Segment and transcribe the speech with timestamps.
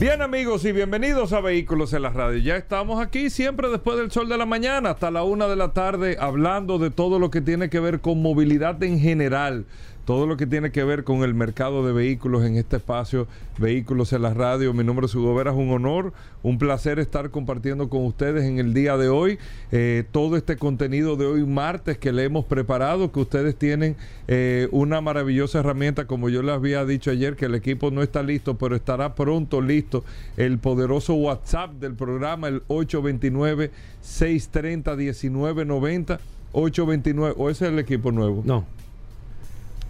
[0.00, 2.38] Bien amigos y bienvenidos a Vehículos en la Radio.
[2.38, 5.74] Ya estamos aquí siempre después del sol de la mañana hasta la una de la
[5.74, 9.66] tarde hablando de todo lo que tiene que ver con movilidad en general
[10.04, 13.26] todo lo que tiene que ver con el mercado de vehículos en este espacio,
[13.58, 14.72] Vehículos en la Radio.
[14.72, 18.58] Mi nombre es Hugo Vera, es un honor, un placer estar compartiendo con ustedes en
[18.58, 19.38] el día de hoy
[19.70, 23.96] eh, todo este contenido de hoy martes que le hemos preparado, que ustedes tienen
[24.28, 28.22] eh, una maravillosa herramienta, como yo les había dicho ayer, que el equipo no está
[28.22, 30.04] listo, pero estará pronto listo
[30.38, 36.20] el poderoso WhatsApp del programa, el 829 630 1990
[36.52, 38.42] 829, o ese es el equipo nuevo.
[38.44, 38.64] No.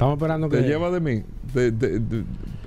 [0.01, 0.57] Estamos esperando que.
[0.57, 1.23] Te lleva de mí.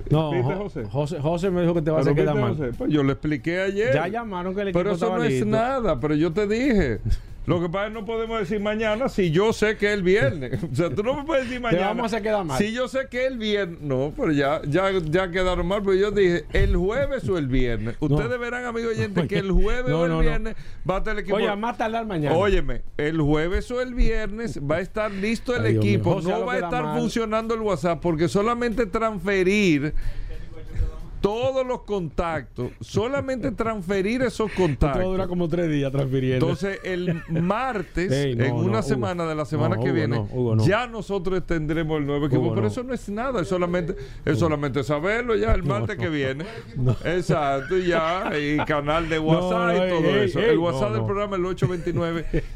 [0.08, 0.42] no,
[0.88, 1.18] José?
[1.20, 1.50] José?
[1.50, 2.72] me dijo que te va a hacer quedar mal.
[2.78, 3.92] Pues yo le expliqué ayer.
[3.92, 7.00] Ya llamaron que el equipo Pero eso no es nada, pero yo te dije.
[7.46, 10.02] Lo que pasa es que no podemos decir mañana si yo sé que es el
[10.02, 10.62] viernes.
[10.74, 11.82] O sea, tú no me puedes decir mañana.
[11.82, 12.58] Te vamos a quedar mal.
[12.58, 13.80] Si yo sé que es el viernes.
[13.80, 15.82] No, pero ya, ya, ya quedaron mal.
[15.82, 17.96] Pero yo dije, ¿el jueves o el viernes?
[18.00, 20.56] Ustedes verán, amigos oyentes, que el jueves o el viernes
[20.88, 21.36] va a estar el equipo.
[21.36, 22.34] Oye, más tardar mañana.
[22.36, 26.20] Óyeme, el jueves o el viernes va a estar listo el equipo.
[26.20, 29.94] no va a estar funcionando el WhatsApp porque solamente transferir
[31.24, 35.00] todos los contactos, solamente transferir esos contactos.
[35.00, 36.44] Todo dura como tres días transfiriendo.
[36.44, 40.22] Entonces, el martes, en una semana de la semana que viene,
[40.66, 42.54] ya nosotros tendremos el nuevo equipo.
[42.54, 46.44] Pero eso no es nada, es solamente, es solamente saberlo ya el martes que viene.
[47.06, 50.40] Exacto, ya, y canal de WhatsApp y todo eso.
[50.40, 51.46] el WhatsApp del programa es el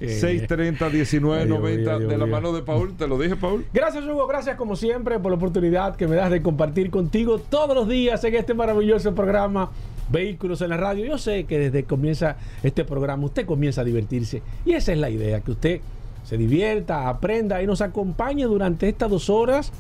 [0.01, 2.95] 829-630-1990 de la mano de Paul.
[2.99, 3.65] Te lo dije, Paul.
[3.73, 4.27] Gracias, Hugo.
[4.27, 8.23] Gracias, como siempre, por la oportunidad que me das de compartir contigo todos los días
[8.25, 9.71] en este maravilloso programa
[10.11, 11.05] Vehículos en la Radio.
[11.05, 14.99] Yo sé que desde que comienza este programa usted comienza a divertirse y esa es
[14.99, 15.81] la idea, que usted
[16.25, 19.73] se divierta, aprenda y nos acompañe durante estas dos horas.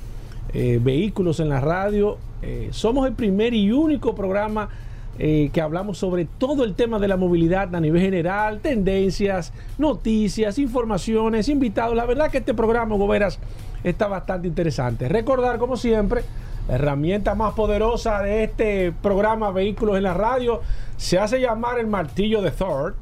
[0.55, 2.17] Eh, Vehículos en la Radio.
[2.41, 4.71] Eh, somos el primer y único programa
[5.19, 10.59] eh, que hablamos sobre todo el tema de la movilidad a nivel general, tendencias, noticias,
[10.59, 11.97] informaciones, invitados.
[11.97, 13.41] La verdad que este programa, Goberas,
[13.83, 15.09] está bastante interesante.
[15.09, 16.23] Recordar, como siempre,
[16.69, 20.61] la herramienta más poderosa de este programa Vehículos en la Radio
[20.99, 22.97] se hace llamar el martillo de Thor.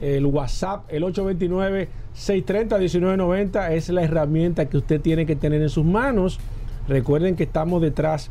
[0.00, 6.38] El WhatsApp, el 829-630-1990, es la herramienta que usted tiene que tener en sus manos.
[6.86, 8.30] Recuerden que estamos detrás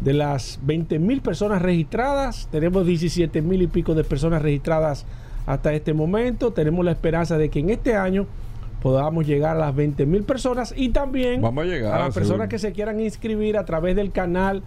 [0.00, 2.48] de las 20 mil personas registradas.
[2.50, 5.04] Tenemos 17 mil y pico de personas registradas
[5.44, 6.54] hasta este momento.
[6.54, 8.26] Tenemos la esperanza de que en este año
[8.82, 12.58] podamos llegar a las 20 mil personas y también a, llegar, a las personas que
[12.58, 14.62] se quieran inscribir a través del canal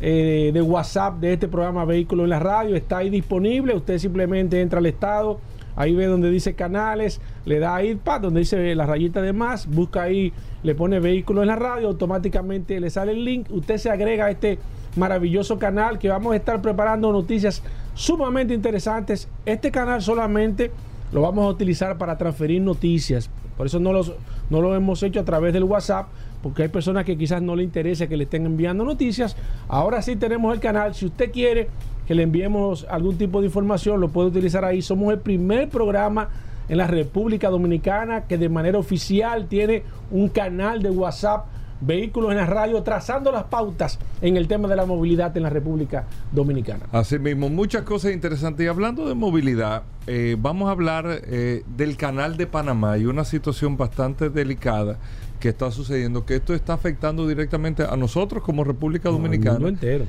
[0.00, 2.74] eh, de WhatsApp de este programa Vehículo en la Radio.
[2.74, 3.76] Está ahí disponible.
[3.76, 5.38] Usted simplemente entra al estado,
[5.76, 9.68] ahí ve donde dice canales, le da ahí, pa, donde dice la rayita de más,
[9.68, 10.32] busca ahí,
[10.64, 13.46] le pone Vehículo en la Radio, automáticamente le sale el link.
[13.50, 14.58] Usted se agrega a este
[14.96, 17.62] maravilloso canal que vamos a estar preparando noticias
[17.94, 19.28] sumamente interesantes.
[19.46, 20.72] Este canal solamente
[21.12, 24.12] lo vamos a utilizar para transferir noticias, por eso no, los,
[24.48, 26.08] no lo hemos hecho a través del WhatsApp,
[26.42, 29.36] porque hay personas que quizás no le interesa que le estén enviando noticias.
[29.68, 30.94] Ahora sí tenemos el canal.
[30.94, 31.68] Si usted quiere
[32.06, 34.82] que le enviemos algún tipo de información, lo puede utilizar ahí.
[34.82, 36.28] Somos el primer programa
[36.68, 41.46] en la República Dominicana que de manera oficial tiene un canal de WhatsApp
[41.80, 45.50] vehículos en la radio, trazando las pautas en el tema de la movilidad en la
[45.50, 46.86] República Dominicana.
[46.92, 48.64] Así mismo, muchas cosas interesantes.
[48.64, 53.24] Y hablando de movilidad, eh, vamos a hablar eh, del canal de Panamá y una
[53.24, 54.98] situación bastante delicada
[55.40, 59.58] que está sucediendo, que esto está afectando directamente a nosotros como República Dominicana.
[59.58, 60.06] No, entero.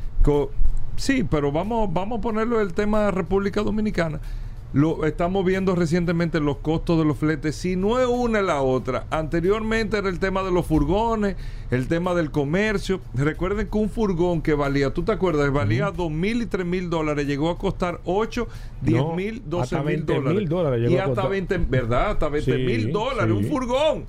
[0.98, 4.20] sí, pero vamos, vamos a ponerlo el tema de República Dominicana.
[4.74, 7.56] Lo, estamos viendo recientemente los costos de los fletes.
[7.56, 9.06] Si no es una es la otra.
[9.10, 11.36] Anteriormente era el tema de los furgones,
[11.72, 13.00] el tema del comercio.
[13.14, 15.52] Recuerden que un furgón que valía, ¿tú te acuerdas?
[15.52, 17.26] Valía dos mil y tres mil dólares.
[17.26, 18.48] Llegó a costar 8,
[18.82, 20.92] 10 mil, 12 mil dólares.
[20.92, 22.12] y hasta 20, ¿verdad?
[22.12, 23.34] Hasta 20 mil dólares.
[23.34, 24.06] Un furgón.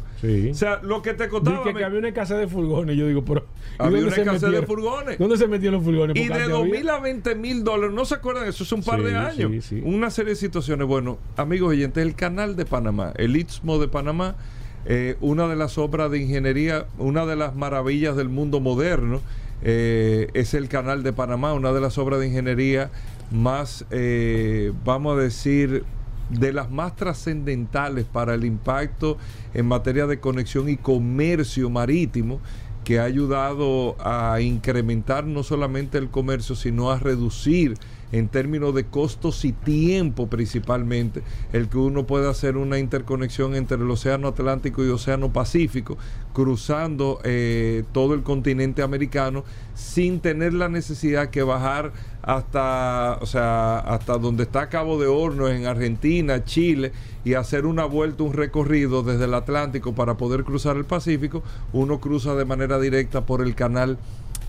[0.51, 1.63] O sea, lo que te costaba.
[1.65, 2.97] que, había una escasez de furgones.
[2.97, 3.47] Yo digo, pero.
[3.79, 5.19] Había una escasez de furgones.
[5.19, 6.17] ¿Dónde se metieron los furgones?
[6.17, 7.95] Y de 2 mil a 20 mil dólares.
[7.95, 8.49] ¿No se acuerdan?
[8.49, 9.73] Eso es un par de años.
[9.85, 10.87] Una serie de situaciones.
[10.87, 14.37] Bueno, amigos oyentes, el canal de Panamá, el Istmo de Panamá,
[14.85, 19.21] eh, una de las obras de ingeniería, una de las maravillas del mundo moderno.
[19.65, 22.91] Eh, es el canal de Panamá, una de las obras de ingeniería
[23.31, 25.85] más, eh, vamos a decir,
[26.31, 29.19] de las más trascendentales para el impacto
[29.55, 32.41] en materia de conexión y comercio marítimo
[32.85, 37.75] que ha ayudado a incrementar no solamente el comercio, sino a reducir
[38.13, 41.23] en términos de costos y tiempo principalmente,
[41.53, 45.97] el que uno pueda hacer una interconexión entre el Océano Atlántico y Océano Pacífico,
[46.35, 49.45] cruzando eh, todo el continente americano
[49.75, 51.93] sin tener la necesidad que bajar
[52.23, 56.93] hasta, o sea, hasta donde está Cabo de Hornos en Argentina, Chile,
[57.25, 61.43] y hacer una vuelta, un recorrido desde el Atlántico para poder cruzar el Pacífico,
[61.73, 63.99] uno cruza de manera directa por el canal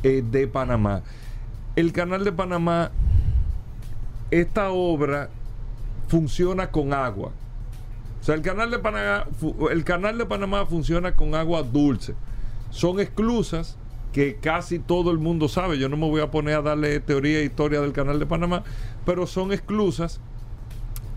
[0.03, 1.01] eh, de Panamá.
[1.75, 2.91] El canal de Panamá
[4.39, 5.29] esta obra
[6.07, 7.31] funciona con agua.
[8.19, 9.27] O sea, el canal de Panamá,
[9.71, 12.15] el canal de Panamá funciona con agua dulce.
[12.71, 13.77] Son esclusas
[14.11, 15.77] que casi todo el mundo sabe.
[15.77, 18.63] Yo no me voy a poner a darle teoría e historia del canal de Panamá,
[19.05, 20.19] pero son esclusas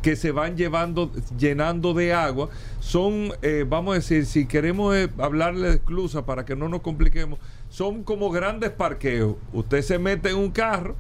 [0.02, 2.48] que se van llevando, llenando de agua.
[2.80, 6.82] Son, eh, vamos a decir, si queremos eh, hablarle de esclusas para que no nos
[6.82, 7.38] compliquemos,
[7.70, 9.36] son como grandes parqueos.
[9.52, 10.96] Usted se mete en un carro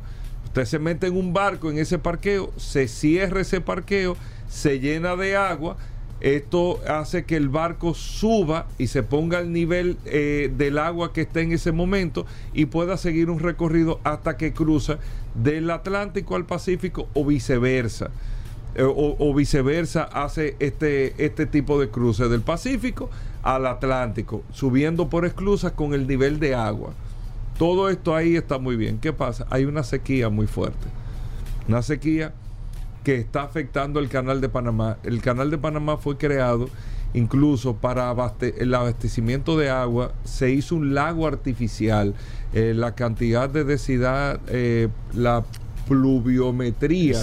[0.56, 4.16] Usted se mete en un barco en ese parqueo, se cierra ese parqueo,
[4.48, 5.76] se llena de agua.
[6.22, 11.20] Esto hace que el barco suba y se ponga al nivel eh, del agua que
[11.20, 12.24] está en ese momento
[12.54, 14.96] y pueda seguir un recorrido hasta que cruza
[15.34, 18.08] del Atlántico al Pacífico o viceversa.
[18.76, 23.10] Eh, o, viceversa hace este, este tipo de cruce del Pacífico
[23.42, 26.94] al Atlántico, subiendo por esclusas con el nivel de agua.
[27.58, 28.98] Todo esto ahí está muy bien.
[28.98, 29.46] ¿Qué pasa?
[29.50, 30.86] Hay una sequía muy fuerte.
[31.68, 32.32] Una sequía
[33.02, 34.98] que está afectando el canal de Panamá.
[35.04, 36.68] El canal de Panamá fue creado
[37.14, 40.12] incluso para el abastecimiento de agua.
[40.24, 42.14] Se hizo un lago artificial.
[42.52, 45.44] Eh, la cantidad de densidad, eh, la
[45.88, 47.22] pluviometría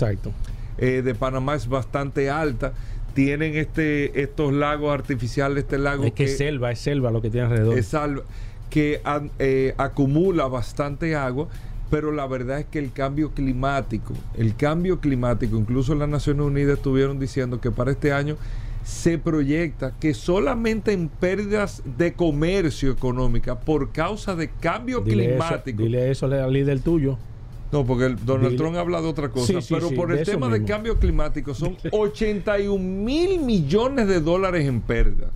[0.77, 2.73] eh, de Panamá es bastante alta
[3.13, 7.29] tienen este estos lagos artificiales, este lago es que, es selva, es selva lo que
[7.29, 7.77] tiene alrededor.
[7.77, 8.23] Es salva
[8.73, 9.01] que
[9.37, 11.47] eh, acumula bastante agua,
[11.91, 16.77] pero la verdad es que el cambio climático, el cambio climático, incluso las Naciones Unidas
[16.77, 18.35] estuvieron diciendo que para este año
[18.83, 25.83] se proyecta que solamente en pérdidas de comercio económica por causa de cambio climático.
[25.83, 27.19] dile eso al líder tuyo.
[27.71, 30.97] No, porque el Donald Trump habla de otra cosa, pero por el tema de cambio
[30.97, 35.29] climático son 81 mil millones de dólares en pérdida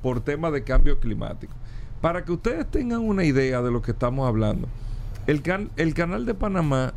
[0.00, 1.52] por tema de cambio climático.
[2.00, 4.68] Para que ustedes tengan una idea de lo que estamos hablando,
[5.26, 5.42] el,
[5.76, 6.94] el canal de Panamá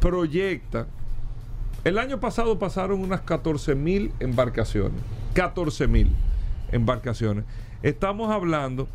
[0.00, 0.86] proyecta,
[1.84, 5.00] el año pasado pasaron unas 14 mil embarcaciones,
[5.34, 6.10] 14 mil
[6.72, 7.44] embarcaciones.
[7.82, 8.88] Estamos hablando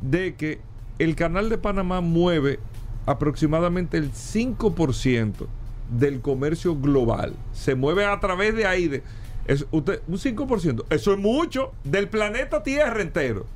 [0.00, 0.60] de que
[0.98, 2.58] el canal de Panamá mueve
[3.06, 5.46] aproximadamente el 5%
[5.90, 7.34] del comercio global.
[7.52, 9.02] Se mueve a través de ahí.
[9.46, 10.84] es usted, un 5%.
[10.90, 13.46] Eso es mucho del planeta Tierra entero.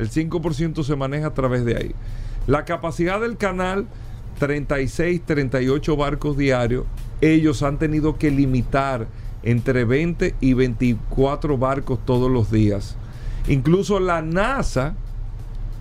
[0.00, 1.94] El 5% se maneja a través de ahí.
[2.46, 3.86] La capacidad del canal,
[4.38, 6.86] 36, 38 barcos diarios.
[7.20, 9.08] Ellos han tenido que limitar
[9.42, 12.96] entre 20 y 24 barcos todos los días.
[13.46, 14.94] Incluso la NASA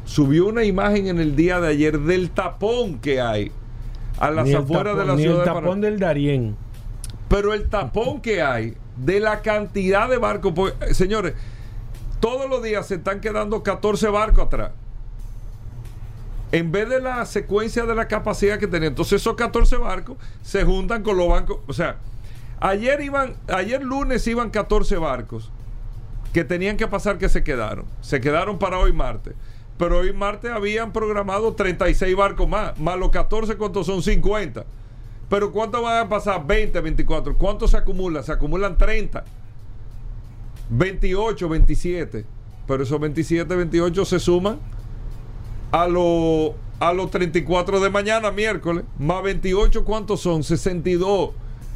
[0.04, 3.54] subió una imagen en el día de ayer del tapón que hay
[4.18, 5.48] a las afueras de la ciudad.
[5.48, 6.58] El tapón del Darién.
[7.30, 11.36] Pero el tapón que hay de la cantidad de barcos, pues, señores,
[12.20, 14.72] todos los días se están quedando 14 barcos atrás.
[16.52, 18.90] En vez de la secuencia de la capacidad que tenía.
[18.90, 21.60] Entonces esos 14 barcos se juntan con los bancos.
[21.68, 21.98] O sea,
[22.60, 25.52] ayer iban, ayer lunes iban 14 barcos
[26.34, 27.86] que tenían que pasar que se quedaron.
[28.02, 29.36] Se quedaron para hoy martes.
[29.78, 32.78] Pero hoy martes habían programado 36 barcos más.
[32.80, 34.02] Más los 14, ¿cuántos son?
[34.02, 34.66] 50.
[35.30, 36.46] Pero ¿cuántos van a pasar?
[36.46, 37.38] 20, 24.
[37.38, 38.24] ¿Cuántos se acumulan?
[38.24, 39.24] Se acumulan 30.
[40.70, 42.26] 28, 27.
[42.68, 44.60] Pero esos 27, 28 se suman
[45.72, 48.86] a los a los 34 de mañana, miércoles.
[48.98, 50.44] Más 28, ¿cuántos son?
[50.44, 51.32] 62.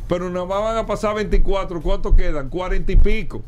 [0.08, 1.82] Pero nada van a pasar 24.
[1.82, 2.50] ¿Cuántos quedan?
[2.50, 3.42] 40 y pico.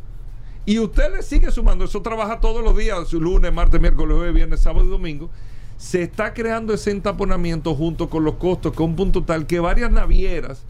[0.65, 1.85] Y usted le sigue sumando.
[1.85, 3.13] Eso trabaja todos los días.
[3.13, 5.29] Lunes, martes, miércoles, jueves, viernes, sábado y domingo.
[5.77, 9.91] Se está creando ese entaponamiento junto con los costos, con un punto tal que varias
[9.91, 10.65] navieras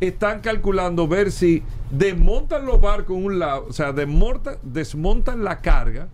[0.00, 6.08] están calculando ver si desmontan los barcos en un lado, o sea, desmontan, la carga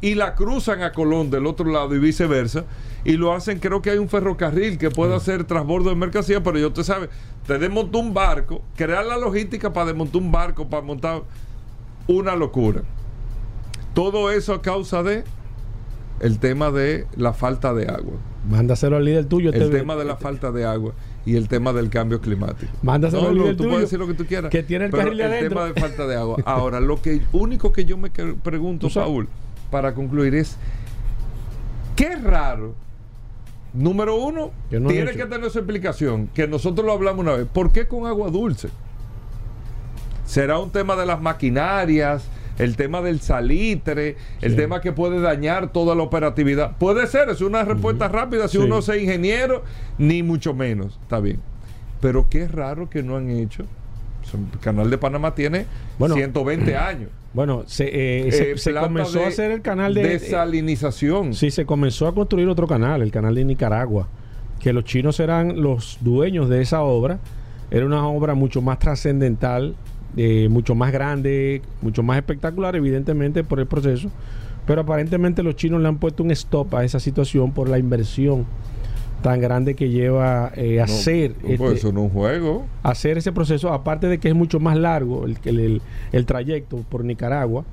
[0.00, 2.64] y la cruzan a Colón del otro lado y viceversa.
[3.04, 6.58] Y lo hacen, creo que hay un ferrocarril que puede hacer transbordo de mercancía, pero
[6.58, 7.08] yo te sabe,
[7.46, 11.22] te desmontó un barco, crear la logística para desmontar un barco, para montar
[12.06, 12.82] una locura.
[13.94, 15.24] Todo eso a causa de
[16.20, 18.14] el tema de la falta de agua.
[18.48, 19.50] Mándaselo al líder tuyo.
[19.52, 20.92] El este tema de la falta de agua
[21.26, 22.72] y el tema del cambio climático.
[22.82, 24.50] Mándaselo no, no, tú tuyo, puedes decir lo que tú quieras.
[24.50, 25.48] que tiene el pero carril el adentro.
[25.48, 26.36] tema de falta de agua.
[26.44, 29.28] Ahora, lo que único que yo me pregunto, Paul,
[29.70, 30.56] para concluir es
[31.96, 32.74] qué raro.
[33.72, 37.46] Número uno, no tiene que tener su explicación, que nosotros lo hablamos una vez.
[37.52, 38.68] ¿Por qué con agua dulce?
[40.24, 42.28] ¿Será un tema de las maquinarias?
[42.58, 44.56] El tema del salitre, el Sí.
[44.56, 46.76] tema que puede dañar toda la operatividad.
[46.78, 48.62] Puede ser, es una respuesta rápida si Sí.
[48.64, 49.64] uno es ingeniero,
[49.98, 50.98] ni mucho menos.
[51.02, 51.40] Está bien.
[52.00, 53.64] Pero qué raro que no han hecho.
[54.32, 55.66] El canal de Panamá tiene
[55.98, 56.14] Bueno.
[56.14, 57.10] 120 años.
[57.34, 57.88] Bueno, se,
[58.28, 60.02] eh, se- Eh, se comenzó de a hacer el canal de...
[60.04, 61.34] desalinización.
[61.34, 64.08] Sí, se comenzó a construir otro canal, el canal de Nicaragua,
[64.60, 67.18] que los chinos eran los dueños de esa obra.
[67.70, 69.74] Era una obra mucho más trascendental,
[70.16, 74.10] eh, mucho más grande, mucho más espectacular, evidentemente, por el proceso.
[74.66, 78.46] Pero aparentemente los chinos le han puesto un stop a esa situación por la inversión
[79.22, 82.66] tan grande que lleva eh, No, hacer, no, pues este- eso no es un juego.
[82.82, 86.78] hacer ese proceso, aparte de que es mucho más largo el, el, el- el trayecto
[86.88, 87.64] por Nicaragua,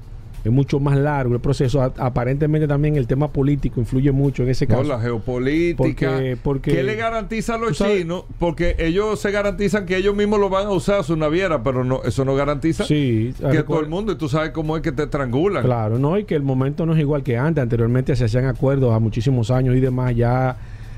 [0.44, 1.82] es mucho más largo el proceso.
[1.82, 4.90] A- aparentemente también el tema político influye mucho en ese No, caso.
[4.90, 5.78] la geopolítica.
[6.12, 8.24] Porque- porque- ¿Qué le garantiza a los chinos?
[8.40, 12.02] Porque ellos se garantizan que ellos mismos lo van a usar su naviera, pero no,
[12.04, 15.04] eso no garantiza Sí, que todo el mundo, y tú sabes cómo es que te
[15.04, 15.64] estrangulan.
[15.64, 17.62] Claro, no, y que el momento no es igual que antes.
[17.62, 20.16] Anteriormente se hacían acuerdos a muchísimos años y demás.
[20.16, 20.58] Ya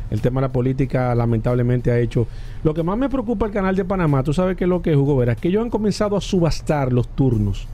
[0.09, 2.27] el tema de la política lamentablemente ha hecho.
[2.63, 4.91] Lo que más me preocupa el canal de Panamá, tú sabes que es lo que
[4.91, 7.67] es, Hugo Vera, es que ellos han comenzado a subastar los turnos.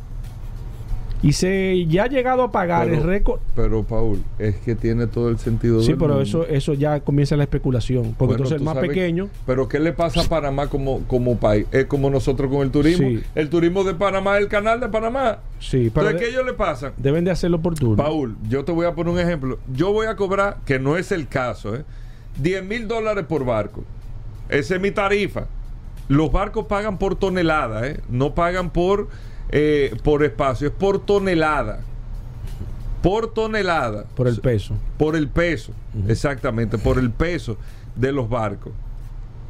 [1.21, 3.41] Y se ya ha llegado a pagar el récord.
[3.53, 6.23] Pero, Paul, es que tiene todo el sentido Sí, del pero mundo.
[6.23, 8.15] eso, eso ya comienza la especulación.
[8.17, 9.27] Porque Bueno, entonces el más sabes- pequeño.
[9.45, 11.65] Pero ¿qué le pasa a Panamá como, como país?
[11.73, 13.05] Es como nosotros con el turismo.
[13.09, 13.21] Sí.
[13.35, 15.39] El turismo de Panamá es el canal de Panamá.
[15.59, 16.93] Sí, pero Entonces, de- ¿qué ellos le pasan?
[16.95, 17.97] deben de hacerlo por turno.
[17.97, 19.59] Paul, yo te voy a poner un ejemplo.
[19.73, 21.83] Yo voy a cobrar, que no es el caso, ¿eh?
[22.41, 23.83] 10 mil dólares por barco.
[24.47, 25.47] Esa es mi tarifa.
[26.07, 27.99] Los barcos pagan por tonelada, ¿eh?
[28.09, 29.09] No pagan por,
[29.51, 31.81] eh, por espacio, es por tonelada.
[33.01, 34.05] Por tonelada.
[34.15, 34.75] por el peso.
[34.97, 35.71] Por el peso,
[36.07, 37.57] exactamente, por el peso
[37.95, 38.73] de los barcos.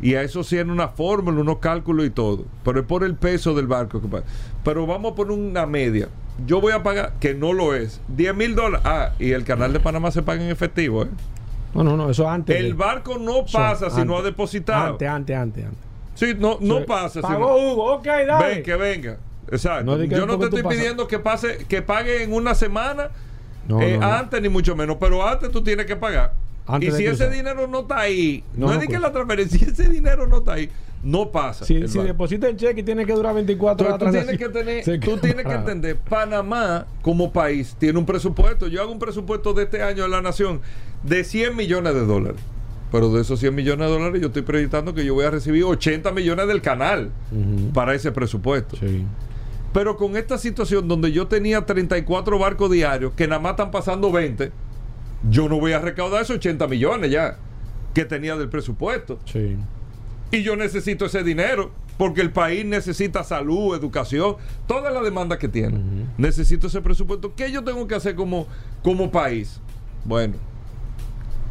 [0.01, 2.45] Y a eso sí en una fórmula, unos cálculos y todo.
[2.63, 4.23] Pero es por el peso del barco que paga.
[4.63, 6.07] Pero vamos a poner una media.
[6.45, 8.85] Yo voy a pagar, que no lo es, 10 mil dólares.
[8.85, 11.03] Ah, y el canal de Panamá se paga en efectivo.
[11.03, 11.07] ¿eh?
[11.73, 12.55] No, no, no, eso antes.
[12.55, 14.91] El de- barco no eso pasa si no ha depositado.
[14.93, 15.65] Antes, antes, antes.
[15.65, 15.79] antes.
[16.15, 17.19] Sí, no, no pasa.
[17.19, 18.47] si Pagó no- Hugo, ok, dale.
[18.55, 19.17] Ven, que venga.
[19.51, 19.97] Exacto.
[19.97, 23.09] No Yo no te estoy pidiendo que pase, que pague en una semana
[23.67, 26.33] No, eh, antes ni mucho menos, pero antes tú tienes que pagar.
[26.65, 29.57] Antes y si ese dinero no está ahí, no, es no de que la transferencia,
[29.59, 30.69] si ese dinero no está ahí,
[31.01, 31.65] no pasa.
[31.65, 32.07] Si, el si banco.
[32.09, 33.99] deposita el cheque y tiene que durar 24 horas.
[34.05, 38.67] Tú tienes que tener, tú tienes entender, Panamá como país tiene un presupuesto.
[38.67, 40.61] Yo hago un presupuesto de este año de la nación
[41.03, 42.41] de 100 millones de dólares.
[42.91, 45.63] Pero de esos 100 millones de dólares yo estoy proyectando que yo voy a recibir
[45.63, 47.11] 80 millones del canal
[47.73, 48.77] para ese presupuesto.
[48.77, 49.05] Sí.
[49.73, 54.11] Pero con esta situación donde yo tenía 34 barcos diarios que nada más están pasando
[54.11, 54.51] 20,
[55.29, 57.37] yo no voy a recaudar esos 80 millones ya
[57.93, 59.19] que tenía del presupuesto.
[59.25, 59.57] Sí.
[60.31, 65.49] Y yo necesito ese dinero porque el país necesita salud, educación, toda la demanda que
[65.49, 65.81] tiene.
[66.17, 67.35] Necesito ese presupuesto.
[67.35, 68.47] ¿Qué yo tengo que hacer como,
[68.83, 69.59] como país?
[70.05, 70.35] Bueno,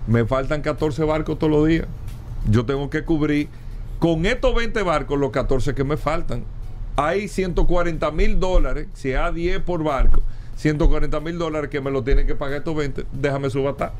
[0.06, 1.86] me faltan 14 barcos todos los días.
[2.48, 3.48] Yo tengo que cubrir
[3.98, 6.44] con estos 20 barcos los 14 que me faltan.
[7.00, 10.20] Hay 140 mil dólares, si a 10 por barco,
[10.56, 13.04] 140 mil dólares que me lo tienen que pagar estos 20.
[13.12, 13.92] Déjame subastar.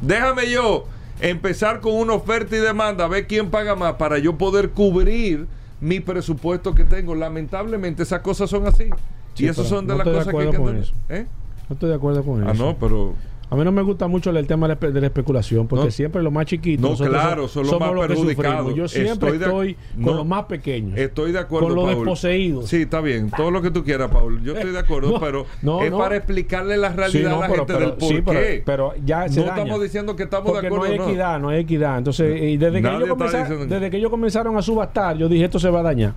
[0.00, 0.86] Déjame yo
[1.20, 5.46] empezar con una oferta y demanda, a ver quién paga más para yo poder cubrir
[5.82, 7.14] mi presupuesto que tengo.
[7.14, 8.88] Lamentablemente esas cosas son así.
[9.34, 10.88] Sí, y esas son de no las de cosas que hay que entender.
[11.10, 11.26] ¿Eh?
[11.68, 12.64] No estoy de acuerdo con Ah, eso.
[12.64, 13.12] no, pero
[13.48, 15.90] A mí no me gusta mucho el tema de la, especulación, porque No.
[15.92, 18.74] siempre los más chiquitos No, claro, son los somos más los perjudicados.
[18.74, 20.14] Yo siempre Estoy de- estoy con no.
[20.14, 20.98] los más pequeños.
[20.98, 21.68] estoy de acuerdo.
[21.68, 21.94] Con los Paul.
[21.96, 22.68] desposeídos.
[22.68, 23.30] Sí, está bien.
[23.30, 24.42] Todo lo que tú quieras, Paul.
[24.42, 25.46] Yo estoy de acuerdo, pero
[25.84, 28.62] es para explicarle la realidad a la pero- gente pero- del por sí, qué.
[28.66, 29.62] pero ya se no daña.
[29.62, 31.98] estamos diciendo que estamos Porque de acuerdo no hay equidad, no hay equidad.
[31.98, 35.60] Entonces, y desde que, ellos comenzaron, desde que ellos comenzaron a subastar, yo dije, esto
[35.60, 36.14] se va a dañar.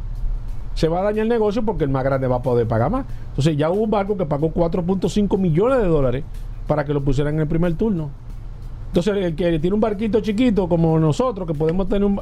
[0.73, 3.05] Se va a dañar el negocio porque el más grande va a poder pagar más.
[3.29, 6.23] Entonces, ya hubo un barco que pagó 4.5 millones de dólares
[6.69, 8.11] para que lo pusieran en el primer turno.
[8.89, 12.21] Entonces, el que tiene un barquito chiquito como nosotros, que podemos tener un...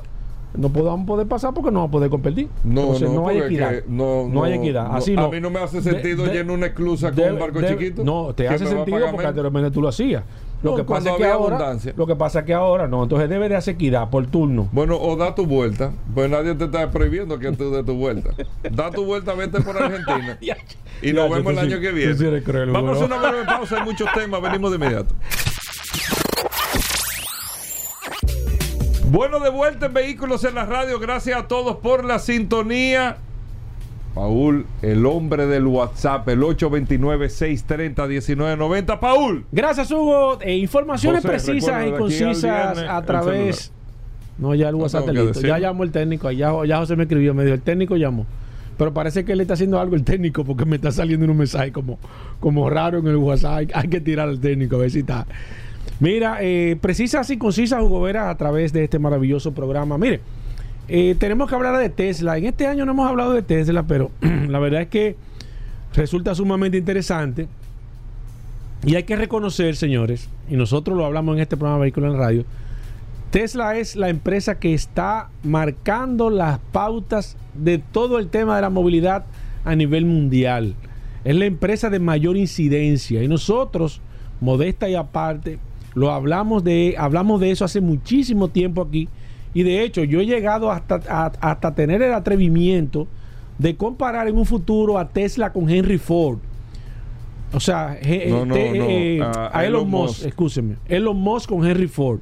[0.55, 2.47] No podamos poder pasar porque no vamos a poder competir.
[2.63, 3.71] No, Entonces, no, hay porque equidad.
[3.71, 4.87] que no, no, hay equidad.
[4.95, 5.25] Así no.
[5.25, 8.05] A mí no me hace sentido de- llenar una esclusa con un barco chiquito.
[8.05, 10.23] No, te hace sentido porque anteriormente tú lo hacías.
[10.63, 11.93] Lo No, que pasa es que había ahora, abundancia.
[11.95, 14.67] lo que pasa es que ahora no, entonces debe de hacer equidad por turno.
[14.71, 18.31] Bueno, o da tu vuelta, pues nadie te está prohibiendo que tú des tu vuelta.
[18.71, 20.37] Da tu vuelta, vete por Argentina.
[21.01, 22.71] y nos vemos el sí- año que viene.
[22.71, 25.13] Vamos a una breve pausa, hay muchos temas, venimos de inmediato.
[29.09, 30.99] Bueno, de vuelta en Vehículos en la Radio.
[30.99, 33.17] Gracias a todos por la sintonía.
[34.17, 38.99] Paul, el hombre del WhatsApp, el 829-630-1990.
[38.99, 39.45] Paul.
[39.51, 40.39] Gracias, Hugo.
[40.41, 43.71] Eh, informaciones José, precisas y concisas viernes, a través.
[44.39, 45.41] No, ya el WhatsApp que listo.
[45.41, 46.31] Ya llamó el técnico.
[46.31, 47.35] Ya, ya José me escribió.
[47.35, 48.25] Me dijo, el técnico llamó.
[48.75, 51.71] Pero parece que él está haciendo algo el técnico porque me está saliendo un mensaje
[51.71, 51.99] como,
[52.39, 53.53] como raro en el WhatsApp.
[53.53, 55.27] Hay, hay que tirar al técnico a ver si está.
[55.99, 59.99] Mira, eh, precisas y concisas, Hugo Vera, a través de este maravilloso programa.
[59.99, 60.21] Mire,
[60.87, 62.37] eh, tenemos que hablar de Tesla.
[62.37, 65.15] En este año no hemos hablado de Tesla, pero la verdad es que
[65.93, 67.47] resulta sumamente interesante.
[68.85, 72.45] Y hay que reconocer, señores, y nosotros lo hablamos en este programa Vehículo en Radio,
[73.31, 78.69] Tesla es la empresa que está marcando las pautas de todo el tema de la
[78.69, 79.25] movilidad
[79.65, 80.75] a nivel mundial.
[81.25, 83.99] Es la empresa de mayor incidencia y nosotros,
[84.39, 85.59] modesta y aparte,
[85.93, 89.09] lo hablamos de hablamos de eso hace muchísimo tiempo aquí
[89.59, 93.07] y de hecho yo he llegado hasta a- hasta tener el atrevimiento
[93.57, 96.37] de comparar en un futuro a Tesla con Henry Ford.
[97.53, 100.25] O sea, je- No, no, te- no, eh, a- a Elon Musk.
[100.25, 102.19] escúcheme, Elon Musk con Henry Ford.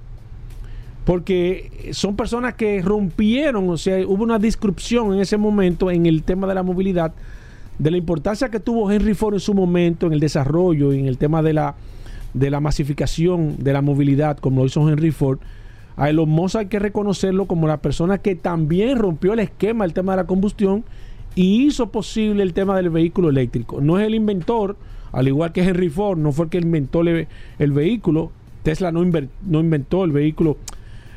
[1.04, 6.24] Porque son personas que rompieron, o sea, hubo una disrupción en ese momento en el
[6.24, 7.14] tema de la movilidad,
[7.78, 11.18] de la importancia que tuvo Henry Ford en su momento en el desarrollo, en el
[11.18, 11.76] tema de la,
[12.34, 15.40] de la masificación de la movilidad, como lo hizo Henry Ford.
[15.98, 19.94] A Elon Musk hay que reconocerlo como la persona que también rompió el esquema del
[19.94, 20.84] tema de la combustión
[21.36, 23.80] y hizo posible el tema del vehículo eléctrico.
[23.82, 24.76] No es el inventor,
[25.12, 28.32] al igual que Henry Ford, no fue el que inventó el, vehículo.
[28.64, 30.58] Tesla no, inventó el vehículo.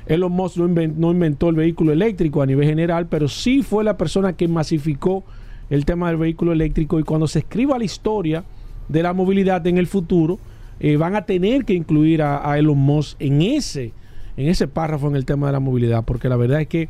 [0.06, 4.34] Elon Musk no inventó el vehículo eléctrico a nivel general, pero sí fue la persona
[4.34, 5.24] que masificó
[5.70, 7.00] el tema del vehículo eléctrico.
[7.00, 8.44] Y cuando se escriba la historia
[8.88, 10.38] de la movilidad en el futuro,
[10.80, 13.92] eh, van a tener que incluir a, a Elon Musk en ese,
[14.38, 16.88] en ese párrafo en el tema de la movilidad, porque la verdad es que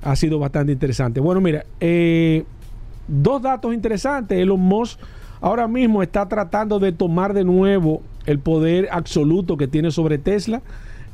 [0.00, 1.18] ha sido bastante interesante.
[1.18, 2.44] Bueno, mira, eh,
[3.08, 4.38] dos datos interesantes.
[4.38, 5.00] Elon Musk
[5.40, 10.62] ahora mismo está tratando de tomar de nuevo el poder absoluto que tiene sobre Tesla.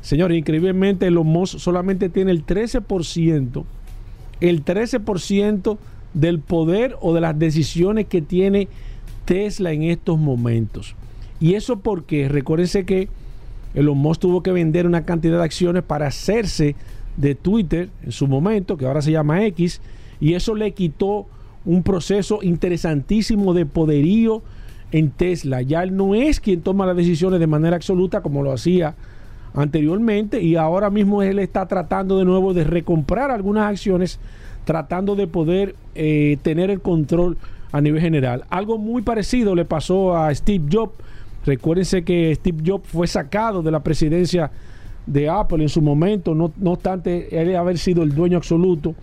[0.03, 3.65] Señores, increíblemente Elon Musk solamente tiene el 13%,
[4.43, 5.79] el 13%
[6.13, 8.69] del poder o de las decisiones que tiene
[9.25, 10.95] Tesla en estos momentos.
[11.41, 13.09] Y eso porque, recuérdense que
[13.75, 16.75] Elon Musk tuvo que vender una cantidad de acciones para hacerse
[17.17, 19.81] de Twitter en su momento, que ahora se llama X,
[20.21, 21.27] y eso le quitó
[21.65, 24.43] un proceso interesantísimo de poderío
[24.93, 25.63] en Tesla.
[25.63, 28.95] Ya él no es quien toma las decisiones de manera absoluta como lo hacía
[29.55, 34.21] anteriormente y ahora mismo él está tratando de nuevo de recomprar algunas acciones,
[34.65, 37.37] tratando de poder eh, tener el control
[37.73, 38.45] a nivel general.
[38.51, 40.95] Algo muy parecido le pasó a Steve Jobs.
[41.55, 44.53] Recuérdense que Steve Jobs fue sacado de la presidencia
[45.05, 48.95] de Apple en su momento, no, no obstante él haber sido el dueño absoluto.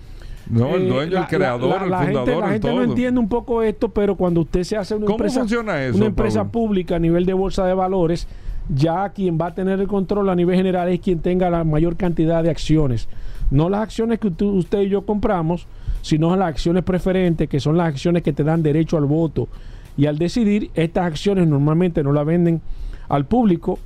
[0.50, 2.52] No, el Eh, dueño, la- el creador, la- la- la el fundador, gente, la el
[2.54, 5.84] gente no entiende un poco esto, pero cuando usted se hace una ¿Cómo empresa, funciona
[5.84, 8.30] eso, una empresa pública a nivel de bolsa de valores,
[8.74, 11.98] ya quien va a tener el control a nivel general es quien tenga la mayor
[11.98, 13.10] cantidad de acciones.
[13.52, 15.68] No las acciones que usted y yo compramos,
[16.02, 19.50] sino las acciones preferentes, que son las acciones que te dan derecho al voto.
[19.98, 22.62] Y al decidir, estas acciones normalmente no las venden
[23.10, 23.80] al público.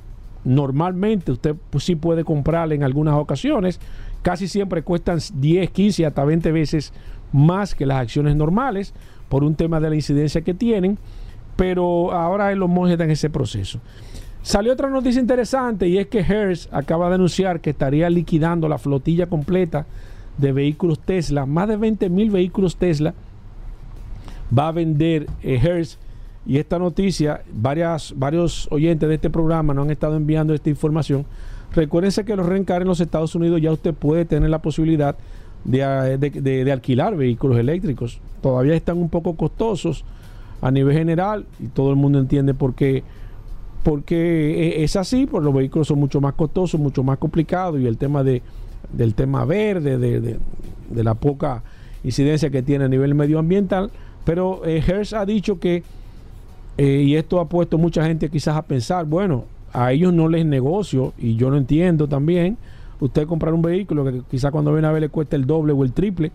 [0.44, 3.80] Normalmente usted pues, sí puede comprarla en algunas ocasiones.
[4.20, 6.92] Casi siempre cuestan 10, 15, hasta 20 veces
[7.32, 8.92] más que las acciones normales
[9.28, 10.98] por un tema de la incidencia que tienen.
[11.56, 13.80] Pero ahora los monjes están en ese proceso.
[14.42, 18.78] Salió otra noticia interesante y es que Hertz acaba de anunciar que estaría liquidando la
[18.78, 19.86] flotilla completa
[20.36, 23.14] de vehículos Tesla, más de 20 mil vehículos Tesla
[24.56, 25.98] va a vender eh, Hertz.
[26.44, 31.24] Y esta noticia, varias, varios oyentes de este programa nos han estado enviando esta información.
[31.72, 35.16] Recuérdense que los rencar en los Estados Unidos ya usted puede tener la posibilidad
[35.64, 38.20] de, de- alquilar vehículos eléctricos.
[38.42, 40.04] Todavía están un poco costosos
[40.60, 43.04] a nivel general y todo el mundo entiende por qué
[43.82, 47.98] porque es así, pues los vehículos son mucho más costosos, mucho más complicados y el
[47.98, 48.40] tema de,
[48.92, 50.38] del tema verde, de, de-
[50.90, 51.62] de la poca
[52.04, 53.90] incidencia que tiene a nivel medioambiental,
[54.24, 55.82] pero eh, Hertz ha dicho que,
[56.78, 60.44] eh, y esto ha puesto mucha gente quizás a pensar, bueno, a ellos no les
[60.44, 62.56] negocio, y yo no entiendo también,
[63.00, 65.82] usted comprar un vehículo que quizás cuando viene a ver le cuesta el doble o
[65.82, 66.30] el triple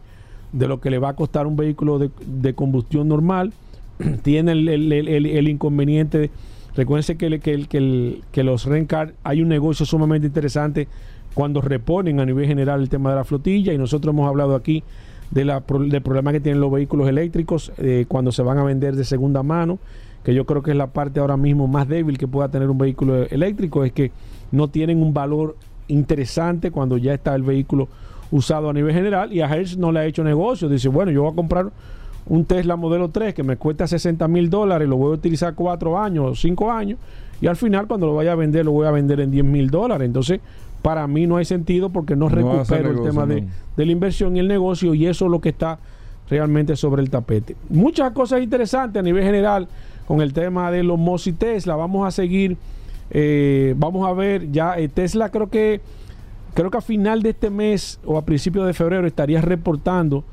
[0.52, 3.54] de lo que le va a costar un vehículo de, de combustión normal,
[4.24, 6.30] tiene el, inconveniente.
[6.76, 7.40] Recuérdense que,
[8.32, 10.88] que los Rencar hay un negocio sumamente interesante
[11.34, 14.84] cuando reponen a nivel general el tema de la flotilla y nosotros hemos hablado aquí
[15.32, 18.96] de la, del problema que tienen los vehículos eléctricos eh, cuando se van a vender
[18.96, 19.80] de segunda mano,
[20.24, 22.78] que yo creo que es la parte ahora mismo más débil que pueda tener un
[22.78, 24.12] vehículo eléctrico, es que
[24.52, 25.56] no tienen un valor
[25.88, 27.88] interesante cuando ya está el vehículo
[28.32, 30.70] usado a nivel general y a Hertz no le ha hecho negocio.
[30.70, 31.72] Dice, bueno, yo voy a comprar
[32.26, 35.98] un Tesla modelo 3 que me cuesta 60 mil dólares, lo voy a utilizar cuatro
[35.98, 37.00] años o cinco años
[37.40, 39.70] y al final cuando lo vaya a vender lo voy a vender en 10 mil
[39.70, 40.06] dólares.
[40.06, 40.42] Entonces,
[40.82, 43.48] para mí no hay sentido porque no, No recupero el tema de, no.
[43.76, 45.80] de la inversión y el negocio y eso es lo que está
[46.30, 47.56] realmente sobre el tapete.
[47.70, 49.68] Muchas cosas interesantes a nivel general
[50.08, 51.76] con el tema de los MOS y Tesla.
[51.76, 52.58] Vamos a seguir,
[53.12, 55.82] eh, vamos a ver ya eh, Tesla creo que
[56.54, 60.24] creo que a final de este mes o a principios de febrero estaría reportando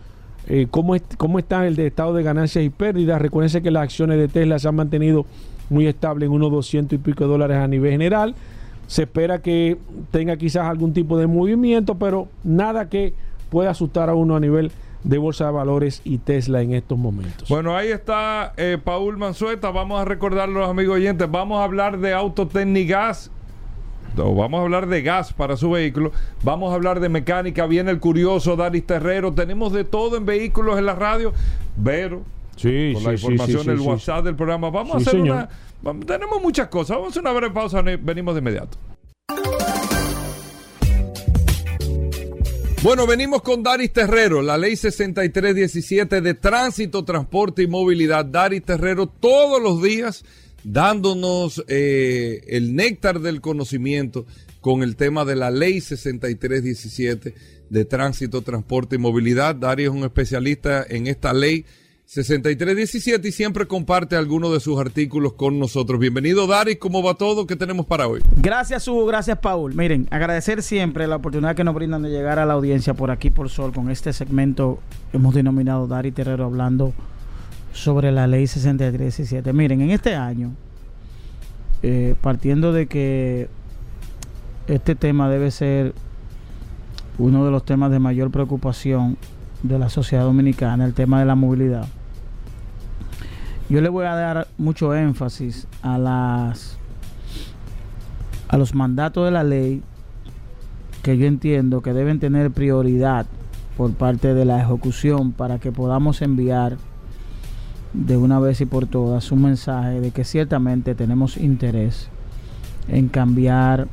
[0.49, 3.21] eh, cómo, es- cómo está el de estado de ganancias y pérdidas.
[3.21, 5.27] Recuérdense que las acciones de Tesla se han mantenido
[5.71, 8.35] muy estables en unos 200 y pico de dólares a nivel general.
[8.87, 9.77] Se espera que
[10.11, 13.15] tenga quizás algún tipo de movimiento, pero nada que
[13.51, 14.71] pueda asustar a uno a nivel
[15.05, 17.49] de bolsa de valores y Tesla en estos momentos.
[17.49, 19.71] Bueno, ahí está eh, Paul Manzueta.
[19.71, 21.31] Vamos a recordarle a los amigos oyentes.
[21.31, 23.31] Vamos a hablar de Autotecnigas.
[24.17, 26.13] No, vamos a hablar de gas para su vehículo.
[26.43, 27.67] Vamos a hablar de mecánica.
[27.67, 29.33] Viene el curioso Daris Terrero.
[29.33, 31.33] Tenemos de todo en vehículos en la radio.
[31.77, 32.23] Vero,
[32.57, 34.71] sí, con la información del WhatsApp del programa.
[34.71, 35.37] Vamos Sí, a hacer señor.
[35.37, 35.49] una.
[36.07, 36.97] Tenemos muchas cosas.
[36.97, 37.83] Vamos a hacer una breve pausa.
[37.83, 38.79] Venimos de inmediato.
[42.83, 48.27] Bueno, venimos con Daris Terrero, la ley 6317 de tránsito, transporte y movilidad.
[48.27, 50.23] Daris Terrero todos los días
[50.65, 54.27] dándonos eh, el néctar del conocimiento
[54.61, 57.35] con el tema de la ley 6317
[57.71, 59.55] de tránsito, transporte y movilidad.
[59.55, 61.65] Daris es un especialista en esta ley
[62.07, 65.99] 6317 y siempre comparte algunos de sus artículos con nosotros.
[65.99, 67.47] Bienvenido Daris, ¿cómo va todo?
[67.47, 68.23] ¿Qué tenemos para hoy?
[68.37, 69.07] Gracias, Hugo.
[69.07, 69.75] Gracias, Paul.
[69.75, 73.31] Miren, agradecer siempre la oportunidad que nos brindan de llegar a la audiencia por aquí,
[73.31, 74.81] por Sol, con este segmento
[75.13, 76.93] hemos denominado Dari Terrero hablando
[77.73, 79.53] sobre la ley 6317.
[79.53, 80.53] Miren, en este año,
[81.83, 83.49] eh, partiendo de que
[84.69, 85.95] este tema debe ser
[87.19, 89.17] uno de los temas de mayor preocupación
[89.65, 91.89] de la sociedad dominicana, el tema de la movilidad.
[93.71, 96.79] Yo le voy a dar mucho énfasis a las
[98.49, 99.83] a los mandatos de la ley
[101.03, 103.27] que yo entiendo que deben tener prioridad
[103.77, 106.77] por parte de la ejecución para que podamos enviar
[107.95, 112.11] de una vez y por todas un mensaje de que ciertamente tenemos interés
[112.89, 113.89] en cambiar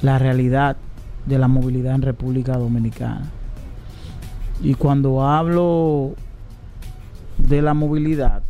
[0.00, 0.76] la realidad
[1.26, 3.30] de la movilidad en República Dominicana.
[4.60, 6.14] Y cuando hablo
[7.38, 8.42] de la movilidad,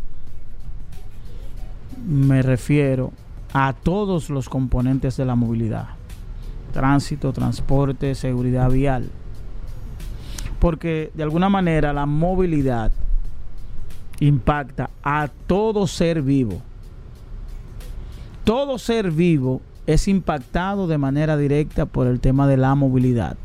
[2.07, 3.13] me refiero
[3.53, 5.89] a todos los componentes de la movilidad.
[6.73, 9.11] Tránsito, transporte, seguridad vial.
[10.59, 12.93] Porque de alguna manera la movilidad
[14.21, 16.63] impacta a todo ser vivo.
[18.45, 23.37] Todo ser vivo es impactado de manera directa por el tema de la movilidad.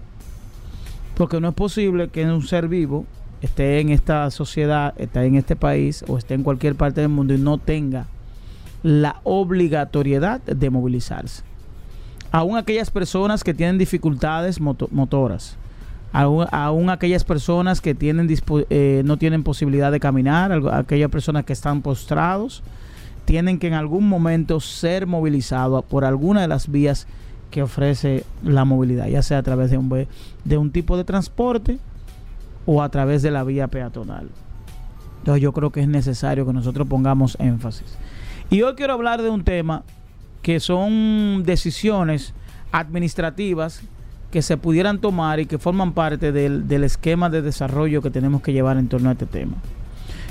[1.17, 3.05] Porque no es posible que un ser vivo
[3.41, 7.33] esté en esta sociedad, esté en este país o esté en cualquier parte del mundo
[7.33, 8.05] y no tenga
[8.83, 11.43] la obligatoriedad de movilizarse.
[12.31, 15.57] Aún aquellas personas que tienen dificultades moto- motoras,
[16.11, 17.95] aún, aquellas personas que
[18.69, 22.63] eh, no tienen posibilidad de caminar, aquellas personas que están postrados,
[23.25, 27.07] tienen que en algún momento ser movilizados por alguna de las vías
[27.51, 30.07] que ofrece la movilidad, ya sea a través de un,
[30.43, 31.79] de un tipo de transporte
[32.65, 34.29] o a través de la vía peatonal.
[35.19, 37.97] Entonces yo creo que es necesario que nosotros pongamos énfasis.
[38.49, 39.83] Y hoy quiero hablar de un tema
[40.41, 42.33] que son decisiones
[42.71, 43.81] administrativas
[44.31, 48.41] que se pudieran tomar y que forman parte del, del esquema de desarrollo que tenemos
[48.41, 49.55] que llevar en torno a este tema.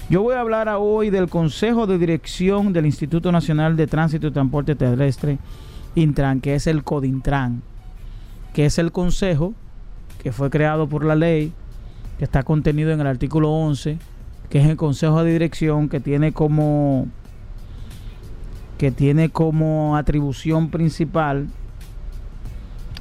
[0.09, 4.31] Yo voy a hablar hoy del Consejo de Dirección del Instituto Nacional de Tránsito y
[4.31, 5.39] Transporte Terrestre,
[5.97, 7.63] Intran, que es el CODINTRAN,
[8.55, 9.55] que es el consejo
[10.23, 11.53] que fue creado por la ley,
[12.19, 13.99] que está contenido en el artículo 11,
[14.49, 17.09] que es el Consejo de Dirección que tiene como
[18.79, 21.47] que tiene como atribución principal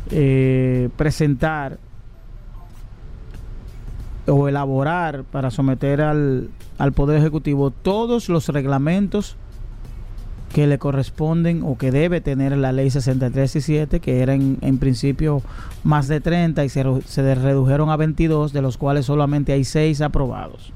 [0.10, 1.80] eh, presentar
[4.28, 9.36] o elaborar para someter al, al Poder Ejecutivo todos los reglamentos
[10.54, 15.42] que le corresponden o que debe tener la ley 6317, que eran en principio
[15.84, 20.02] más de 30 y se, se redujeron a 22, de los cuales solamente hay 6
[20.02, 20.72] aprobados.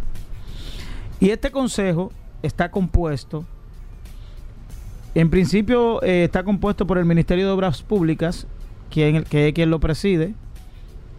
[1.20, 3.46] Y este consejo está compuesto,
[5.16, 8.48] en principio eh, está compuesto por el Ministerio de Obras Públicas,
[8.92, 10.34] quien, que es quien lo preside.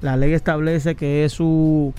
[0.00, 1.92] La ley establece que es su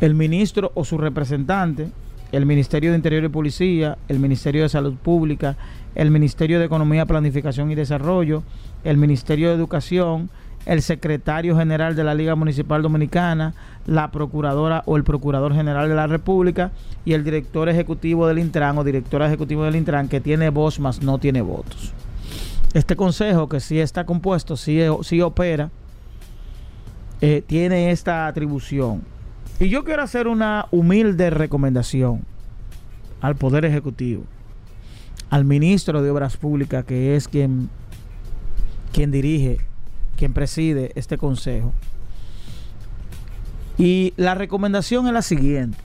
[0.00, 1.90] el ministro o su representante
[2.32, 5.56] el Ministerio de Interior y Policía, el Ministerio de Salud Pública,
[5.94, 8.42] el Ministerio de Economía, Planificación y Desarrollo,
[8.84, 10.30] el Ministerio de Educación,
[10.66, 13.54] el secretario general de la Liga Municipal Dominicana,
[13.86, 16.72] la procuradora o el procurador general de la República
[17.04, 21.02] y el director ejecutivo del Intran o directora ejecutivo del Intran que tiene voz más
[21.02, 21.92] no tiene votos.
[22.74, 25.70] Este consejo que sí está compuesto, sí, sí opera,
[27.20, 29.02] eh, tiene esta atribución.
[29.58, 32.24] Y yo quiero hacer una humilde recomendación
[33.20, 34.24] al Poder Ejecutivo,
[35.30, 37.70] al ministro de Obras Públicas, que es quien,
[38.92, 39.58] quien dirige
[40.16, 41.72] quien preside este consejo.
[43.78, 45.78] Y la recomendación es la siguiente.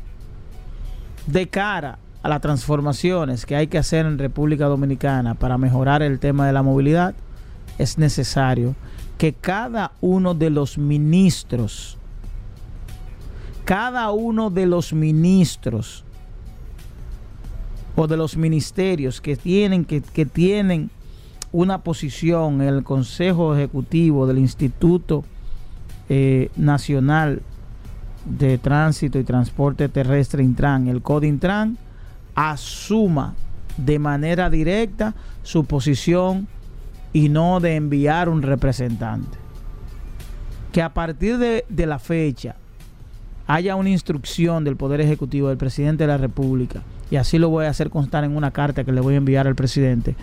[1.28, 6.20] De cara a las transformaciones que hay que hacer en República Dominicana para mejorar el
[6.20, 7.14] tema de la movilidad,
[7.78, 8.76] es necesario
[9.18, 11.98] que cada uno de los ministros,
[13.66, 16.04] cada uno de los ministros
[17.96, 20.90] o de los ministerios que tienen, que, que tienen
[21.52, 25.24] una posición en el Consejo Ejecutivo del Instituto
[26.10, 27.42] eh, Nacional
[28.26, 31.78] de Tránsito y Transporte Terrestre Intran, el CODINTRAN,
[32.36, 33.36] asuma
[33.78, 36.48] de manera directa su posición
[37.14, 39.38] y no de enviar un representante.
[40.72, 42.56] Que a partir de, de la fecha
[43.54, 47.66] haya una instrucción del Poder Ejecutivo del Presidente de la República, y así lo voy
[47.66, 50.16] a hacer constar en una carta que le voy a enviar al presidente,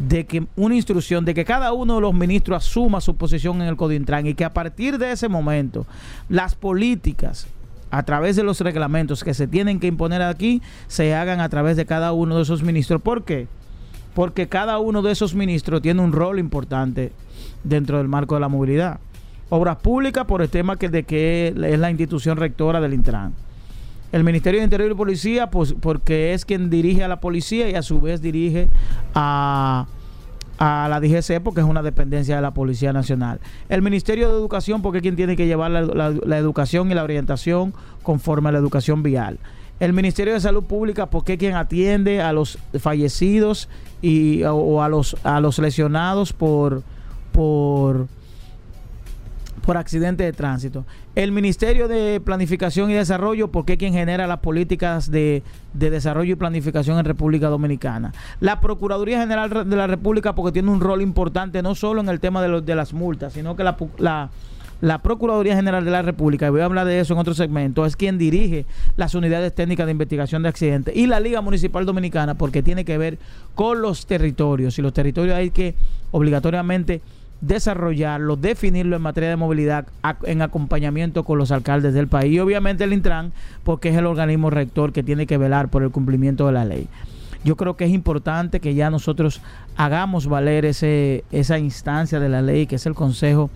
[0.00, 3.68] de que una instrucción de que cada uno de los ministros asuma su posición en
[3.68, 5.86] el Codintran y que a partir de ese momento
[6.28, 7.46] las políticas
[7.92, 11.76] a través de los reglamentos que se tienen que imponer aquí se hagan a través
[11.76, 13.00] de cada uno de esos ministros.
[13.00, 13.46] ¿Por qué?
[14.14, 17.12] Porque cada uno de esos ministros tiene un rol importante
[17.62, 18.98] dentro del marco de la movilidad.
[19.54, 23.34] Obras públicas por el tema que de que es la institución rectora del Intran
[24.12, 27.74] el Ministerio de Interior y Policía, pues porque es quien dirige a la policía y
[27.74, 28.68] a su vez dirige
[29.14, 29.86] a,
[30.58, 33.40] a la DGC porque es una dependencia de la Policía Nacional.
[33.68, 37.74] El Ministerio de Educación porque es quien tiene que llevar la, educación y la orientación
[38.02, 39.38] conforme a la educación vial.
[39.80, 43.68] El Ministerio de Salud Pública porque es quien atiende a los fallecidos
[44.02, 46.82] y, o, a, los, a los lesionados por,
[47.32, 48.08] por
[49.62, 50.84] por accidente de tránsito.
[51.14, 56.36] El Ministerio de Planificación y Desarrollo, porque es quien genera las políticas de, desarrollo y
[56.36, 58.12] planificación en República Dominicana.
[58.40, 62.20] La Procuraduría General de la República, porque tiene un rol importante no solo en el
[62.20, 63.76] tema de, los, de las multas, sino que la,
[64.80, 67.86] la Procuraduría General de la República, y voy a hablar de eso en otro segmento,
[67.86, 70.96] es quien dirige las unidades técnicas de investigación de accidentes.
[70.96, 73.18] Y la Liga Municipal Dominicana, porque tiene que ver
[73.54, 74.78] con los territorios.
[74.78, 75.76] Y los territorios hay que
[76.10, 77.00] obligatoriamente
[77.42, 79.86] desarrollarlo, definirlo en materia de movilidad
[80.22, 83.32] en acompañamiento con los alcaldes del país y obviamente el Intran
[83.64, 86.88] porque es el organismo rector que tiene que velar por el cumplimiento de la ley.
[87.44, 89.40] Yo creo que es importante que ya nosotros
[89.76, 93.50] hagamos valer ese, esa instancia de la ley que es el Consejo,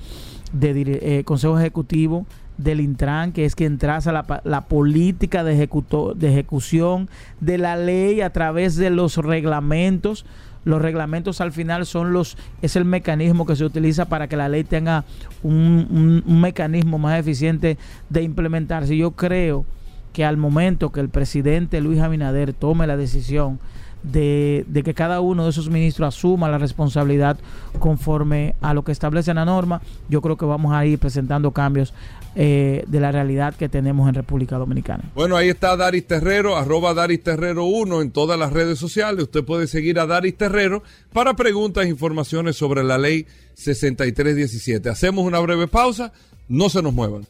[0.53, 2.27] de, eh, consejo Ejecutivo
[2.59, 7.09] del Intran, que es quien traza la, la política de, de ejecución
[7.40, 10.27] de la ley a través de los reglamentos
[10.66, 14.48] los reglamentos al final son los es el mecanismo que se utiliza para que la
[14.48, 15.05] ley tenga
[15.44, 17.79] un, mecanismo más eficiente
[18.11, 18.96] de implementarse.
[18.96, 19.64] Yo creo
[20.12, 23.61] que al momento que el presidente Luis Abinader tome la decisión
[24.02, 27.38] de, de, que cada uno de esos ministros asuma la responsabilidad
[27.79, 31.94] conforme a lo que establece la norma, yo creo que vamos a ir presentando cambios
[32.38, 35.05] eh, de la realidad que tenemos en República Dominicana.
[35.14, 39.25] Bueno, ahí está Daris Terrero, arroba Daris Terrero 1 en todas las redes sociales.
[39.25, 40.83] Usted puede seguir a Daris Terrero
[41.14, 44.90] para preguntas e informaciones sobre la ley 6317.
[44.90, 46.12] Hacemos una breve pausa,
[46.46, 47.27] no se nos muevan.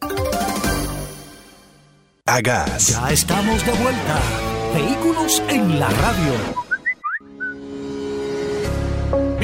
[2.24, 2.88] Agas.
[2.88, 4.20] Ya estamos de vuelta.
[4.74, 6.65] Vehículos en la radio.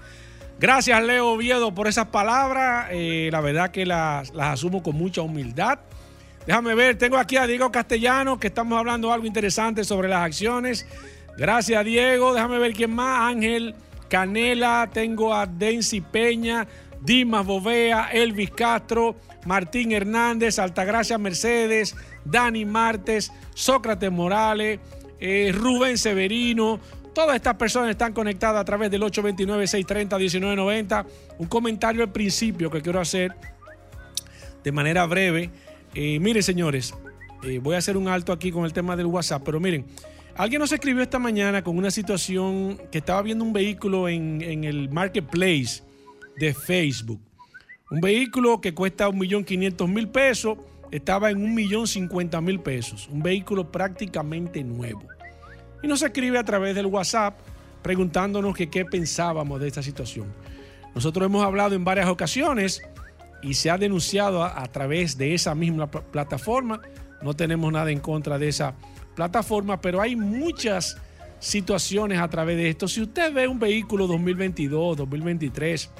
[0.58, 2.88] Gracias, Leo Oviedo, por esas palabras.
[2.90, 5.80] la verdad que las, las asumo con mucha humildad.
[6.46, 10.86] Déjame ver, tengo aquí a Diego Castellano, que estamos hablando algo interesante sobre las acciones
[11.40, 12.34] Gracias, Diego.
[12.34, 13.32] Déjame ver quién más.
[13.32, 13.74] Ángel
[14.10, 14.90] Canela.
[14.92, 16.68] Tengo a Densi Peña,
[17.00, 24.80] Dimas Bovea, Elvis Castro, Martín Hernández, Altagracia Mercedes, Dani Martes, Sócrates Morales,
[25.18, 26.78] eh, Rubén Severino.
[27.14, 31.06] Todas estas personas están conectadas a través del 829-630-1990.
[31.38, 33.34] Un comentario al principio que quiero hacer
[34.62, 35.50] de manera breve.
[35.94, 36.92] Eh, miren, señores,
[37.44, 39.86] eh, voy a hacer un alto aquí con el tema del WhatsApp, pero miren,
[40.42, 44.88] alguien nos escribió esta mañana con una situación que estaba viendo un vehículo en, el
[44.88, 45.82] marketplace
[46.38, 47.20] de Facebook.
[47.90, 50.56] Un vehículo que cuesta 1.500.000 pesos,
[50.90, 53.06] estaba en 1.050.000 pesos.
[53.08, 55.02] Un vehículo prácticamente nuevo.
[55.82, 57.38] Y nos escribe a través del WhatsApp
[57.82, 60.32] preguntándonos qué pensábamos de esta situación.
[60.94, 62.80] Nosotros hemos hablado en varias ocasiones
[63.42, 66.80] y se ha denunciado a, través de esa misma pl- plataforma.
[67.20, 68.74] No tenemos nada en contra de esa
[69.20, 70.96] plataforma, pero hay muchas
[71.40, 72.88] situaciones a través de esto.
[72.88, 75.90] Si usted ve un vehículo 2022, 2023,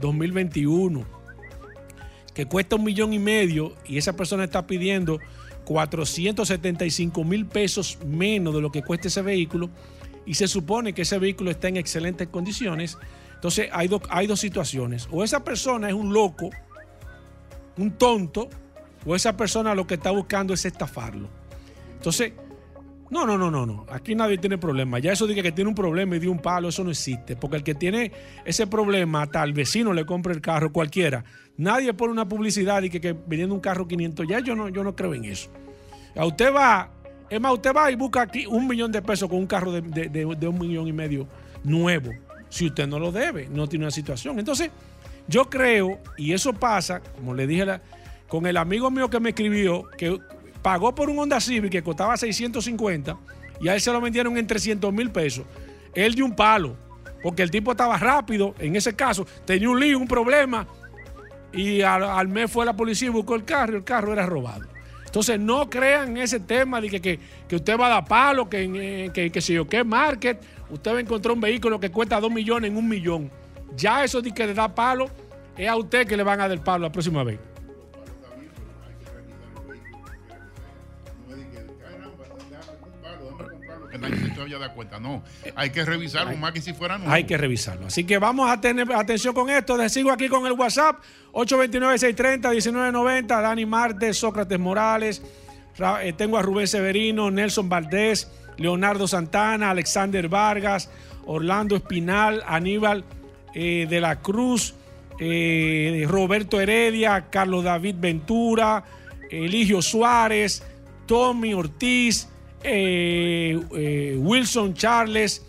[0.00, 1.04] 2021,
[2.34, 5.20] que cuesta un millón y medio y esa persona está pidiendo
[5.66, 9.70] 475 mil pesos menos de lo que cuesta ese vehículo
[10.26, 12.98] y se supone que ese vehículo está en excelentes condiciones,
[13.36, 15.06] entonces hay, do- hay dos situaciones.
[15.12, 16.50] O esa persona es un loco,
[17.78, 18.48] un tonto,
[19.06, 21.28] o esa persona lo que está buscando es estafarlo.
[21.98, 22.32] Entonces,
[23.14, 23.86] no, no, no, no, no.
[23.90, 24.98] Aquí nadie tiene problema.
[24.98, 27.36] Ya eso de que tiene un problema y de un palo, eso no existe.
[27.36, 28.10] Porque el que tiene
[28.44, 31.24] ese problema, hasta al vecino le compra el carro, cualquiera.
[31.56, 34.26] Nadie pone una publicidad y que, que vendiendo un carro 500.
[34.26, 35.48] Ya yo no, yo no creo en eso.
[36.16, 36.90] A usted va,
[37.30, 40.24] es más, usted va y busca aquí un millón de pesos con un carro de,
[40.26, 41.28] un millón y medio
[41.62, 42.10] nuevo.
[42.48, 44.40] Si usted no lo debe, no tiene una situación.
[44.40, 44.72] Entonces,
[45.28, 47.80] yo creo, y eso pasa, como le dije
[48.26, 50.18] con el amigo mío que me escribió, que
[50.64, 53.18] pagó por un Honda Civic que costaba 650
[53.60, 55.44] y a él se lo vendieron en 300 mil pesos.
[55.94, 56.74] Él dio un palo,
[57.22, 60.66] porque el tipo estaba rápido, en ese caso, tenía un lío, un problema,
[61.52, 64.62] y al, mes fue la policía y buscó el carro y el carro era robado.
[65.04, 68.64] Entonces no crean en ese tema de que, que, usted va a dar palo, que,
[68.64, 72.18] eh, que, que si yo qué market, usted va a encontrar un vehículo que cuesta
[72.18, 73.30] 2 millones en un millón.
[73.76, 75.10] Ya eso de que le da palo,
[75.58, 77.38] es a usted que le van a dar palo la próxima vez.
[84.08, 85.22] Nadie se cuenta, no.
[85.56, 87.12] Hay que revisarlo más que si fuera nuevo.
[87.12, 87.86] Hay que revisarlo.
[87.86, 89.76] Así que vamos a tener atención con esto.
[89.76, 90.96] Les sigo aquí con el WhatsApp
[91.32, 93.26] 829-630-1990.
[93.26, 95.22] Dani Martes, Sócrates Morales.
[95.76, 100.88] Ra- eh, tengo a Rubén Severino, Nelson Valdés, Leonardo Santana, Alexander Vargas,
[101.26, 103.04] Orlando Espinal, Aníbal
[103.54, 104.74] eh, de la Cruz,
[105.18, 108.84] eh, Roberto Heredia, Carlos David Ventura,
[109.30, 110.62] Eligio Suárez,
[111.06, 112.28] Tommy Ortiz,
[112.64, 115.44] eh, eh, Wilson Charles,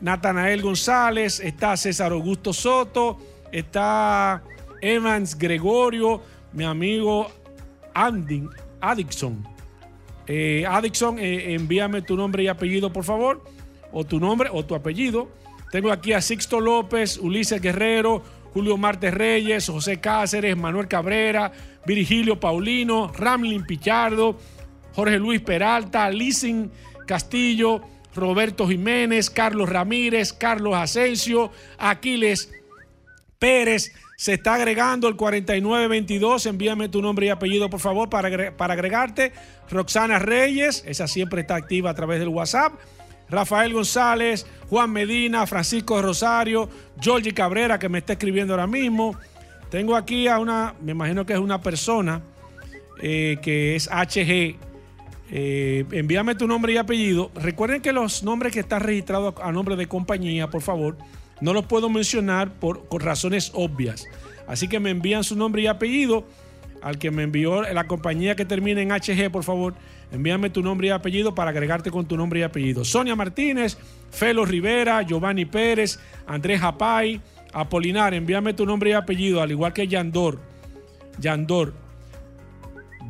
[0.00, 3.18] Natanael González, está César Augusto Soto,
[3.50, 4.42] está
[4.80, 7.30] Evans Gregorio, mi amigo
[7.94, 8.46] Andy
[8.80, 9.42] Addison.
[10.26, 13.42] Eh, Addison, envíame tu nombre y apellido, por favor,
[13.90, 15.28] o tu nombre o tu apellido.
[15.72, 21.52] Tengo aquí a Sixto López, Ulises Guerrero, Julio Martes Reyes, José Cáceres, Manuel Cabrera,
[21.86, 24.36] Virgilio Paulino, Ramlin Pichardo,
[25.00, 26.70] Jorge Luis Peralta, Lizin
[27.06, 27.80] Castillo,
[28.14, 32.52] Roberto Jiménez, Carlos Ramírez, Carlos Asensio, Aquiles
[33.38, 33.94] Pérez.
[34.18, 36.44] Se está agregando el 4922.
[36.44, 39.32] Envíame tu nombre y apellido, por favor, para, para agregarte.
[39.70, 42.74] Roxana Reyes, esa siempre está activa a través del WhatsApp.
[43.30, 46.68] Rafael González, Juan Medina, Francisco Rosario,
[47.00, 49.16] Georgie Cabrera, que me está escribiendo ahora mismo.
[49.70, 52.20] Tengo aquí a una, me imagino que es una persona
[53.00, 54.69] eh, que es HG.
[55.30, 57.30] Eh, envíame tu nombre y apellido.
[57.34, 60.96] Recuerden que los nombres que están registrados a nombre de compañía, por favor,
[61.40, 64.06] no los puedo mencionar por, por razones obvias.
[64.46, 66.24] Así que me envían su nombre y apellido
[66.82, 69.74] al que me envió la compañía que termina en HG, por favor.
[70.12, 72.84] Envíame tu nombre y apellido para agregarte con tu nombre y apellido.
[72.84, 73.78] Sonia Martínez,
[74.10, 77.20] Felo Rivera, Giovanni Pérez, Andrés Japay,
[77.52, 80.38] Apolinar, envíame tu nombre y apellido, al igual que Yandor.
[81.18, 81.74] Yandor.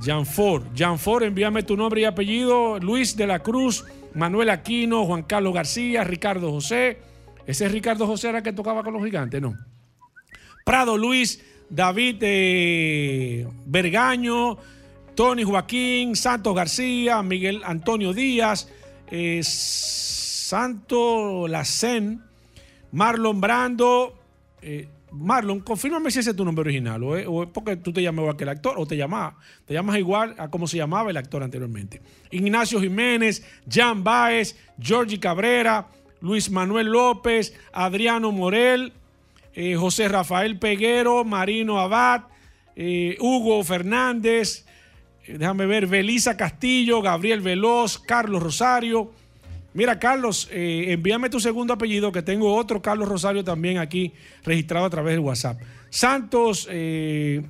[0.02, 0.64] Janfor.
[0.74, 2.78] Janfor, envíame tu nombre y apellido.
[2.78, 3.84] Luis de la Cruz,
[4.14, 6.98] Manuel Aquino, Juan Carlos García, Ricardo José.
[7.46, 9.56] Ese es Ricardo José era que tocaba con los gigantes, ¿no?
[10.64, 14.58] Prado Luis, David eh, Bergaño,
[15.14, 18.68] Tony Joaquín, Santos García, Miguel Antonio Díaz,
[19.10, 22.22] eh, Santo Lacen,
[22.92, 24.16] Marlon Brando.
[24.62, 28.22] eh, Marlon, confírmame si ese es tu nombre original o es, porque tú te llamas
[28.22, 29.34] igual que el actor o te llamas,
[29.66, 32.00] te llamas igual a como se llamaba el actor anteriormente.
[32.30, 35.88] Ignacio Jiménez, Jan Baez, Georgie Cabrera,
[36.20, 38.92] Luis Manuel López, Adriano Morel,
[39.54, 42.22] eh, José Rafael Peguero, Marino Abad,
[42.76, 44.64] eh, Hugo Fernández,
[45.26, 49.12] eh, déjame ver, Belisa Castillo, Gabriel Veloz, Carlos Rosario.
[49.72, 54.12] Mira, Carlos, eh, envíame tu segundo apellido, que tengo otro Carlos Rosario también aquí
[54.42, 55.60] registrado a través del WhatsApp.
[55.90, 57.42] Santos eh,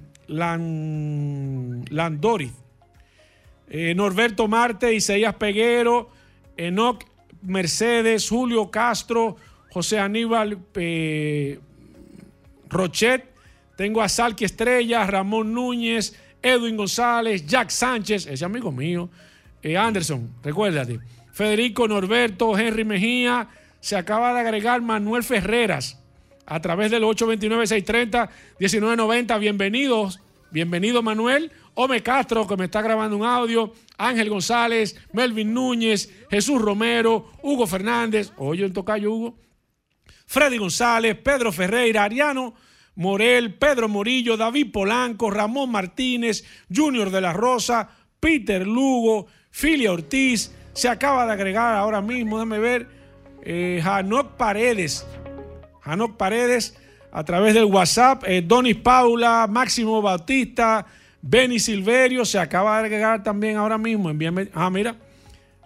[3.69, 6.11] eh, Norberto Marte, Isaías Peguero,
[6.57, 7.05] Enoc
[7.43, 9.37] Mercedes, Julio Castro,
[9.71, 11.59] José Aníbal eh,
[12.69, 13.31] Rochet,
[13.77, 19.09] tengo a Salki Estrella, Ramón Núñez, Edwin González, Jack Sánchez, ese amigo mío,
[19.79, 21.01] Anderson, recuérdate,
[21.33, 23.49] Federico Norberto, Henry Mejía,
[23.81, 26.03] se acaba de agregar Manuel Ferreras
[26.47, 29.39] a través del 829-630-1990.
[29.39, 30.21] Bienvenidos,
[30.51, 31.53] bienvenido Manuel.
[31.75, 33.73] Ome Castro, que me está grabando un audio.
[33.97, 38.33] Ángel González, Melvin Núñez, Jesús Romero, Hugo Fernández.
[38.37, 39.39] Oye, en tocayo Hugo.
[40.27, 42.55] Freddy González, Pedro Ferreira, Ariano
[42.97, 50.53] Morel, Pedro Morillo, David Polanco, Ramón Martínez, Junior de la Rosa, Peter Lugo, Filia Ortiz.
[50.73, 52.87] Se acaba de agregar ahora mismo, déjame ver,
[53.43, 53.83] eh,
[54.37, 55.07] Paredes.
[55.83, 56.77] Hanok Paredes
[57.13, 58.25] a través del WhatsApp.
[58.27, 60.87] Eh, Donis Paula, Máximo Bautista,
[61.23, 62.25] Benny Silverio.
[62.25, 64.11] Se acaba de agregar también ahora mismo.
[64.11, 64.49] Envíame.
[64.55, 64.97] Ah, mira.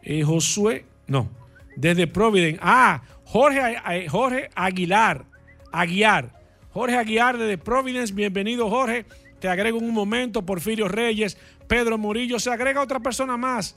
[0.03, 0.85] Eh, Josué.
[1.07, 1.29] No.
[1.77, 2.59] Desde Providence.
[2.63, 5.25] Ah, Jorge, eh, Jorge Aguilar.
[5.73, 6.31] Aguiar.
[6.71, 8.13] Jorge Aguiar desde Providence.
[8.13, 9.07] Bienvenido, Jorge.
[9.41, 10.43] Te agrego en un momento.
[10.43, 11.37] Porfirio Reyes.
[11.67, 12.39] Pedro Murillo.
[12.39, 13.77] Se agrega otra persona más.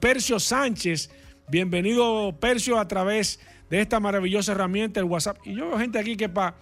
[0.00, 1.10] Percio Sánchez.
[1.48, 3.38] Bienvenido, Percio, a través
[3.70, 5.38] de esta maravillosa herramienta, el WhatsApp.
[5.44, 6.56] Y yo veo gente aquí que para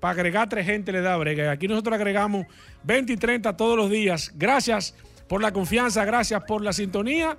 [0.00, 1.50] agregar tres gente le da brega.
[1.50, 2.46] Aquí nosotros agregamos
[2.84, 4.32] 20 y 30 todos los días.
[4.36, 4.94] Gracias
[5.28, 7.36] por la confianza, gracias por la sintonía.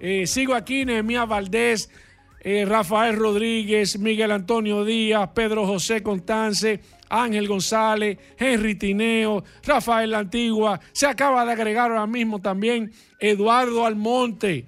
[0.00, 1.90] Eh, sigo aquí, Nehemías Valdés,
[2.40, 6.80] eh, Rafael Rodríguez, Miguel Antonio Díaz, Pedro José Constance,
[7.22, 10.80] Ángel González, Henry Tineo, Rafael La Antigua.
[10.92, 12.90] Se acaba de agregar ahora mismo también
[13.20, 14.64] Eduardo Almonte.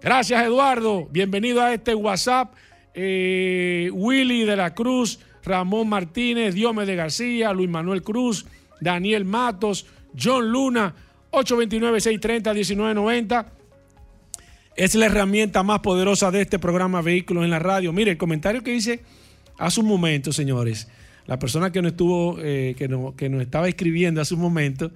[0.00, 1.08] Gracias, Eduardo.
[1.10, 2.54] Bienvenido a este WhatsApp.
[2.94, 8.46] Eh, Willy de la Cruz, Ramón Martínez, Diome de García, Luis Manuel Cruz,
[8.80, 9.84] Daniel Matos,
[10.18, 10.94] John Luna,
[11.30, 13.46] 829-630-1990.
[14.76, 17.92] Es la herramienta más poderosa de este programa Vehículos en la Radio.
[17.92, 19.02] Mire, el comentario que hice
[19.58, 20.88] hace un momento, señores,
[21.26, 24.92] la persona que nos estuvo, eh, que, que, nos estaba escribiendo hace un momento,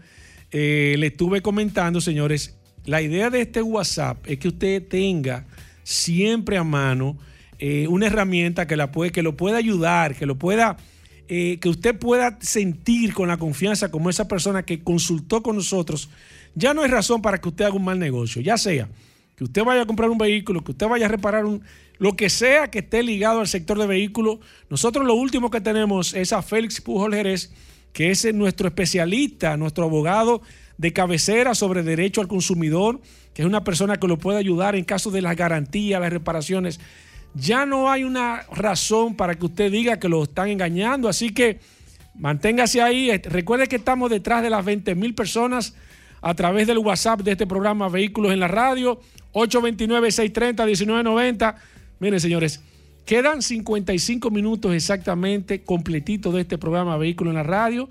[0.50, 5.46] eh, le estuve comentando, señores, la idea de este WhatsApp es que usted tenga
[5.82, 7.18] siempre a mano
[7.58, 10.76] eh, una herramienta que, la puede, que lo pueda ayudar, que lo pueda,
[11.28, 16.10] que usted pueda sentir con la confianza como esa persona que consultó con nosotros.
[16.54, 18.88] Ya no hay razón para que usted haga un mal negocio, ya sea
[19.40, 21.62] que usted vaya a comprar un vehículo, que usted vaya a reparar un,
[21.96, 24.40] lo que sea que esté ligado al sector de vehículos.
[24.68, 27.50] Nosotros lo último que tenemos es a Félix Pujol Jerez,
[27.94, 30.42] que es nuestro especialista, nuestro abogado
[30.76, 33.00] de cabecera sobre derecho al consumidor,
[33.32, 36.78] que es una persona que lo puede ayudar en caso de las garantías, las reparaciones.
[37.32, 41.60] Ya no hay una razón para que usted diga que lo están engañando, así que
[42.14, 43.10] manténgase ahí.
[43.24, 45.74] Recuerde que estamos detrás de las 20 mil personas
[46.22, 49.00] a través del WhatsApp de este programa Vehículos en la Radio,
[49.32, 51.54] 829-630-1990.
[51.98, 52.62] Miren, señores,
[53.04, 57.88] quedan 55 minutos exactamente completitos de este programa Vehículos en la Radio.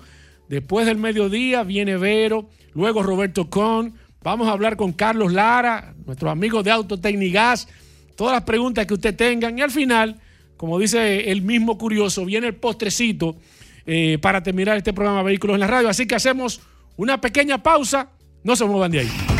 [0.47, 3.93] Después del mediodía viene Vero, luego Roberto Con.
[4.21, 7.67] Vamos a hablar con Carlos Lara, nuestros amigos de Autotecnigas.
[8.15, 9.57] Todas las preguntas que usted tengan.
[9.57, 10.19] Y al final,
[10.57, 13.37] como dice el mismo curioso, viene el postrecito
[13.85, 15.87] eh, para terminar este programa Vehículos en la Radio.
[15.87, 16.59] Así que hacemos
[16.97, 18.09] una pequeña pausa.
[18.43, 19.38] No se muevan de ahí.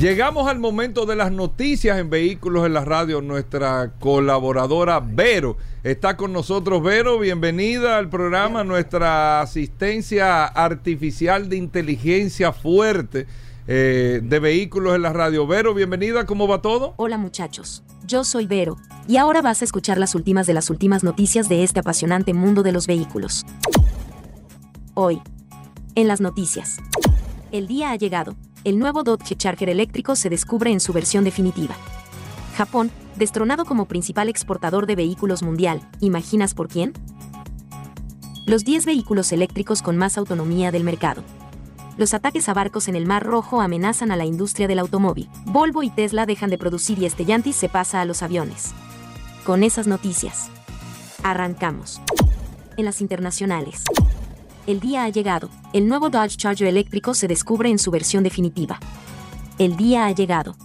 [0.00, 3.20] Llegamos al momento de las noticias en Vehículos en la Radio.
[3.20, 6.80] Nuestra colaboradora Vero está con nosotros.
[6.84, 8.62] Vero, bienvenida al programa.
[8.62, 13.26] Nuestra asistencia artificial de inteligencia fuerte
[13.66, 15.48] eh, de Vehículos en la Radio.
[15.48, 16.26] Vero, bienvenida.
[16.26, 16.94] ¿Cómo va todo?
[16.96, 17.82] Hola muchachos.
[18.06, 18.76] Yo soy Vero.
[19.08, 22.62] Y ahora vas a escuchar las últimas de las últimas noticias de este apasionante mundo
[22.62, 23.44] de los vehículos.
[24.94, 25.20] Hoy.
[25.96, 26.76] En las noticias.
[27.50, 31.74] El día ha llegado el nuevo Dodge Charger eléctrico se descubre en su versión definitiva.
[32.56, 36.92] Japón, destronado como principal exportador de vehículos mundial, ¿imaginas por quién?
[38.46, 41.22] Los 10 vehículos eléctricos con más autonomía del mercado.
[41.96, 45.28] Los ataques a barcos en el Mar Rojo amenazan a la industria del automóvil.
[45.46, 48.72] Volvo y Tesla dejan de producir y Stellantis se pasa a los aviones.
[49.44, 50.48] Con esas noticias.
[51.22, 52.00] Arrancamos.
[52.76, 53.82] En las internacionales
[54.68, 55.48] el día ha llegado.
[55.72, 58.78] El nuevo Dodge Charger eléctrico se descubre en su versión definitiva.
[59.58, 60.56] El día ha llegado.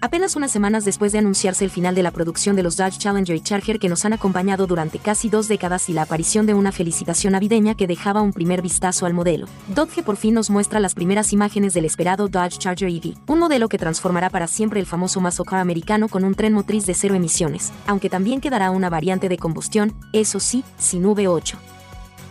[0.00, 3.36] Apenas unas semanas después de anunciarse el final de la producción de los Dodge Challenger
[3.36, 6.72] y Charger que nos han acompañado durante casi dos décadas y la aparición de una
[6.72, 10.94] felicitación navideña que dejaba un primer vistazo al modelo, Dodge por fin nos muestra las
[10.94, 15.20] primeras imágenes del esperado Dodge Charger EV, un modelo que transformará para siempre el famoso
[15.20, 19.28] muscle car americano con un tren motriz de cero emisiones, aunque también quedará una variante
[19.28, 21.77] de combustión, eso sí, sin V8.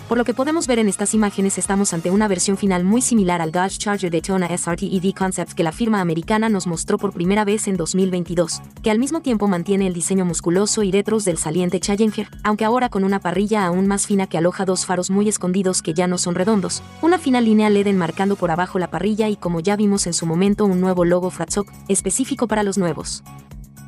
[0.08, 3.42] Por lo que podemos ver en estas imágenes estamos ante una versión final muy similar
[3.42, 7.44] al Dodge Charger Daytona SRT EV Concept que la firma americana nos mostró por primera
[7.44, 11.82] vez en 2022, que al mismo tiempo mantiene el diseño musculoso y retros del saliente
[11.82, 15.82] Challenger, aunque ahora con una parrilla aún más fina que aloja dos faros muy escondidos
[15.82, 19.36] que ya no son redondos, una fina línea LED enmarcando por abajo la parrilla y
[19.36, 23.24] como ya vimos en su momento un nuevo logo Fratzok, específico para los nuevos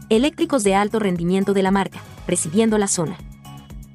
[0.10, 3.16] eléctricos de alto rendimiento de la marca, recibiendo la zona.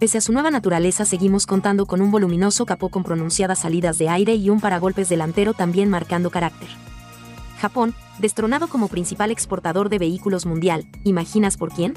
[0.05, 4.11] Pese a su nueva naturaleza, seguimos contando con un voluminoso capó con pronunciadas salidas de
[4.11, 6.69] aire y un paragolpes delantero también marcando carácter.
[7.59, 11.95] Japón, destronado como principal exportador de vehículos mundial, ¿imaginas por quién?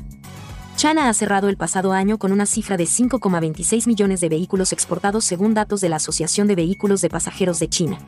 [0.77, 5.25] China ha cerrado el pasado año con una cifra de 5,26 millones de vehículos exportados
[5.25, 7.99] según datos de la Asociación de Vehículos de Pasajeros de China.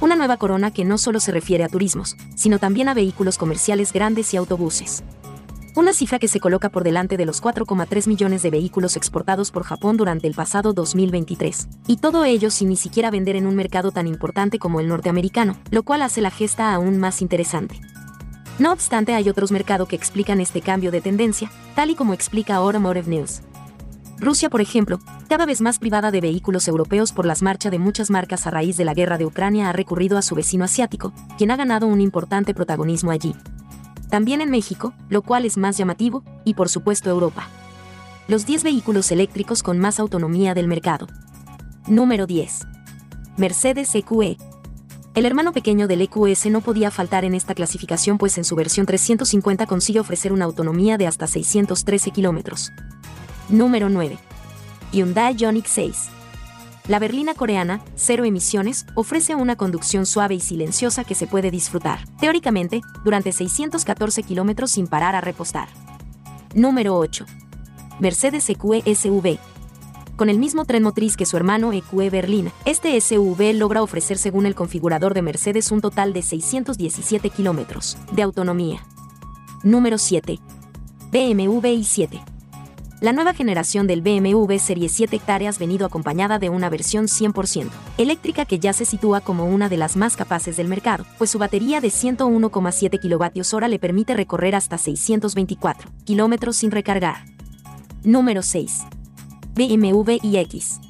[0.00, 3.92] Una nueva corona que no solo se refiere a turismos, sino también a vehículos comerciales
[3.92, 5.02] grandes y autobuses
[5.76, 9.64] una cifra que se coloca por delante de los 4,3 millones de vehículos exportados por
[9.64, 11.68] Japón durante el pasado 2023.
[11.88, 15.56] Y todo ello sin ni siquiera vender en un mercado tan importante como el norteamericano,
[15.70, 17.80] lo cual hace la gesta aún más interesante.
[18.60, 22.54] No obstante, hay otros mercados que explican este cambio de tendencia, tal y como explica
[22.54, 23.40] Automotive News.
[24.20, 28.10] Rusia, por ejemplo, cada vez más privada de vehículos europeos por las marchas de muchas
[28.10, 31.50] marcas a raíz de la guerra de Ucrania, ha recurrido a su vecino asiático, quien
[31.50, 33.34] ha ganado un importante protagonismo allí
[34.08, 37.48] también en México, lo cual es más llamativo, y por supuesto Europa.
[38.28, 41.06] Los 10 vehículos eléctricos con más autonomía del mercado.
[41.86, 42.66] Número 10.
[43.36, 44.38] Mercedes EQE.
[45.14, 48.86] El hermano pequeño del EQS no podía faltar en esta clasificación pues en su versión
[48.86, 52.72] 350 consigue ofrecer una autonomía de hasta 613 kilómetros.
[53.48, 54.18] Número 9.
[54.92, 56.13] Hyundai Ioniq 6.
[56.86, 62.00] La berlina coreana, cero emisiones, ofrece una conducción suave y silenciosa que se puede disfrutar,
[62.20, 65.68] teóricamente, durante 614 kilómetros sin parar a repostar.
[66.54, 67.24] Número 8.
[68.00, 69.38] Mercedes EQE SUV.
[70.16, 74.44] Con el mismo tren motriz que su hermano EQE Berlina, este SUV logra ofrecer según
[74.44, 78.84] el configurador de Mercedes un total de 617 kilómetros de autonomía.
[79.62, 80.38] Número 7.
[81.10, 82.33] BMW i7.
[83.04, 88.46] La nueva generación del BMW Serie 7 hectáreas venido acompañada de una versión 100% eléctrica
[88.46, 91.82] que ya se sitúa como una de las más capaces del mercado, pues su batería
[91.82, 97.26] de 101,7 kWh le permite recorrer hasta 624 kilómetros sin recargar.
[98.04, 98.84] Número 6.
[99.54, 100.80] BMW iX.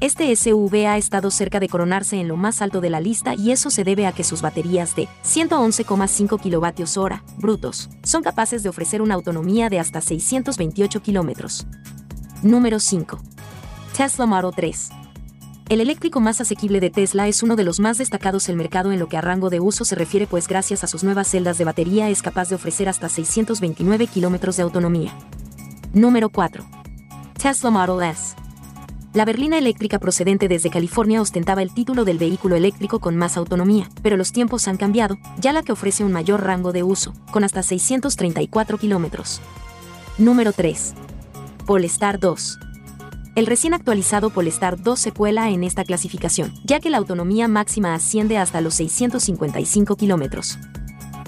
[0.00, 3.50] Este SUV ha estado cerca de coronarse en lo más alto de la lista y
[3.50, 9.02] eso se debe a que sus baterías de 111,5 kWh brutos son capaces de ofrecer
[9.02, 11.66] una autonomía de hasta 628 km.
[12.44, 13.18] Número 5.
[13.96, 14.90] Tesla Model 3.
[15.68, 19.00] El eléctrico más asequible de Tesla es uno de los más destacados del mercado en
[19.00, 21.64] lo que a rango de uso se refiere pues gracias a sus nuevas celdas de
[21.64, 25.12] batería es capaz de ofrecer hasta 629 km de autonomía.
[25.92, 26.64] Número 4.
[27.36, 28.36] Tesla Model S.
[29.14, 33.88] La berlina eléctrica procedente desde California ostentaba el título del vehículo eléctrico con más autonomía,
[34.02, 37.42] pero los tiempos han cambiado, ya la que ofrece un mayor rango de uso, con
[37.42, 39.40] hasta 634 kilómetros.
[40.18, 40.92] Número 3.
[41.66, 42.58] Polestar 2.
[43.34, 47.94] El recién actualizado Polestar 2 se cuela en esta clasificación, ya que la autonomía máxima
[47.94, 50.58] asciende hasta los 655 kilómetros.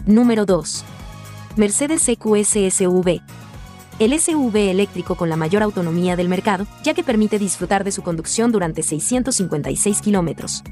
[0.04, 0.84] Número 2.
[1.56, 3.22] Mercedes EQS SV,
[4.00, 8.02] el SUV eléctrico con la mayor autonomía del mercado, ya que permite disfrutar de su
[8.02, 10.64] conducción durante 656 kilómetros.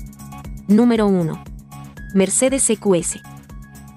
[0.66, 1.44] Número 1.
[2.14, 3.18] Mercedes EQS.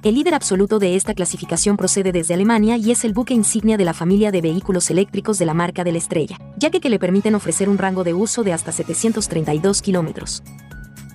[0.04, 3.86] El líder absoluto de esta clasificación procede desde Alemania y es el buque insignia de
[3.86, 7.00] la familia de vehículos eléctricos de la marca de la estrella, ya que, que le
[7.00, 10.44] permiten ofrecer un rango de uso de hasta 732 kilómetros.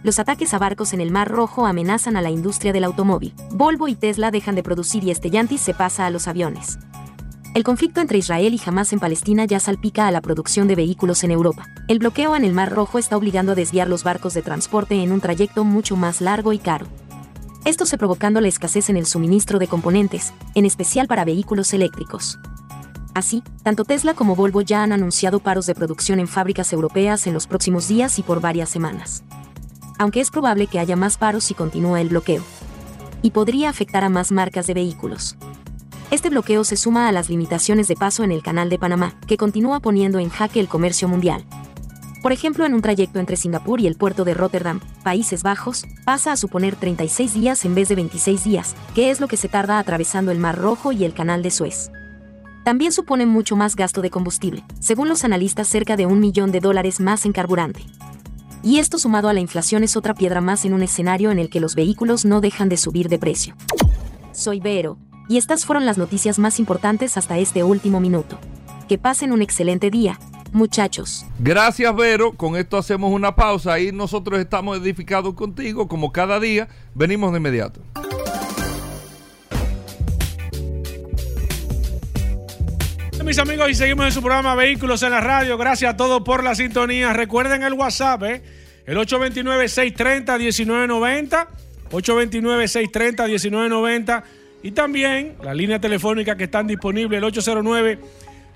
[0.02, 3.34] Los ataques a barcos en el Mar Rojo amenazan a la industria del automóvil.
[3.50, 6.78] Volvo y Tesla dejan de producir y Stellantis se pasa a los aviones.
[7.56, 11.24] El conflicto entre Israel y Hamas en Palestina ya salpica a la producción de vehículos
[11.24, 11.66] en Europa.
[11.88, 15.10] El bloqueo en el Mar Rojo está obligando a desviar los barcos de transporte en
[15.10, 16.84] un trayecto mucho más largo y caro.
[17.64, 22.38] Esto se provocando la escasez en el suministro de componentes, en especial para vehículos eléctricos.
[23.14, 27.32] Así, tanto Tesla como Volvo ya han anunciado paros de producción en fábricas europeas en
[27.32, 29.24] los próximos días y por varias semanas.
[29.98, 32.42] Aunque es probable que haya más paros si continúa el bloqueo.
[33.22, 35.38] Y podría afectar a más marcas de vehículos.
[36.12, 39.36] Este bloqueo se suma a las limitaciones de paso en el Canal de Panamá, que
[39.36, 41.44] continúa poniendo en jaque el comercio mundial.
[42.22, 46.30] Por ejemplo, en un trayecto entre Singapur y el puerto de Rotterdam, Países Bajos, pasa
[46.30, 49.80] a suponer 36 días en vez de 26 días, que es lo que se tarda
[49.80, 51.90] atravesando el Mar Rojo y el Canal de Suez.
[52.64, 56.60] También supone mucho más gasto de combustible, según los analistas cerca de un millón de
[56.60, 57.82] dólares más en carburante.
[58.62, 61.50] Y esto sumado a la inflación es otra piedra más en un escenario en el
[61.50, 63.56] que los vehículos no dejan de subir de precio.
[64.32, 64.98] Soy Vero
[65.28, 68.38] y estas fueron las noticias más importantes hasta este último minuto.
[68.88, 70.18] Que pasen un excelente día
[70.52, 71.26] muchachos.
[71.38, 72.32] Gracias, Vero.
[72.32, 73.74] Con esto hacemos una pausa.
[73.74, 76.66] Ahí nosotros estamos edificados contigo, como cada día.
[76.94, 77.82] Venimos de inmediato.
[83.24, 85.58] Mis amigos, y seguimos en su programa Vehículos en la Radio.
[85.58, 87.12] Gracias a todos por la sintonía.
[87.12, 88.40] Recuerden el WhatsApp, ¿eh?
[88.86, 91.48] el 829-630-1990.
[91.90, 94.22] 829-630-1990.
[94.66, 97.24] Y también la línea telefónica que están disponibles, el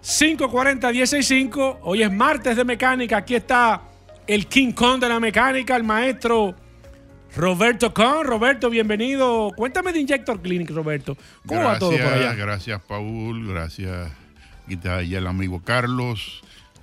[0.02, 1.78] 809-540-165.
[1.82, 3.18] Hoy es martes de mecánica.
[3.18, 3.82] Aquí está
[4.26, 6.56] el King Kong de la mecánica, el maestro
[7.36, 8.26] Roberto Con.
[8.26, 9.52] Roberto, bienvenido.
[9.56, 11.16] Cuéntame de Injector Clinic, Roberto.
[11.46, 12.34] ¿Cómo va todo por allá?
[12.34, 13.46] Gracias, Paul.
[13.46, 14.10] Gracias.
[14.64, 16.42] Aquí está ya el amigo Carlos.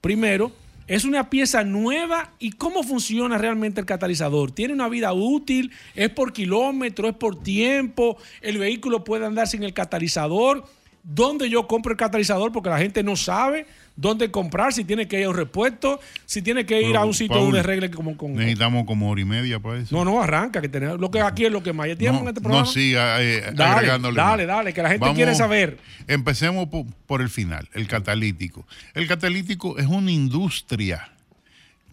[0.00, 0.52] Primero,
[0.86, 4.52] es una pieza nueva y cómo funciona realmente el catalizador.
[4.52, 9.64] Tiene una vida útil, es por kilómetro, es por tiempo, el vehículo puede andar sin
[9.64, 10.66] el catalizador.
[11.02, 12.52] ¿Dónde yo compro el catalizador?
[12.52, 13.66] Porque la gente no sabe
[14.00, 17.12] dónde comprar, si tiene que ir a un repuesto, si tiene que ir a un
[17.12, 18.34] sitio Paul, donde arregle como con...
[18.34, 19.94] Necesitamos como hora y media para eso.
[19.94, 21.88] No, no, arranca, que tenemos, lo que aquí es lo que más.
[21.88, 22.66] ¿Ya tiempo no, en este no, programa?
[22.70, 25.78] siga eh, Dale, agregándole dale, dale, que la gente Vamos- quiere saber.
[26.06, 28.64] Empecemos po- por, el final, el catalítico.
[28.94, 31.10] El catalítico es una industria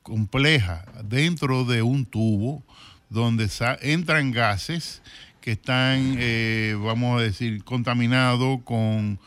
[0.03, 2.63] compleja dentro de un tubo
[3.09, 3.49] donde
[3.81, 5.01] entran gases
[5.41, 9.19] que están, eh, vamos a decir, contaminados con,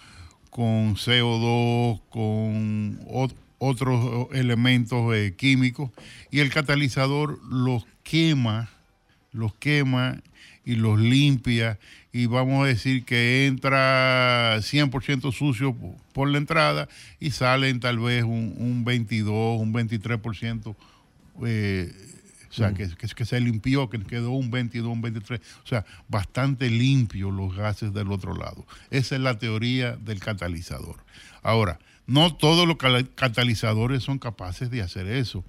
[0.58, 5.92] con CO2, con ot- otros elementos eh, químicos,
[6.32, 8.68] y el catalizador los quema,
[9.30, 10.20] los quema
[10.64, 11.78] y los limpia,
[12.12, 16.88] y vamos a decir que entra 100% sucio po- por la entrada
[17.20, 20.74] y salen tal vez un, un 22, un 23%.
[21.46, 21.92] eh,
[22.50, 25.40] o sea, que, que, que se limpió, que quedó un 22, un 23.
[25.64, 28.66] O sea, bastante limpio los gases del otro lado.
[28.90, 30.96] Esa es la teoría del catalizador.
[31.42, 32.76] Ahora, no todos los
[33.14, 35.44] catalizadores son capaces de hacer eso.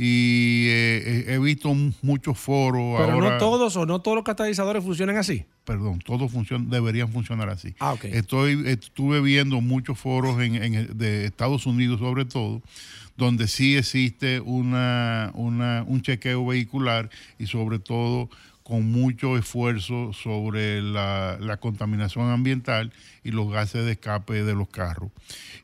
[0.00, 3.30] Y eh, he visto muchos foros Pero ahora.
[3.32, 5.44] no todos o no todos los catalizadores funcionan así.
[5.64, 7.74] Perdón, todos funcion- deberían funcionar así.
[7.80, 8.04] Ah, ok.
[8.04, 12.62] Estoy, estuve viendo muchos foros en, en- de Estados Unidos sobre todo,
[13.18, 18.30] donde sí existe una, una- un chequeo vehicular y sobre todo
[18.62, 22.92] con mucho esfuerzo sobre la, la contaminación ambiental
[23.24, 25.10] y los gases de escape de los carros.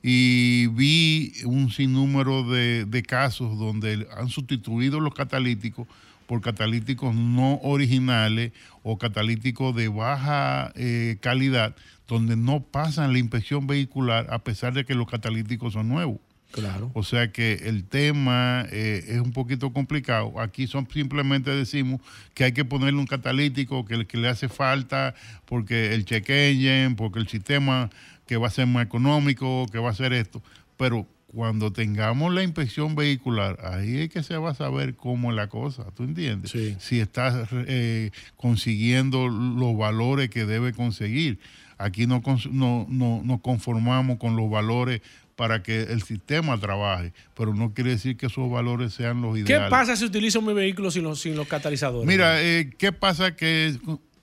[0.02, 5.86] Y vi un sinnúmero de, de casos donde han sustituido los catalíticos
[6.26, 8.52] por catalíticos no originales
[8.82, 11.76] o catalíticos de baja eh, calidad,
[12.08, 16.18] donde no pasan la inspección vehicular a pesar de que los catalíticos son nuevos.
[16.54, 16.92] Claro.
[16.94, 20.38] O sea que el tema eh, es un poquito complicado.
[20.38, 22.00] Aquí son simplemente decimos
[22.32, 26.94] que hay que ponerle un catalítico que, que le hace falta porque el check engine,
[26.96, 27.90] porque el sistema
[28.26, 30.42] que va a ser más económico, que va a ser esto.
[30.76, 35.36] Pero cuando tengamos la inspección vehicular, ahí es que se va a saber cómo es
[35.36, 36.52] la cosa, ¿tú entiendes?
[36.52, 36.76] Sí.
[36.78, 41.40] Si estás eh, consiguiendo los valores que debe conseguir.
[41.76, 45.02] Aquí no, no, no, nos conformamos con los valores
[45.36, 49.40] para que el sistema trabaje, pero no quiere decir que esos valores sean los ¿Qué
[49.40, 49.70] ideales.
[49.70, 52.06] pasa si utilizo mi vehículo sin los, sin los catalizadores?
[52.06, 53.34] Mira, eh, ¿qué pasa?
[53.34, 53.76] Que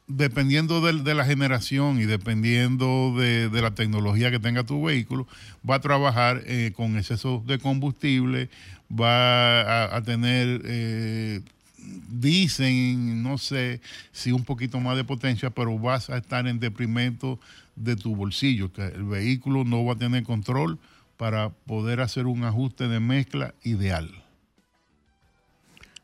[0.07, 5.27] dependiendo del- de, la generación y dependiendo de, de la tecnología que tenga tu vehículo,
[5.69, 8.49] va a trabajar eh, con exceso de combustible,
[8.91, 11.41] va a, a tener, eh,
[12.09, 13.81] dicen, no sé
[14.11, 17.39] si un poquito más de potencia, pero vas a estar en deprimento
[17.75, 20.77] de tu bolsillo, que el vehículo no va a tener control
[21.21, 24.09] para poder hacer un ajuste de mezcla ideal.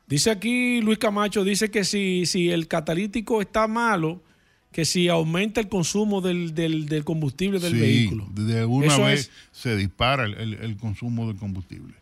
[0.05, 4.21] Dice aquí Luis Camacho, dice que si, si el catalítico está malo,
[4.71, 8.27] que si aumenta el consumo del, del- del combustible del Sí, vehículo.
[8.29, 11.95] De una Eso vez es- se dispara el, el- el consumo de combustible.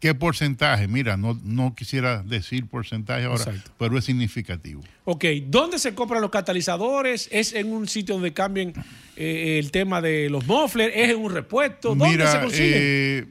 [0.00, 0.88] ¿Qué porcentaje?
[0.88, 3.70] Mira, no, no quisiera decir porcentaje ahora, Exacto.
[3.78, 4.82] pero es significativo.
[5.04, 7.28] Ok, ¿dónde se compran los catalizadores?
[7.30, 8.72] ¿Es en un sitio donde cambian
[9.16, 10.92] eh, el tema de los mufflers?
[10.96, 11.90] ¿Es en un repuesto?
[11.94, 12.72] ¿Dónde Mira, se consiguen?
[12.76, 13.26] eh,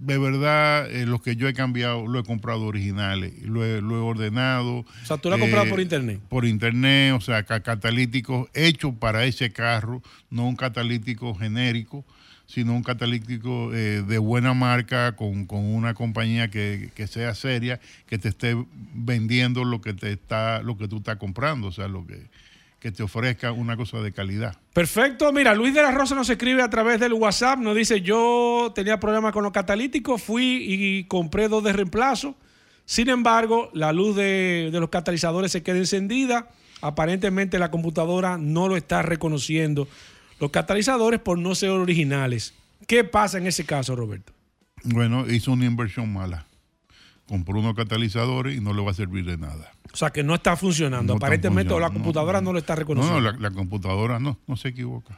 [0.00, 3.94] de verdad, eh, lo que yo he cambiado, lo he comprado originales, lo he, lo
[3.94, 4.80] he ordenado.
[4.80, 6.18] eh, O sea, tú lo has comprado por internet.
[6.28, 12.04] Por internet, o sea, ca- catalíticos hechos para ese carro, no un catalítico genérico,
[12.46, 17.80] sino un catalítico eh, de buena marca, con, con una compañía que, que sea seria,
[18.06, 18.56] que te esté
[18.94, 22.26] vendiendo lo que te está, lo que tú estás comprando, o sea, lo que,
[22.78, 24.58] que te ofrezca una cosa de calidad.
[24.74, 28.72] Perfecto, mira, Luis de la Rosa nos escribe a través del WhatsApp, nos dice, yo
[28.74, 32.34] tenía problemas con los catalíticos, fui y compré dos de reemplazo,
[32.84, 36.48] sin embargo, la luz de, de los catalizadores se queda encendida,
[36.80, 39.86] aparentemente la computadora no lo está reconociendo,
[40.42, 42.52] los catalizadores por no ser originales.
[42.88, 44.32] ¿Qué pasa en ese caso, Roberto?
[44.82, 46.46] Bueno, hizo una inversión mala.
[47.28, 49.72] Compró unos catalizadores y no le va a servir de nada.
[49.92, 52.58] O sea, que no está funcionando, No está aparentemente o la funcionando, computadora no, lo
[52.58, 53.20] está No, reconociendo.
[53.20, 55.16] no, la, la computadora no, no se equivoca.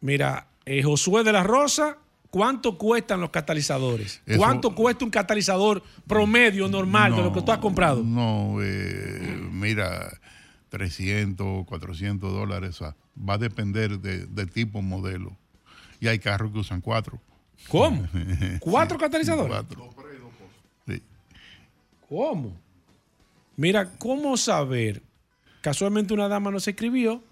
[0.00, 1.98] Mira, eh, Josué de la Rosa,
[2.30, 4.20] ¿cuánto cuestan los catalizadores?
[4.26, 8.02] Eso- ¿Cuánto cuesta un catalizador promedio normal de lo que tú has comprado?
[8.02, 10.10] No, eh, mira,
[10.70, 12.70] 300, 400 dólares.
[12.80, 12.96] o sea,
[13.28, 15.36] va a depender de, de tipo, modelo.
[16.00, 17.20] Y hay carros que usan cuatro.
[17.68, 18.08] ¿Cómo?
[18.60, 19.48] ¿Cuatro catalizadores?
[19.48, 19.90] Cuatro.
[20.86, 21.02] Sí.
[22.08, 22.56] ¿Cómo?
[23.56, 25.02] Mira, ¿cómo saber?
[25.60, 27.22] Casualmente una dama nos escribió,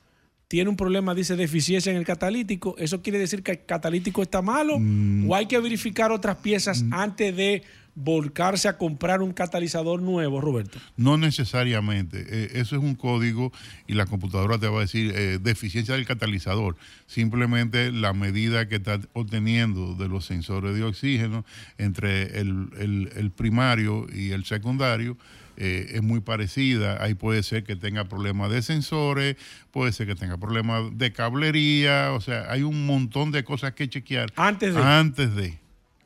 [0.48, 2.74] tiene un problema, dice, de eficiencia en el catalítico.
[2.78, 4.78] ¿Eso quiere decir que el catalítico está malo?
[5.26, 7.62] ¿O hay que verificar otras piezas antes de
[8.00, 10.78] volcarse a comprar un catalizador nuevo, Roberto?
[10.96, 12.24] No necesariamente.
[12.28, 13.52] eh, eso es un código
[13.86, 16.76] y la computadora te va a decir eh, deficiencia del catalizador.
[17.06, 21.44] Simplemente la medida que está obteniendo de los sensores de oxígeno
[21.78, 25.16] entre el, el- el primario y el secundario
[25.56, 27.02] eh, es muy parecida.
[27.02, 29.36] Ahí puede ser que tenga problemas de sensores,
[29.72, 32.12] puede ser que tenga problemas de cablería.
[32.12, 35.58] O sea, hay un montón de cosas que chequear Antes de, antes de.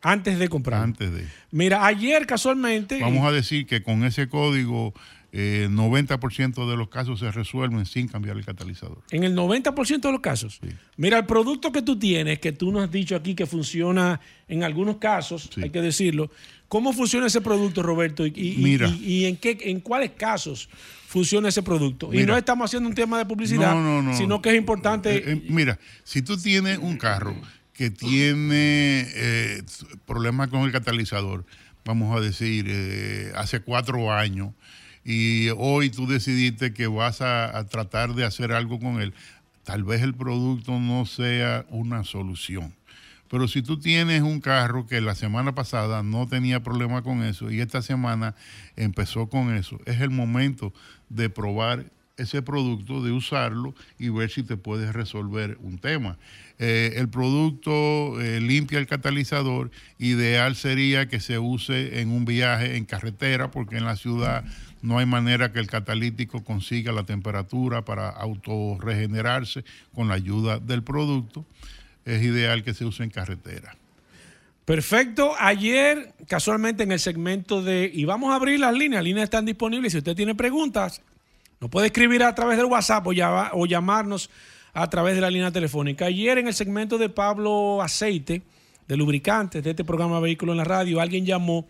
[0.03, 0.83] Antes de comprar.
[0.83, 1.27] Antes de.
[1.51, 2.99] Mira, ayer casualmente...
[3.01, 4.93] Vamos a decir que con ese código,
[5.33, 8.99] eh, 90% de los casos se resuelven sin cambiar el catalizador.
[9.11, 10.59] En el 90% de los casos.
[10.63, 10.69] Sí.
[10.97, 14.63] Mira, el producto que tú tienes, que tú nos has dicho aquí que funciona en
[14.65, 15.63] algunos casos, Sí.
[15.63, 16.31] hay que decirlo.
[16.69, 18.27] ¿Cómo funciona ese producto, Roberto?
[18.27, 18.89] ¿Y, y- Mira.
[18.89, 20.69] y- y en, qué, en cuáles casos
[21.07, 22.09] funciona ese producto?
[22.13, 22.27] y Mira.
[22.33, 24.17] no estamos haciendo un tema de publicidad, No, no, no.
[24.17, 25.15] sino que es importante.
[25.17, 27.35] Eh, eh, mira, si tú tienes un carro
[27.73, 29.63] que tiene eh,
[30.07, 31.45] problemas con el catalizador,
[31.85, 34.53] vamos a decir, eh, hace cuatro años,
[35.05, 39.15] y hoy tú decidiste que vas a, a tratar de hacer algo con él,
[39.65, 42.75] tal vez el producto no sea una solución.
[43.33, 47.51] Pero si tú tienes un carro que la semana pasada no tenía problema con eso
[47.51, 48.35] y esta semana
[48.77, 50.75] empezó con eso, es el momento
[51.09, 51.87] de probar
[52.23, 56.19] ese producto, de usarlo y ver si te puedes resolver un tema.
[56.59, 62.77] Eh, el producto eh, limpia el catalizador, ideal sería que se use en un viaje
[62.77, 64.45] en carretera porque en la ciudad
[64.81, 69.65] no hay manera que el catalítico consiga la temperatura para autorregenerarse
[69.95, 71.47] con la ayuda del producto
[72.05, 73.77] es ideal que se use en carretera.
[74.65, 75.33] Perfecto.
[75.39, 77.91] Ayer, casualmente, en el segmento de.
[77.93, 79.01] Y vamos a abrir las líneas.
[79.01, 79.93] Las líneas están disponibles.
[79.93, 81.03] Si usted tiene preguntas,
[81.63, 84.29] nos puede escribir a través del WhatsApp o, llama- o llamarnos
[84.73, 86.07] a través de la línea telefónica.
[86.07, 88.43] Ayer, en el segmento de Pablo Aceite,
[88.89, 91.69] de lubricantes, de este programa Vehículo en la Radio, alguien llamó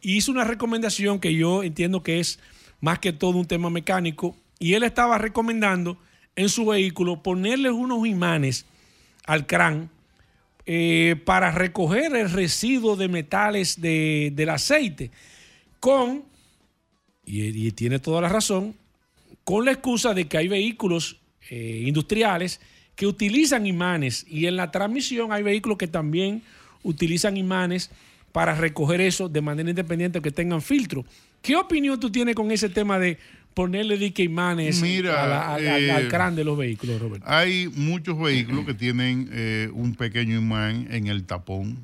[0.00, 2.38] y hizo una recomendación que yo entiendo que es
[2.80, 4.36] más que todo un tema mecánico.
[4.60, 5.98] Y él estaba recomendando
[6.36, 8.64] en su vehículo ponerle unos imanes
[9.26, 9.90] al crán
[10.66, 15.10] eh, para recoger el residuo de metales de- del aceite
[15.80, 16.22] con,
[17.26, 18.76] y tiene toda la razón,
[19.44, 21.18] con la excusa de que hay vehículos
[21.50, 22.60] eh, industriales
[22.94, 26.42] que utilizan imanes y en la transmisión hay vehículos que también
[26.82, 27.90] utilizan imanes
[28.32, 31.04] para recoger eso de manera independiente que tengan filtro.
[31.42, 33.18] ¿Qué opinión tú tienes con ese tema de
[33.54, 37.26] ponerle dique imanes Mira, a la- al- eh, al crán de los vehículos, Roberto?
[37.28, 41.78] Hay muchos vehículos que tienen eh, un pequeño imán en el tapón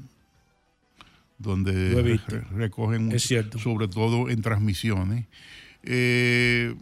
[1.38, 2.18] donde
[2.54, 3.58] recogen cierto.
[3.58, 5.26] sobre todo en transmisiones.
[5.84, 6.74] Eh,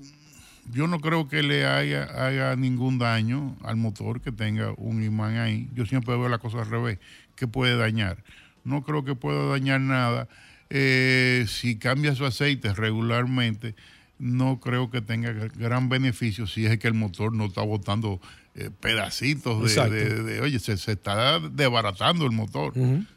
[0.72, 5.36] yo no creo que le haya, haga ningún daño al motor que tenga un imán
[5.36, 5.68] ahí.
[5.74, 6.98] Yo siempre veo la cosa al revés.
[7.34, 8.22] ¿Qué puede dañar?
[8.64, 10.28] No creo que pueda dañar nada.
[10.70, 13.74] eh, si cambia su aceite regularmente,
[14.18, 18.20] no creo que tenga gr- gran beneficio si es que el motor no está botando
[18.58, 19.92] eh, pedacitos de, Exacto.
[19.92, 22.72] de- de- oye, se, se está desbaratando el motor.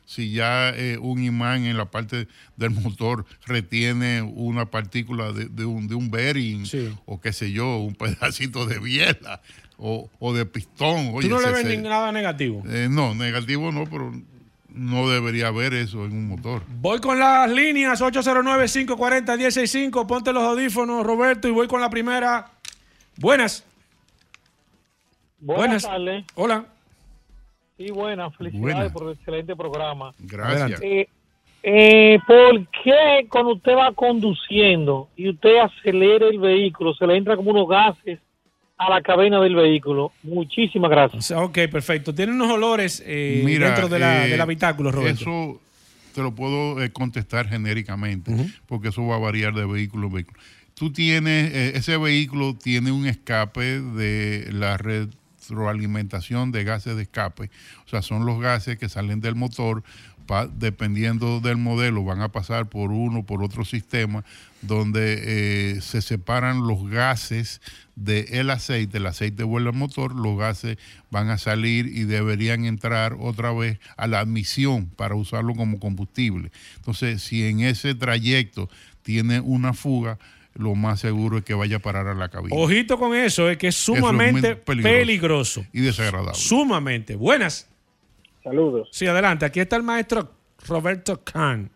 [0.06, 2.28] Si ya eh, un imán en la parte
[2.58, 6.94] del motor retiene una partícula de, de un, de un bearing Sí.
[7.06, 9.42] o qué sé yo, un pedacito de biela
[9.78, 11.12] o, o de pistón.
[11.14, 12.62] Oye, Tú no le ves se- nada negativo.
[12.68, 14.12] eh, no, negativo no, pero
[14.72, 16.64] no debería haber eso en un motor.
[16.82, 20.08] Voy con las líneas 809-540-165.
[20.08, 22.52] Ponte los audífonos, Roberto, y voy con la primera.
[23.18, 23.64] Buenas.
[25.42, 25.84] Buenas, Buenas.
[25.84, 26.26] tardes.
[26.36, 26.66] Hola.
[27.78, 28.36] Sí, buenas.
[28.36, 28.92] Felicidades Buenas.
[28.92, 30.14] por el excelente programa.
[30.20, 30.82] Gracias.
[30.82, 31.08] Eh,
[31.64, 37.36] eh, ¿Por qué cuando usted va conduciendo y usted acelera el vehículo, se le entra
[37.36, 38.20] como unos gases
[38.78, 40.12] a la cabina del vehículo?
[40.24, 41.26] Muchísimas O gracias.
[41.26, 42.14] sea, ok, perfecto.
[42.14, 45.22] Tiene unos olores eh, Mira, dentro de la, eh, del habitáculo, Roberto.
[45.22, 45.62] Eso
[46.14, 48.34] te lo puedo eh, contestar genéricamente,
[48.68, 50.40] porque eso va a variar de vehículo a vehículo.
[50.74, 54.78] Tú tienes, eh, ese vehículo tiene un escape de la
[55.50, 57.50] retroalimentación de gases de escape.
[57.86, 59.84] O sea, son los gases que salen del motor,
[60.54, 64.24] dependiendo del modelo, van a pasar por uno, por otro sistema,
[64.62, 67.62] donde eh, se separan los gases
[67.96, 70.78] del aceite, el aceite vuelve al motor, los gases
[71.10, 76.52] van a salir y deberían entrar otra vez a la admisión para usarlo como combustible.
[76.76, 78.70] Entonces, si en ese trayecto
[79.02, 80.20] tiene una fuga,
[80.56, 82.56] lo más seguro es que vaya a parar a la cabina.
[82.56, 84.94] Ojito con eso, es que es sumamente peligroso.
[84.98, 85.62] peligroso.
[85.74, 86.34] Y desagradable.
[86.34, 87.16] Sumamente.
[87.16, 87.70] Buenas.
[88.44, 89.46] Saludos, Sí, adelante.
[89.46, 90.32] Aquí está el maestro
[90.68, 91.70] Roberto Kahn.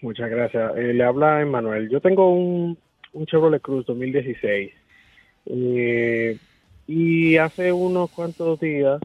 [0.00, 0.72] muchas gracias.
[0.76, 1.88] Eh, le habla Emanuel.
[1.90, 2.78] Yo tengo un,
[3.12, 4.72] un Chevrolet Cruz 2016
[5.46, 6.38] eh,
[6.86, 9.00] y hace unos cuantos días,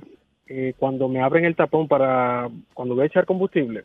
[0.47, 3.83] eh, cuando me abren el tapón para, cuando voy a echar combustible,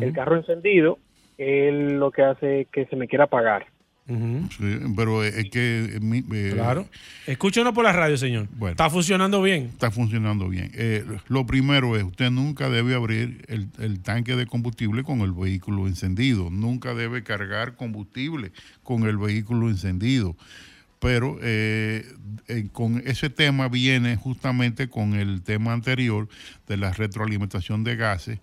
[0.00, 0.98] el carro encendido,
[1.38, 3.66] él lo que hace es que se me quiera apagar.
[4.06, 5.98] Sí, pero es que...
[6.00, 6.88] eh, Claro.
[7.26, 8.48] Escúchenos por la radio, señor.
[8.56, 8.72] Bueno.
[8.72, 9.64] Está funcionando bien.
[9.72, 10.70] está funcionando bien.
[10.74, 15.32] Eh, lo primero es, usted nunca debe abrir el, el tanque de combustible con el
[15.32, 16.50] vehículo encendido.
[16.50, 20.36] Nunca debe cargar combustible con el vehículo encendido.
[20.98, 22.04] Pero eh,
[22.72, 26.28] con ese tema viene justamente con el tema anterior
[26.68, 28.38] de la retroalimentación de gases.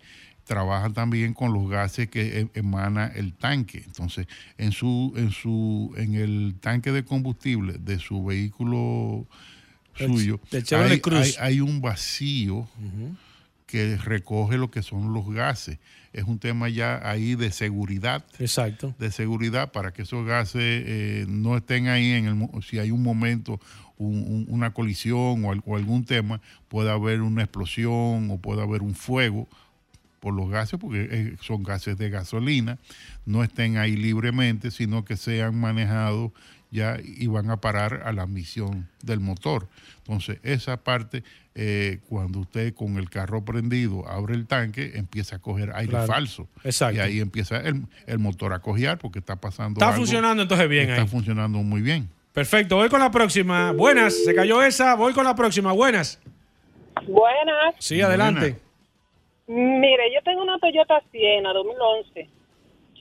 [0.53, 3.83] Trabaja también con los gases que e- emana el tanque.
[3.85, 4.25] Entonces,
[4.57, 9.27] en su, en su, en el tanque de combustible de su vehículo
[9.97, 10.39] El- suyo,
[10.75, 11.19] hay, Cruz.
[11.19, 12.67] hay- hay un vacío
[13.67, 15.77] que recoge lo que son los gases.
[16.13, 18.95] Es un tema ya ahí de seguridad, Exacto.
[18.97, 23.03] de seguridad para que esos gases eh, no estén ahí en el si hay un
[23.03, 23.59] momento
[23.97, 28.81] un- un- una colisión o, o algún tema puede haber una explosión o puede haber
[28.81, 29.47] un fuego
[30.19, 32.77] por los gases, porque eh, son gases de gasolina,
[33.25, 36.31] no estén ahí libremente, sino que sean manejados
[36.71, 39.67] ya y van a parar a la misión del motor.
[39.99, 41.23] Entonces, esa parte,
[41.55, 46.05] eh, cuando usted con el carro prendido abre el tanque, empieza a coger aire Claro.
[46.07, 46.47] falso.
[46.63, 46.97] Exacto.
[46.97, 49.79] Y ahí empieza el, el motor a cojear porque está pasando.
[49.79, 51.07] Está algo funcionando entonces bien Está ahí.
[51.07, 52.07] funcionando muy bien.
[52.33, 52.75] Perfecto.
[52.75, 53.71] Voy con la próxima.
[53.71, 54.13] Buenas.
[54.23, 54.93] Se cayó esa.
[54.95, 55.71] Voy con la próxima.
[55.71, 56.19] Buenas.
[57.07, 57.75] Buenas.
[57.79, 58.57] Sí, adelante.
[59.51, 62.29] Mire, yo tengo una Toyota Siena 2011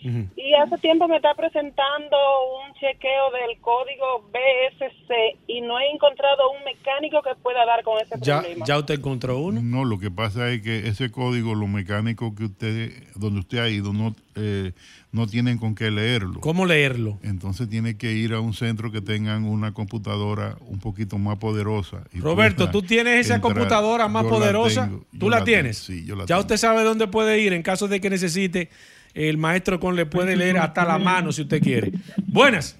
[0.02, 0.28] Ujú.
[0.34, 2.16] y hace tiempo me está presentando
[2.64, 8.00] un chequeo del código BSC y no he encontrado un mecánico que pueda dar con
[8.00, 8.64] ese Ya, problema.
[8.64, 9.60] ya usted encontró uno.
[9.62, 13.68] No, lo que pasa es que ese código, los mecánicos que usted, donde usted ha
[13.68, 14.72] ido, no, eh,
[15.10, 16.40] no tienen con qué leerlo.
[16.40, 17.18] ¿Cómo leerlo?
[17.22, 22.04] Entonces tiene que ir a un centro que tengan una computadora un poquito más poderosa.
[22.12, 23.54] y Roberto, tú tienes esa entrar.
[23.54, 24.84] computadora más Yo la poderosa.
[24.86, 25.84] tengo, ¿Tú la, la tienes?
[25.86, 26.40] tengo, sí, yo la ya tengo.
[26.40, 28.68] usted sabe dónde puede ir en caso de que necesite.
[29.14, 31.90] El maestro con le puede leer hasta la mano si usted quiere.
[32.26, 32.78] Buenas.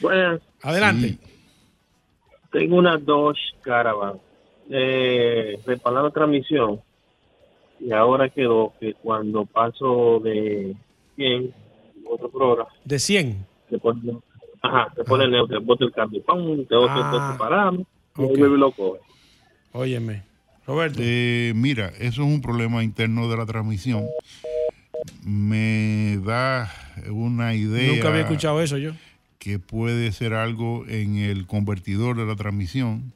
[0.00, 1.08] Buenas, Adelante.
[1.08, 1.18] Sí.
[2.52, 4.14] tengo una Dodge Caravan
[4.70, 6.80] eh, reparando transmisión
[7.86, 10.74] y ahora quedó que cuando paso de
[11.16, 11.52] 100
[12.10, 13.46] otro programa De 100.
[13.70, 14.00] se pone
[14.62, 17.80] ajá se pone neutro bote el cambio pam te otro Ah, te paramos
[18.16, 18.30] y ok.
[18.30, 19.00] ahí vuelve y lo coge
[19.72, 20.22] Óyeme.
[20.66, 21.00] Roberto.
[21.02, 24.06] Eh, mira, eso es un problema interno de la transmisión.
[25.24, 26.70] Me da
[27.10, 28.92] una idea Nunca había escuchado eso yo.
[29.38, 33.12] que puede ser algo en el convertidor de la transmisión.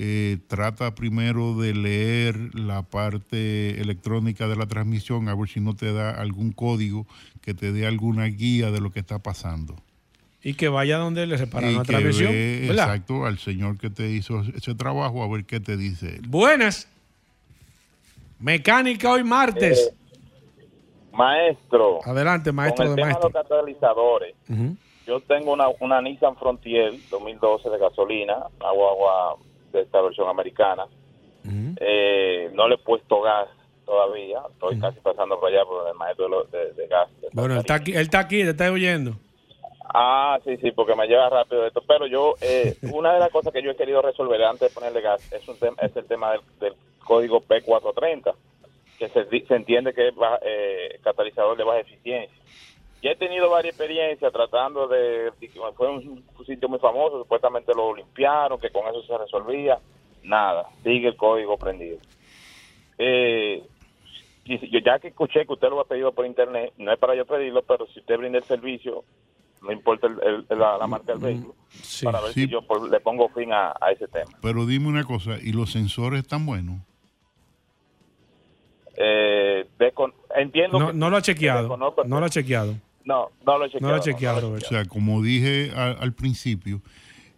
[0.00, 5.74] Eh, trata primero de leer la parte electrónica de la transmisión a ver si no
[5.74, 7.04] te da algún código
[7.42, 9.74] que te dé alguna guía de lo que está pasando.
[10.40, 12.30] Y que vaya donde le separaron y la que transmisión.
[12.32, 16.22] exacto al señor que te hizo ese trabajo a ver qué te dice él.
[16.28, 16.86] Buenas.
[18.38, 19.92] Mecánica hoy martes.
[21.12, 23.28] Maestro, Adelante, maestro con el de tema maestro.
[23.30, 24.76] de los catalizadores, Ujú.
[25.08, 29.36] yo tengo una, una Nissan Frontier 2012 de gasolina, una guagua
[29.72, 30.86] de esta versión americana.
[31.80, 33.48] Eh, no le he puesto gas
[33.86, 37.08] todavía, estoy casi pasando por allá por el maestro de, de- de gas.
[37.20, 39.12] de Bueno, él está aquí, él está aquí, te está oyendo.
[39.94, 41.82] Ah, sí, sí, porque me lleva rápido esto.
[41.88, 45.00] Pero yo, eh, una de las cosas que yo he querido resolver antes de ponerle
[45.00, 46.74] gas es, un tema, es el tema del, del
[47.06, 48.34] código P430,
[48.98, 52.36] que se, se entiende que es baja- eh, catalizador de baja eficiencia.
[53.02, 55.32] Ya he tenido varias experiencias tratando de...
[55.76, 59.78] Fue un, un sitio muy famoso, supuestamente lo limpiaron, que con eso se resolvía.
[60.24, 61.98] Nada, sigue el código prendido.
[62.98, 63.62] Eh,
[64.44, 67.24] yo ya que escuché que usted lo ha pedido por internet, no es para yo
[67.24, 69.04] pedirlo, pero si usted brinda el servicio,
[69.62, 71.54] no importa el- el- la, la marca del vehículo,
[72.02, 72.44] para ver Sí.
[72.46, 74.32] si yo por- le pongo fin a, a ese tema.
[74.42, 76.76] Pero dime una cosa, ¿y los sensores están buenos?
[78.96, 79.68] Eh,
[80.34, 81.76] entiendo No, que no lo ha chequeado.
[81.76, 82.74] No lo ha chequeado.
[83.08, 83.98] No, no lo he No chequeado.
[84.02, 84.66] chequeado, no lo he Roberto.
[84.66, 86.80] O sea, como dije al principio,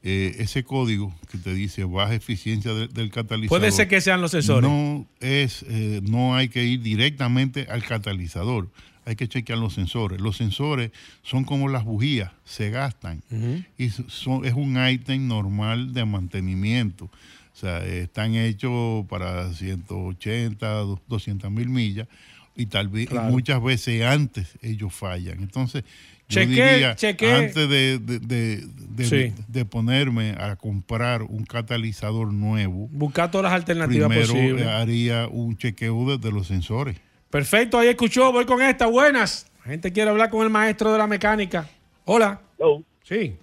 [0.03, 3.61] eh, ese código que te dice baja eficiencia de- del catalizador.
[3.61, 4.69] Puede ser que sean los sensores.
[4.69, 8.69] No es, eh, no hay que ir directamente al catalizador.
[9.07, 10.21] Hay que chequear los sensores.
[10.21, 10.91] Los sensores
[11.23, 13.23] son como las bujías, se gastan.
[13.79, 17.05] Y son, es un ítem normal de mantenimiento.
[17.07, 22.09] O sea, están hechos para 180, 200 mil millas.
[22.57, 25.39] Y tal vez y muchas veces antes ellos fallan.
[25.41, 25.85] Entonces,
[26.29, 26.91] yo Chequé- diría,
[27.39, 29.35] antes de, de- de- de- Sí.
[29.49, 34.67] de ponerme a comprar un catalizador nuevo, Buscar todas las alternativas primero posibles.
[34.67, 36.97] haría un chequeo de, de los sensores.
[37.31, 38.87] Perfecto, ahí escuchó, voy con esta.
[38.87, 39.47] Buenas.
[39.65, 41.69] La gente quiere hablar con el maestro de la mecánica.
[42.05, 42.41] Hola.
[43.05, 43.35] Sí,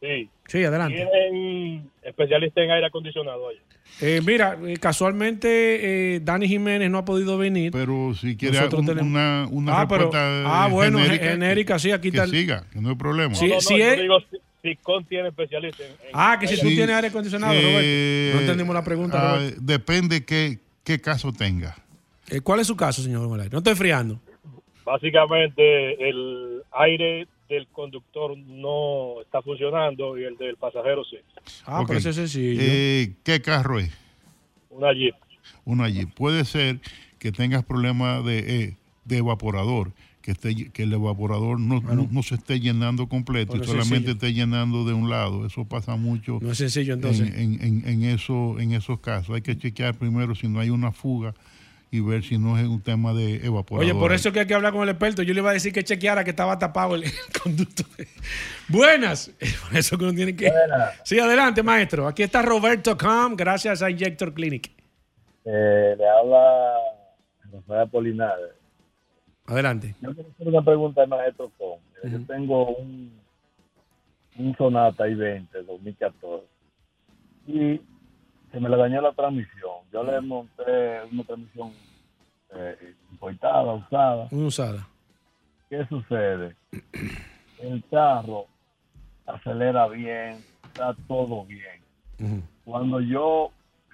[0.00, 0.28] Sí.
[0.46, 0.96] sí, adelante.
[0.96, 3.44] Tienen especialista en aire acondicionado.
[3.44, 3.58] oye.
[4.00, 7.72] Eh, mira, eh, casualmente eh, Dani Jiménez no ha podido venir.
[7.72, 11.30] Pero si quiere Nosotros un- tenemos- una, una Ah, pero- respuesta ah, bueno, genérica, ge-
[11.32, 13.34] genérica, sí, aquí está siga, que no hay problema.
[13.34, 14.78] Sí, No, no, sí yo es- digo si, si
[15.08, 18.34] tiene especialista en, en Ah, que si tú Sí, tienes aire acondicionado, eh, Roberto.
[18.36, 19.50] No entendimos la pregunta, ah.
[19.60, 21.76] Depende qué, qué caso tenga.
[22.30, 23.48] Eh, ¿Cuál es su caso, señor Molay?
[23.50, 24.20] No estoy friando.
[24.84, 31.16] Básicamente el aire del conductor no está funcionando y el del pasajero sí.
[31.66, 31.88] Ah, Ok.
[31.88, 32.60] pero eso es sencillo.
[32.62, 33.90] Eh, ¿Qué carro es?
[34.70, 35.14] Una Jeep.
[35.64, 36.14] Una Jeep.
[36.14, 36.80] Puede ser
[37.18, 39.92] que tengas problemas de, eh, de evaporador,
[40.22, 44.12] que, esté, que el evaporador no, no, no se esté llenando completo y solamente sencillo.
[44.12, 45.44] esté llenando de un lado.
[45.44, 47.28] Eso pasa mucho no es sencillo, entonces.
[47.34, 49.34] en, en- en- en eso, en esos casos.
[49.34, 51.34] Hay que chequear primero si no hay una fuga
[51.90, 53.84] y ver si no es un tema de evaporador.
[53.84, 55.22] Oye, por eso que hay que hablar con el experto.
[55.22, 57.12] Yo le iba a decir que chequeara que estaba tapado el, el
[57.42, 57.82] conducto.
[58.68, 59.32] Buenas.
[59.68, 60.52] Por eso que uno tiene que.
[61.02, 62.06] Sí, adelante, maestro.
[62.06, 64.70] Aquí está Roberto Com, gracias a Injector Clinic.
[65.44, 66.76] Eh, le habla
[67.52, 68.54] Rafael Apolinares.
[69.46, 69.96] Adelante.
[70.00, 71.80] Yo quiero hacer una pregunta al maestro Com.
[72.04, 73.12] Mira, Yo tengo un,
[74.38, 76.46] un Sonata I-20 2014
[77.48, 77.80] y
[78.52, 79.76] se me le dañó la transmisión.
[79.92, 81.72] Yo le monté una transmisión
[82.54, 84.28] eh, importada, usada.
[84.30, 84.88] Una usada.
[85.68, 86.56] ¿Qué sucede?
[87.60, 88.46] El carro
[89.26, 92.44] acelera bien, está todo bien.
[92.64, 93.50] Cuando yo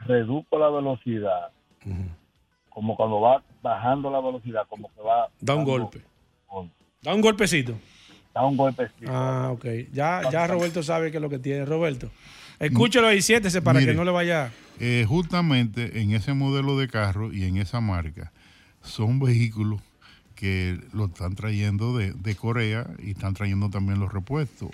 [0.06, 1.50] reduzco la velocidad,
[2.70, 5.28] como cuando va bajando la velocidad, como que va...
[5.40, 6.02] Da un golpe.
[7.02, 7.74] Da un golpecito.
[8.34, 9.10] Da un golpecito.
[9.12, 9.64] Ah, ok.
[9.92, 11.64] Ya, ya Roberto sabe qué es lo que tiene.
[11.64, 12.10] Roberto,
[12.58, 14.52] escúchelo ahí, siéntese para Mire, que no le vaya.
[14.78, 18.32] eh, justamente en ese modelo de carro y en esa marca
[18.82, 19.80] son vehículos
[20.34, 24.68] que lo están trayendo de, de Corea y están trayendo también los repuestos.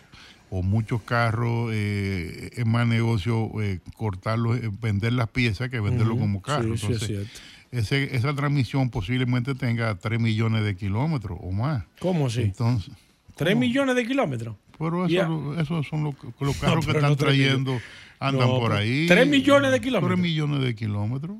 [0.54, 6.18] O muchos carros, eh, es más negocio eh, cortarlos, eh, vender las piezas que venderlo
[6.18, 6.76] como carro.
[6.76, 7.28] Sí, sí, es Entonces,
[7.70, 11.84] ese- esa transmisión posiblemente tenga 3 millones de kilómetros o más.
[12.00, 12.42] ¿Cómo así?
[12.42, 12.92] Entonces,
[13.34, 14.56] ¿Tres millones de kilómetros?
[14.82, 17.82] Pero eso, esos son los, los No, carros que pero están no trayendo, millones.
[18.20, 19.06] andan No, por pero ahí.
[19.06, 20.10] ¿tres millones de kilómetros?
[20.10, 21.36] Tres millones de kilómetros.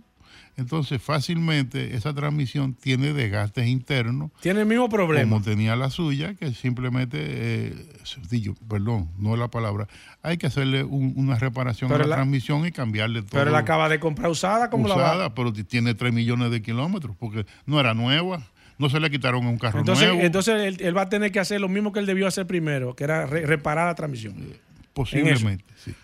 [0.55, 4.31] Entonces, fácilmente esa transmisión tiene desgastes internos.
[4.43, 5.31] Tiene el mismo problema.
[5.31, 7.87] Como tenía la suya, que simplemente, eh,
[8.69, 9.89] perdón, no es la palabra,
[10.23, 13.31] hay que hacerle un- una reparación Pero a la, la- transmisión y cambiarle todo.
[13.33, 15.35] Pero él acaba de comprar usada, ¿cómo la usada, va?
[15.35, 18.43] pero t- tiene 3 millones de kilómetros, porque no era nueva,
[18.83, 20.21] no se le quitaron un carro Entonces, nuevo.
[20.23, 22.95] entonces él, él va a tener que hacer lo mismo que él debió hacer primero,
[22.95, 24.35] que era re- reparar la transmisión.
[24.93, 25.95] Posiblemente, sí.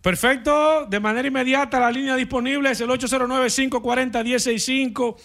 [0.03, 5.17] Perfecto, de manera inmediata la línea disponible es el 809-540-1065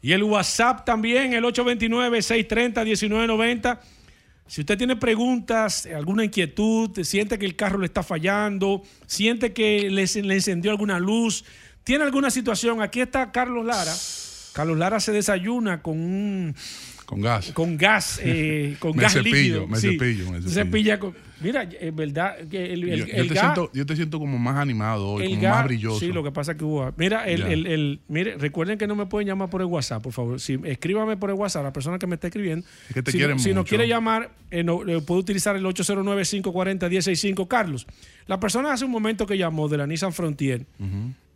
[0.00, 3.78] y el WhatsApp también, el 829-630-1990.
[4.46, 9.90] Si usted tiene preguntas, alguna inquietud, siente que el carro le está fallando, siente que
[9.90, 11.44] le, le encendió alguna luz,
[11.84, 13.92] tiene alguna situación, aquí está Carlos Lara.
[14.52, 16.54] Carlos Lara se desayuna con un
[17.12, 17.52] Con gas.
[17.52, 19.66] con gas, eh, con Me gas cepillo, líquido.
[19.68, 20.50] me Sí, cepillo, me cepillo.
[20.50, 23.84] cepilla con- mira, es verdad que el, el- yo, yo el te gas, siento, yo
[23.86, 26.00] te siento como más animado hoy, como gas- más brilloso.
[26.00, 26.92] Sí, lo que pasa es que hubo.
[26.96, 30.12] Mira, el, el- el- mire, recuerden que no me pueden llamar por el WhatsApp, por
[30.12, 30.40] favor.
[30.40, 32.66] Si, escríbame por el WhatsApp, la persona que me está escribiendo.
[32.88, 35.64] Es que te si, quieren si nos quiere llamar, eh, no, eh, puede utilizar el
[35.64, 37.48] 809-540-1065.
[37.48, 37.86] Carlos,
[38.26, 40.66] la persona hace un momento que llamó de la Nissan Frontier,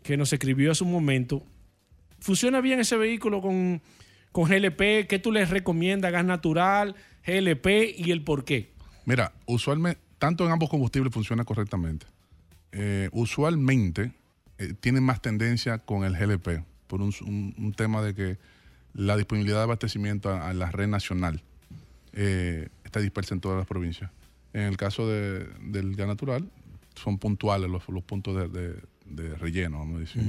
[0.02, 1.42] que nos escribió hace un momento,
[2.20, 3.80] ¿funciona bien ese vehículo con,
[4.32, 5.06] con GLP?
[5.08, 6.12] ¿Qué tú les recomiendas?
[6.12, 6.94] ¿Gas natural,
[7.26, 7.66] GLP
[7.96, 8.72] y el por qué?
[9.04, 12.06] Mira, usualmente, tanto en ambos combustibles funciona correctamente.
[12.72, 14.12] Eh, usualmente
[14.58, 18.38] eh, tienen más tendencia con el GLP, por un, un- un tema de que
[18.94, 21.42] la disponibilidad de abastecimiento a, a la red nacional
[22.14, 24.10] eh, está dispersa en todas las provincias.
[24.54, 26.48] En el caso de- del gas natural,
[26.94, 30.22] son puntuales los, los puntos de, de- de relleno, vamos a decir.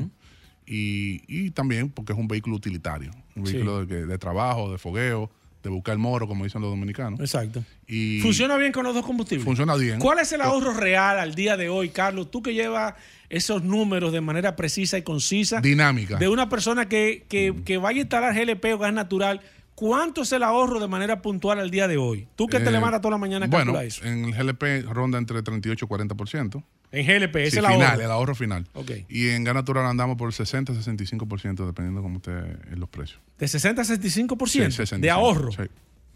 [0.67, 3.53] Y, y también porque es un vehículo utilitario, un Sí.
[3.53, 5.31] vehículo de, de trabajo, de fogueo,
[5.63, 7.19] de buscar el moro, como dicen los dominicanos.
[7.19, 7.63] Exacto.
[7.87, 9.43] Y ¿Funciona bien con los dos combustibles?
[9.43, 9.99] Funciona bien.
[9.99, 12.29] ¿Cuál es el ahorro real al día de hoy, Carlos?
[12.29, 12.93] Tú que llevas
[13.29, 15.59] esos números de manera precisa y concisa.
[15.59, 16.17] Dinámica.
[16.17, 19.41] De una persona que, que, que vaya a instalar GLP o gas natural,
[19.77, 22.27] ¿cuánto es el ahorro de manera puntual al día de hoy?
[22.35, 24.03] Tú que te Eh, levantas toda la mañana a Bueno, calcular eso.
[24.05, 26.63] en el GLP ronda entre 38 y 40%.
[26.91, 27.77] En GLP, Sí, es el ahorro.
[27.79, 28.65] final, el ahorro final.
[28.73, 28.91] Ok.
[29.07, 32.31] Y en gas natural andamos por 60 65%, dependiendo de cómo esté
[32.73, 33.19] en los precios.
[33.37, 35.13] De 60 a 65% Sí, de 65.
[35.13, 35.51] ahorro.
[35.51, 35.63] Sí,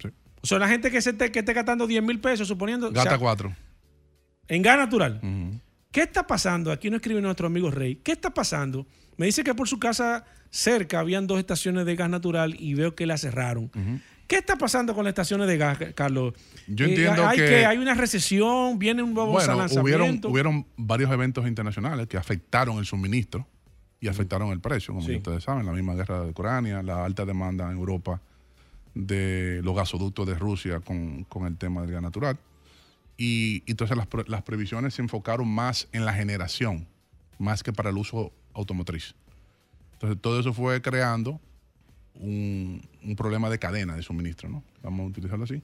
[0.02, 0.08] sí.
[0.42, 2.88] O sea, la gente que, se esté, que esté gastando 10 mil pesos, suponiendo.
[2.90, 3.54] o sea, 4.
[4.48, 5.22] En gas natural.
[5.92, 6.72] ¿Qué está pasando?
[6.72, 7.98] Aquí nos escribe nuestro amigo Rey.
[7.98, 8.88] ¿Qué está pasando?
[9.18, 12.94] Me dice que por su casa cerca habían dos estaciones de gas natural y veo
[12.94, 13.72] que la cerraron.
[14.28, 16.34] ¿Qué está pasando con las estaciones de gas, Carlos?
[16.68, 20.30] Yo Eh, entiendo hay que- hay una recesión, viene un nuevo Bueno, hubieron, lanzamiento.
[20.30, 23.46] hubieron varios eventos internacionales que afectaron el suministro
[24.00, 25.16] y afectaron el precio, como Sí.
[25.16, 28.22] ustedes saben, la misma guerra de Ucrania, la alta demanda en Europa
[28.94, 32.38] de los gasoductos de Rusia con, con el tema del gas natural.
[33.18, 36.88] Y, y entonces las, las previsiones se enfocaron más en la generación,
[37.38, 39.14] más que para el uso automotriz.
[40.02, 41.40] Entonces todo eso fue creando
[42.16, 44.64] un, un problema de cadena de suministro, ¿no?
[44.84, 45.62] Vamos a utilizarlo así.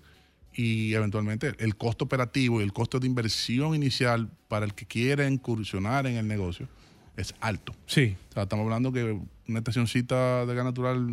[0.54, 5.28] Y eventualmente el costo operativo y el costo de inversión inicial para el que quiere
[5.28, 6.68] incursionar en el negocio
[7.16, 7.74] es alto.
[7.86, 8.16] Sí.
[8.30, 11.08] O sea, estamos hablando que una estacioncita de gas natural,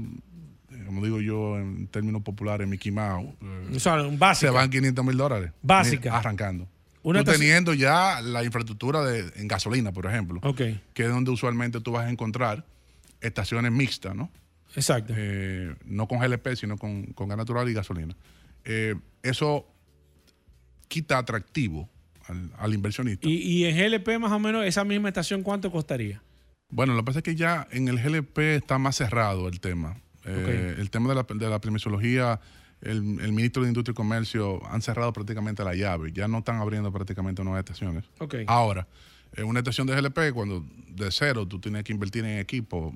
[0.70, 4.34] eh, como digo yo en términos populares, Mickey Mouse, eh, O sea, básica.
[4.34, 5.50] se van 500 mil dólares.
[5.62, 6.16] Básica.
[6.16, 6.68] Arrancando.
[7.02, 10.56] Una Tú estación- teniendo ya la infraestructura de, en gasolina, por ejemplo, Ok.
[10.94, 12.64] que es donde usualmente tú vas a encontrar
[13.24, 14.30] estaciones mixtas, ¿no?
[14.76, 15.12] Exacto.
[15.16, 18.16] Eh, no con GLP, sino con, con gas natural y gasolina.
[18.64, 19.66] Eh, eso
[20.88, 21.88] quita atractivo
[22.26, 23.28] al, al inversionista.
[23.28, 26.22] Y, y en GLP más o menos esa misma estación, ¿cuánto costaría?
[26.70, 29.96] Bueno, lo que pasa es que ya en el GLP está más cerrado el tema.
[30.24, 30.76] Eh.
[30.78, 32.40] El tema de la, de la permisología,
[32.80, 36.12] el, el ministro de Industria y Comercio han cerrado prácticamente la llave.
[36.12, 38.04] Ya no están abriendo prácticamente nuevas estaciones.
[38.18, 38.36] Ok.
[38.46, 38.88] Ahora,
[39.36, 42.94] en una estación de GLP, cuando de cero tú tienes que invertir en equipo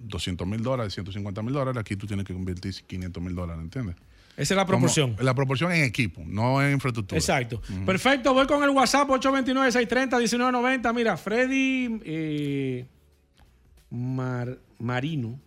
[0.00, 3.96] 200 mil dólares, 150 mil dólares, aquí tú tienes que invertir 500 mil dólares, ¿entiendes?
[4.36, 5.16] Esa es la Como- proporción.
[5.20, 7.18] la proporción en equipo, no en infraestructura.
[7.18, 7.62] Exacto.
[7.86, 10.92] Perfecto, voy con el WhatsApp 829-630-1990.
[10.92, 12.86] Mira, Freddy eh,
[13.90, 15.38] Mar- Marino.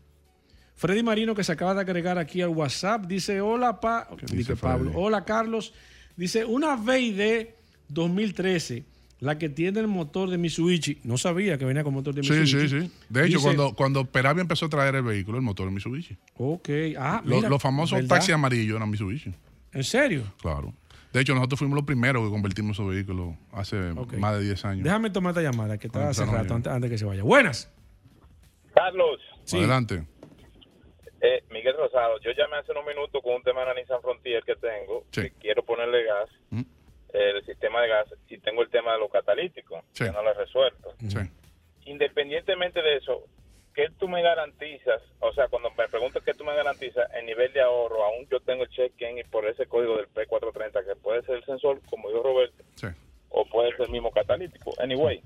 [0.75, 3.05] Freddy Marino que se acaba de agregar aquí al WhatsApp.
[3.07, 4.91] Dice, hola, pa dice Pablo.
[4.95, 5.73] Hola, Carlos.
[6.15, 7.47] Dice, una VID
[7.89, 8.85] 2013,
[9.19, 10.99] la que tiene el motor de Mitsubishi.
[11.03, 12.69] No sabía que venía con motor de Sí, Mitsubishi.
[12.69, 12.91] sí, sí.
[13.09, 16.17] De hecho, Dice- cuando, cuando Peravia empezó a traer el vehículo, el motor de Mitsubishi.
[16.37, 16.69] Ok.
[16.97, 18.09] Ah, Lo- mira, los famosos ¿verdad?
[18.15, 19.33] taxis amarillos eran Mitsubishi.
[19.73, 20.23] ¿En serio?
[20.41, 20.73] Claro.
[21.13, 23.75] De hecho, nosotros fuimos los primeros que convertimos esos vehículos hace
[24.19, 24.83] más de 10 años.
[24.83, 27.23] Déjame tomar esta llamada que está hace rato, antes, antes que se vaya.
[27.23, 27.71] Buenas.
[28.73, 29.19] Carlos,
[29.51, 30.03] Adelante.
[31.21, 34.43] eh, Miguel Rosado, yo llamé hace unos minutos con un tema de la Nissan Frontier
[34.45, 35.21] que tengo, Sí.
[35.21, 36.61] que quiero ponerle gas, Mm.
[37.19, 40.05] El sistema de gas, y tengo el tema de los catalíticos, Sí.
[40.05, 40.93] que no lo he resuelto.
[41.07, 41.17] Sí.
[41.85, 43.23] Independientemente de eso,
[43.73, 45.01] ¿qué tú me garantizas?
[45.19, 48.39] O sea, cuando me preguntas qué tú me garantizas, el nivel de ahorro, aún yo
[48.41, 52.09] tengo el check-in y por ese código del P430, que puede ser el sensor, como
[52.09, 52.87] dijo Roberto, Sí.
[53.29, 54.73] o puede ser el mismo catalítico.
[54.79, 55.21] Anyway,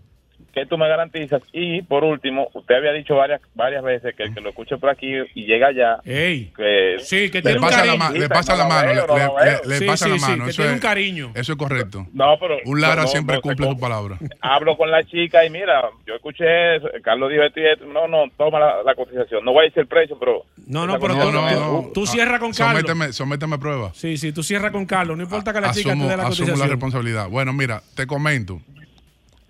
[0.54, 1.42] ¿qué tú me garantizas?
[1.54, 4.90] Y por último, usted había dicho varias varias veces que el que lo escuche por
[4.90, 6.52] aquí y llega allá, Ey.
[6.56, 8.88] que Sí, que Le tiene un pasa, la, ma- le pasa la mano.
[8.90, 10.44] Le, le- le pasa sí, la sí, mano.
[10.46, 11.32] que eso, tiene es, un cariño.
[11.36, 12.06] eso es correcto.
[12.14, 14.18] No, pero Un Lara no, siempre no, cumple su palabra.
[14.42, 17.86] Hablo con la chica y mira, yo escuché eso, Carlos dijo esto y esto.
[17.86, 19.44] No, no, toma la, la cotización.
[19.46, 20.44] No voy a decir el precio, pero.
[20.68, 21.90] No, no, pero No, tú, no, tú- no.
[21.94, 22.82] tú cierras con Carlos.
[22.82, 23.92] Sométeme, sométeme a prueba.
[23.94, 25.18] Sí, sí, tú cierras con Carlos.
[25.18, 26.70] No importa que la chica te dé la asumo la cotización.
[26.70, 27.30] responsabilidad.
[27.30, 28.60] Bueno, mira, te comento.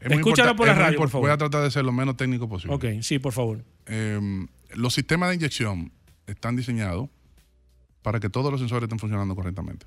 [0.02, 1.28] Es Escúchalo por la radio, por favor.
[1.28, 2.76] Voy a tratar de ser lo menos técnico posible.
[2.76, 3.64] Ok, sí, por favor.
[3.86, 4.20] Eh,
[4.74, 5.92] los sistemas de inyección
[6.28, 7.10] están diseñados
[8.02, 9.86] para que todos los sensores estén funcionando correctamente.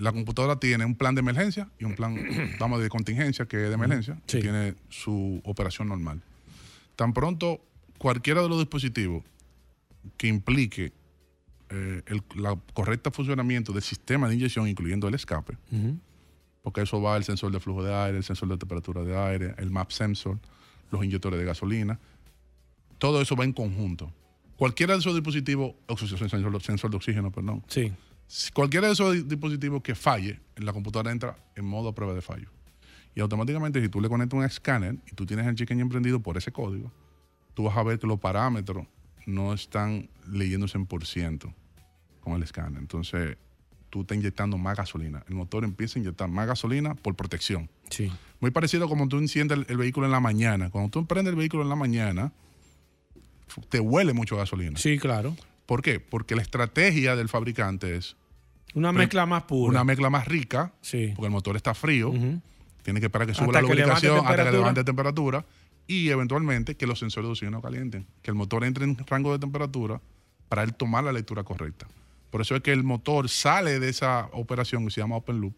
[0.00, 2.16] La computadora tiene un plan de emergencia y un plan,
[2.58, 4.38] vamos, de contingencia, que es de emergencia, Sí.
[4.38, 6.22] y tiene su operación normal.
[6.96, 7.60] Tan pronto
[7.98, 9.22] cualquiera de los dispositivos
[10.16, 10.92] que implique
[11.70, 15.58] eh, el la correcto funcionamiento del sistema de inyección, incluyendo el escape,
[16.62, 19.54] porque eso va el sensor de flujo de aire, el sensor de temperatura de aire,
[19.58, 20.38] el map sensor,
[20.90, 21.98] los inyectores de gasolina.
[22.98, 24.12] Todo eso va en conjunto.
[24.56, 27.62] Cualquiera de esos dispositivos, sensor, sensor de oxígeno, perdón.
[27.68, 27.92] Sí.
[28.52, 32.50] Cualquiera de esos di- dispositivos que falle, la computadora entra en modo prueba de fallo.
[33.14, 36.36] Y automáticamente, si tú le conectas un escáner y tú tienes el check-in emprendido por
[36.36, 36.92] ese código,
[37.54, 38.86] tú vas a ver que los parámetros
[39.26, 41.54] no están leyéndose en por ciento
[42.20, 42.80] con el escáner.
[42.80, 43.36] Entonces,
[43.90, 45.22] tú estás inyectando más gasolina.
[45.28, 47.68] El motor empieza a inyectar más gasolina por protección.
[47.90, 48.12] Sí.
[48.40, 50.70] Muy parecido como tú enciendes el, el vehículo en la mañana.
[50.70, 52.32] Cuando tú prendes el vehículo en la mañana,
[53.70, 54.78] te huele mucho gasolina.
[54.78, 55.36] Sí, claro.
[55.66, 56.00] ¿Por qué?
[56.00, 58.16] Porque la estrategia del fabricante es
[58.74, 59.70] Una mezcla más pura.
[59.70, 61.12] una mezcla más rica, Sí.
[61.14, 62.40] porque el motor está frío, Ujú.
[62.82, 65.44] tiene que esperar que suba Hasta la lubricación hasta que levante temperatura
[65.86, 69.38] y eventualmente que los sensores de oxígeno calienten, que el motor entre en rango de
[69.38, 70.00] temperatura
[70.48, 71.86] para él tomar la lectura correcta.
[72.30, 75.54] Por eso es que el motor sale de esa operación que se llama Open Loop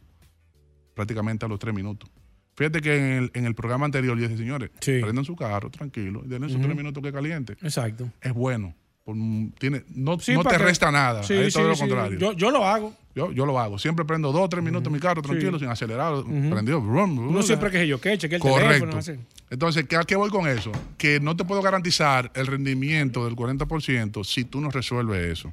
[0.94, 2.08] prácticamente a los tres minutos.
[2.56, 4.98] Fíjate que en el, en el programa anterior yo dije, señores, Sí.
[5.00, 6.64] prendan su carro tranquilo y denle sus Ujú.
[6.66, 7.54] tres minutos que caliente.
[7.62, 8.10] Exacto.
[8.20, 8.74] Es bueno.
[9.02, 9.16] por-
[9.58, 11.22] tiene, no Sí, no para te que- resta nada.
[11.24, 12.16] Sí, es todo lo contrario.
[12.18, 12.94] Yo, yo lo hago.
[13.14, 13.76] Yo, yo lo hago.
[13.78, 16.80] Siempre prendo dos o tres minutos mi carro tranquilo, sin acelerar, prendido.
[16.80, 18.86] brum, brum, Uno siempre que se yo que cheque el Correcto.
[19.00, 19.24] teléfono.
[19.48, 20.70] Entonces, ¿qué, ¿a qué voy con eso?
[20.96, 25.52] Que no te puedo garantizar el rendimiento del 40% si tú no resuelves eso.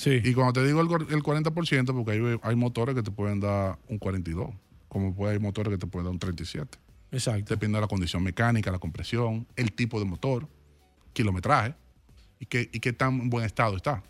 [0.00, 0.18] Sí.
[0.24, 3.78] Y cuando te digo el, el 40%, porque hay, hay motores que te pueden dar
[3.88, 4.48] un 42,
[4.88, 6.78] como puede, hay motores que te pueden dar un 37.
[7.12, 7.52] Exacto.
[7.54, 10.48] Depende de la condición mecánica, la compresión, el tipo de motor,
[11.12, 11.74] kilometraje
[12.38, 14.02] y qué, y qué tan buen estado está.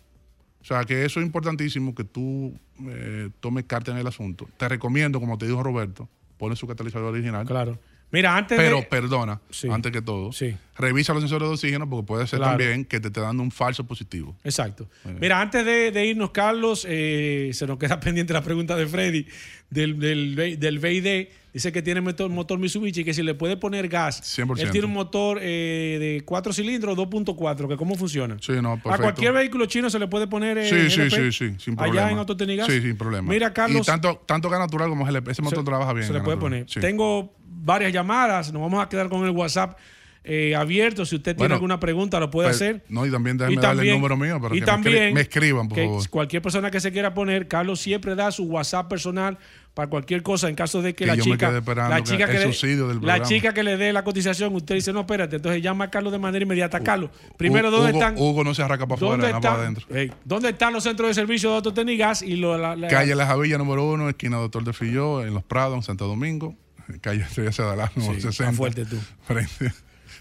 [0.61, 2.57] O sea, que eso es importantísimo que tú
[2.87, 4.47] eh, tomes carta en el asunto.
[4.57, 6.07] Te recomiendo, como te dijo Roberto,
[6.37, 7.45] pone su catalizador original.
[7.45, 7.77] Claro.
[8.11, 8.83] Mira, antes Pero de...
[8.83, 9.69] perdona, Sí.
[9.69, 10.55] antes que todo, Sí.
[10.81, 12.57] Revisa los sensores de oxígeno porque puede ser Claro.
[12.57, 14.35] también que te esté dando un falso positivo.
[14.43, 14.89] Exacto.
[15.19, 19.25] Mira, antes de, de irnos, Carlos, eh, se nos queda pendiente la pregunta de Freddy
[19.69, 21.27] del, del, del VID.
[21.53, 24.21] Dice que tiene motor, motor Mitsubishi y que si le puede poner gas.
[24.39, 24.57] 100%.
[24.61, 28.37] Él tiene un motor eh, de 4 cilindros, 2.4, que cómo funciona.
[28.39, 29.01] Sí, no, A perfecto.
[29.03, 32.03] cualquier vehículo chino se le puede poner eh, Sí, sí, sí, sí, sin problema.
[32.03, 32.67] Allá en Autotecnigas.
[32.67, 33.29] Sí, sin problema.
[33.29, 33.81] Mira, Carlos.
[33.81, 36.07] Y tanto, tanto gas natural como GLP, ese motor se- trabaja bien.
[36.07, 36.51] Se le puede natural.
[36.61, 36.69] poner.
[36.69, 36.79] Sí.
[36.79, 38.53] Tengo varias llamadas.
[38.53, 39.77] Nos vamos a quedar con el WhatsApp
[40.23, 41.05] eh, abierto.
[41.05, 42.83] Si usted tiene Bueno, alguna pregunta, lo puede Pues, hacer.
[42.89, 45.09] No, y también déjame Y darle también- el número mío para y que también me,
[45.09, 46.09] escri- me escriban, por que favor.
[46.09, 49.37] Cualquier persona que se quiera poner, Carlos siempre da su WhatsApp personal
[49.73, 53.21] para cualquier cosa en caso de que, Que la chica, la chica que le, la
[53.23, 56.19] chica que le dé la cotización, usted dice, no, espérate, entonces llama a Carlos de
[56.19, 56.81] manera inmediata.
[56.81, 58.15] Carlos, primero, ¿dónde Hugo, están?
[58.17, 59.85] Hugo no se arranca para afuera, ¿Dónde nada para adentro.
[59.95, 63.25] Ey, ¿Dónde están los centros de servicio de Autotecnigas y lo, la, la- Calle La
[63.25, 66.53] Javilla número uno, esquina Doctor de Filló, en Los Prados, en Santo Domingo.
[66.99, 68.43] Calle Estrella Sadalá, número Sí, 60.
[68.49, 68.97] está fuerte tú.
[69.23, 69.71] Frente.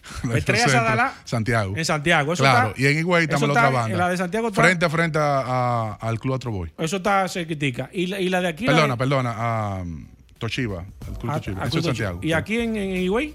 [0.35, 1.14] Estrella Centro, Sadalá.
[1.24, 1.77] Santiago.
[1.77, 2.32] En Santiago.
[2.32, 3.93] Eso claro, está- y en Higüey eso también la otra banda.
[3.93, 6.72] en la de Santiago está- Frente a frente a- a- al Club Atroboy.
[6.78, 7.89] Eso está cerquitica.
[7.93, 8.66] Y la, y la de aquí.
[8.66, 9.85] la Perdona, de- perdona, a
[10.39, 11.64] Toshiba, al Club a- Toshiba.
[11.66, 12.20] Eso es Santiago.
[12.22, 13.35] ¿Y aquí en, en Higüey?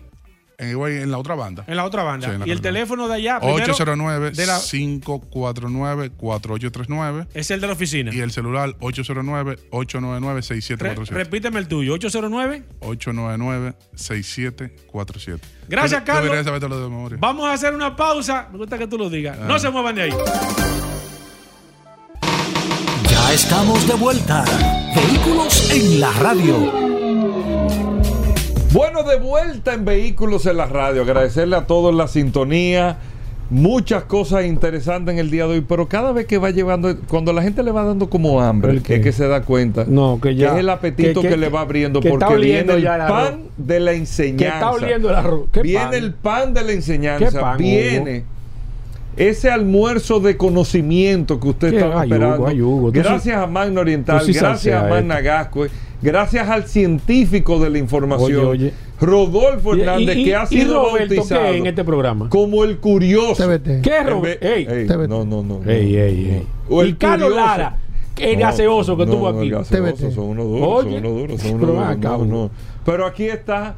[0.57, 1.63] En la otra banda.
[1.67, 2.31] En la otra banda.
[2.31, 3.39] Sí, la y el teléfono de allá.
[3.39, 7.27] primero, de la- 809-549-4839.
[7.33, 8.13] es el de la oficina.
[8.13, 11.13] Y el celular Re- 809-899-6747.
[11.13, 11.93] repíteme el tuyo.
[11.93, 12.63] 809.
[12.81, 15.39] 899-6747.
[15.67, 16.23] Gracias, Tú- tú Carlos.
[16.23, 17.17] deberías sabértelo de memoria.
[17.19, 18.47] Vamos a hacer una pausa.
[18.51, 19.37] Me gusta que tú lo digas.
[19.41, 19.45] Ah.
[19.47, 20.13] No se muevan de ahí.
[23.09, 24.45] Ya estamos de vuelta.
[24.95, 26.71] Vehículos en la radio.
[28.75, 31.03] Bueno, de vuelta en Vehículos en la Radio.
[31.03, 32.97] Agradecerle a todos la sintonía.
[33.49, 37.31] Muchas cosas interesantes en el día de hoy, pero cada vez que va llevando, cuando
[37.31, 40.53] la gente le va dando como hambre, es que se da cuenta No, que ya-
[40.55, 44.55] es el apetito que, que- le va abriendo, porque viene el pan de la enseñanza.
[44.55, 45.45] Está oliendo el arroz.
[45.53, 45.93] ¿Qué viene pan?
[45.93, 47.29] el pan de la enseñanza.
[47.29, 48.25] ¿Qué pan, viene
[49.15, 52.47] ese almuerzo de conocimiento que usted estaba Ay, Hugo, esperando.
[52.47, 55.69] ay, Hugo, tú gracias a Magno Oriental, sí gracias a Magna Gascue,
[56.05, 58.73] gracias al científico de la información, Oye, oye.
[59.01, 62.29] Rodolfo Y- Hernández, y- que ha sido Roberto, bautizado ¿qué en este programa?
[62.29, 63.43] como el curioso.
[63.43, 63.81] TBT.
[63.81, 64.47] ¿Qué, En Roberto?
[64.47, 65.55] Ey, Ey, no, no, no.
[65.69, 65.99] Ey, no.
[65.99, 66.43] ey, ey.
[66.69, 67.45] O el Y Carlos curioso.
[67.47, 67.77] Lara,
[68.17, 69.47] el No, gaseoso que no, tuvo no, aquí.
[69.49, 70.11] el gaseoso, TBT.
[70.15, 72.27] son unos duros, Oye, son unos duros, son unos pero duros.
[72.27, 72.51] no, no.
[72.85, 73.75] Pero aquí está,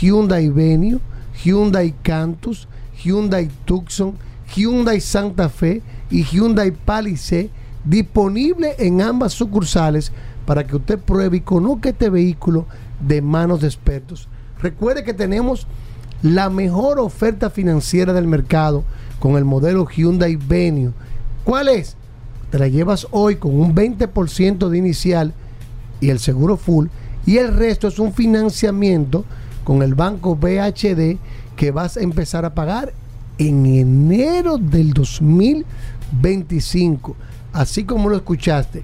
[0.00, 1.00] Hyundai Venue,
[1.42, 2.68] Hyundai Cantus,
[3.02, 4.14] Hyundai Tucson,
[4.54, 7.50] Hyundai Santa Fe y Hyundai Palisade
[7.84, 10.12] disponible en ambas sucursales
[10.46, 12.66] para que usted pruebe y conozca este vehículo
[13.00, 14.28] de manos de expertos.
[14.60, 15.66] Recuerde que tenemos
[16.22, 18.84] la mejor oferta financiera del mercado
[19.18, 20.92] con el modelo Hyundai Venue.
[21.44, 21.96] ¿Cuál es?
[22.50, 25.34] Te la llevas hoy con un 20% de inicial
[26.00, 26.88] y el seguro full
[27.26, 29.24] y el resto es un financiamiento
[29.64, 31.16] con el banco BHD
[31.56, 32.92] que vas a empezar a pagar
[33.38, 37.16] en enero del 2025.
[37.54, 38.82] Así como lo escuchaste,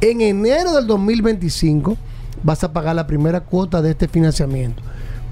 [0.00, 1.96] en enero del 2025
[2.44, 4.80] vas a pagar la primera cuota de este financiamiento.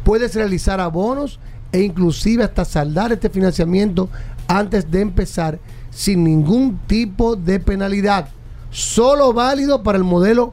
[0.02, 1.38] Puedes realizar abonos
[1.70, 4.10] e inclusive hasta saldar este financiamiento
[4.48, 5.60] antes de empezar
[5.90, 8.28] sin ningún tipo de penalidad.
[8.70, 10.52] Solo válido para el modelo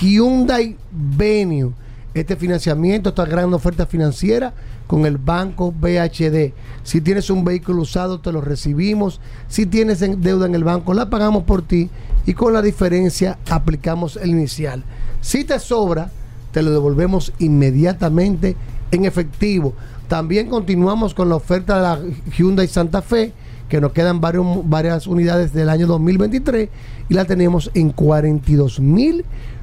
[0.00, 1.72] Hyundai Venue.
[2.14, 4.54] Este financiamiento, esta gran oferta financiera
[4.86, 6.52] con el banco BHD.
[6.84, 9.20] Si tienes un vehículo usado, te lo recibimos.
[9.48, 11.90] Si tienes en- deuda en el banco, la pagamos por ti
[12.26, 14.84] y con la diferencia aplicamos el inicial.
[15.20, 16.10] Si te sobra,
[16.52, 18.56] te lo devolvemos inmediatamente
[18.90, 19.74] en efectivo.
[20.08, 21.98] También continuamos con la oferta de la
[22.36, 23.32] Hyundai Santa Fe,
[23.68, 26.68] que nos quedan varias unidades del año 2023
[27.08, 27.92] y la tenemos en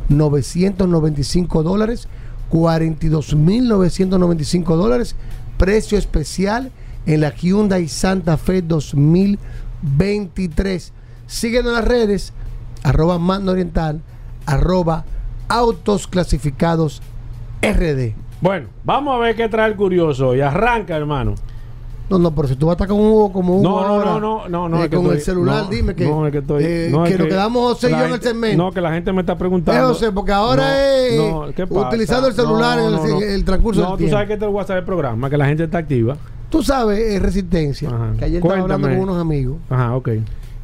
[0.10, 2.08] 42.995 dólares.
[2.54, 5.16] 42.995 dólares.
[5.58, 6.72] Precio especial
[7.08, 10.94] en la Hyundai Santa Fe 2023.
[11.26, 12.34] Síguenos en las redes,
[12.84, 14.04] arroba Mando Oriental,
[14.46, 15.06] arroba
[15.48, 17.02] Autos Clasificados
[17.64, 18.14] RD.
[18.40, 21.34] Bueno, vamos a ver qué trae el curioso y arranca, hermano.
[22.10, 24.06] No, no, pero si tú vas a estar con Hugo como Hugo No, no, ahora,
[24.12, 26.38] no, no, no, no, eh, es con el celular, no, dime que, no, es que
[26.40, 28.58] estoy- eh, no, es que nos quedamos José y yo en el segmento.
[28.64, 29.82] No, que la gente me está preguntando.
[29.82, 31.88] Eh, José, porque ahora No, es no, ¿qué pasa?
[31.88, 34.16] utilizando el celular en el- el transcurso No, del tú tiempo.
[34.16, 36.18] sabes que te voy a hacer el programa, que la gente está activa.
[36.50, 37.90] Tú sabes, eh, Resistencia,
[38.20, 38.96] que ayer estaba hablando Cuéntame.
[38.96, 39.58] con unos amigos.
[39.70, 40.10] Ajá, ok.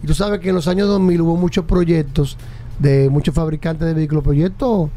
[0.04, 2.38] Y tú sabes que en los años 2000 hubo muchos proyectos
[2.80, 4.90] de muchos fabricantes de vehículos, proyectos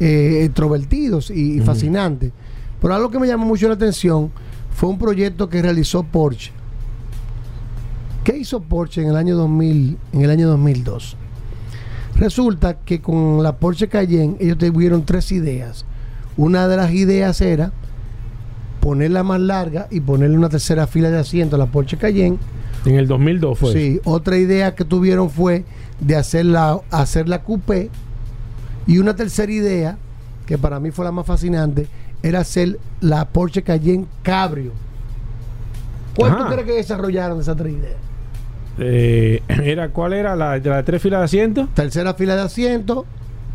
[0.00, 2.32] eh, extrovertidos y, y fascinantes.
[2.80, 4.30] Pero algo que me llamó mucho la atención
[4.74, 6.52] fue un proyecto que realizó Porsche.
[8.24, 11.16] ¿Qué hizo Porsche en el año 2000, en el año 2002?
[12.16, 15.86] Resulta que con la Porsche Cayenne ellos tuvieron tres ideas.
[16.36, 17.72] Una de las ideas era
[18.80, 22.38] ponerla más larga y ponerle una tercera fila de asiento a la Porsche Cayenne.
[22.84, 23.72] En el 2002 fue.
[23.72, 25.64] Sí, otra idea que tuvieron fue
[26.00, 27.90] de hacerla, hacerla coupé.
[28.86, 29.98] Y una tercera idea,
[30.46, 31.88] que para mí fue la más fascinante,
[32.22, 34.72] era hacer la Porsche Cayenne Cabrio.
[36.14, 37.96] ¿Cuál tú crees que desarrollaron esas tres ideas?
[38.78, 41.68] Eh, era, ¿Cuál era la de las tres filas de asiento?
[41.74, 43.06] Tercera fila de asiento,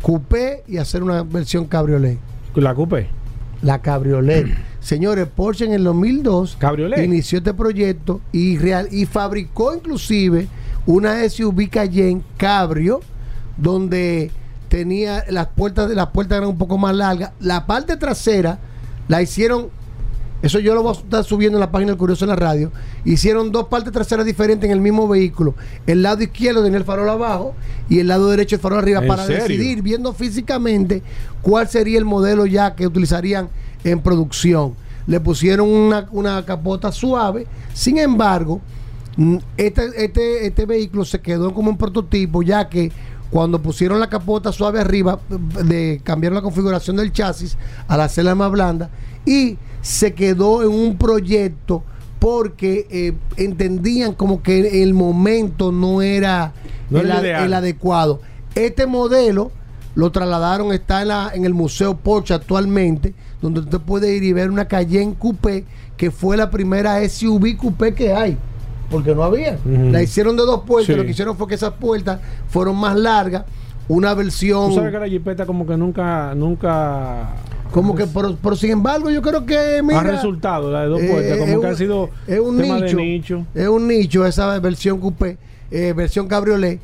[0.02, 2.18] coupé y hacer una versión cabriolet.
[2.54, 3.08] La coupé.
[3.62, 4.46] La cabriolet.
[4.80, 7.04] Señores, Porsche en el 2002 Cabriolet.
[7.04, 10.46] inició este proyecto y, real, y fabricó inclusive
[10.86, 13.00] una SUV Cayenne Cabrio
[13.56, 14.30] donde
[14.76, 17.30] tenía las puertas las puertas eran un poco más largas.
[17.40, 18.58] La parte trasera
[19.08, 19.70] la hicieron
[20.42, 22.70] eso yo lo voy a estar subiendo en la página del Curioso en la radio.
[23.06, 25.54] Hicieron dos partes traseras diferentes en el mismo vehículo.
[25.86, 27.54] El lado izquierdo tenía el farol abajo
[27.88, 29.44] y el lado derecho el farol arriba ¿En para serio?
[29.44, 31.02] decidir, viendo físicamente
[31.40, 33.48] cuál sería el modelo ya que utilizarían
[33.82, 34.74] en producción.
[35.06, 37.46] Le pusieron una, una capota suave.
[37.72, 38.60] Sin embargo,
[39.56, 42.92] este, este, este vehículo se quedó como un prototipo ya que
[43.30, 45.18] cuando pusieron la capota suave arriba,
[45.64, 47.56] de cambiaron la configuración del chasis
[47.88, 48.90] al hacerla más blanda
[49.24, 51.82] y se quedó en un proyecto
[52.18, 56.52] porque eh, entendían como que el momento no era,
[56.90, 58.20] No a- el adecuado.
[58.54, 59.50] Este modelo
[59.94, 64.32] lo trasladaron, está en, la, en el Museo Porsche actualmente, donde usted puede ir y
[64.32, 65.64] ver una Cayenne Coupé,
[65.96, 68.36] que fue la primera SUV Coupé que hay,
[68.90, 69.58] porque no había.
[69.64, 70.94] La hicieron de dos puertas, Sí.
[70.98, 73.44] lo que hicieron fue que esas puertas fueron más largas,
[73.88, 74.70] una versión...
[74.70, 77.34] Tú sabes que la jipeta como que nunca, nunca
[77.72, 80.00] Como que, pero, pero sin embargo, yo creo que, mira...
[80.00, 82.96] ha resultado la de dos puertas, eh, como que ha sido es un tema nicho,
[82.96, 83.46] de nicho.
[83.54, 85.36] Es un nicho esa versión coupé,
[85.70, 86.80] eh, versión cabriolet.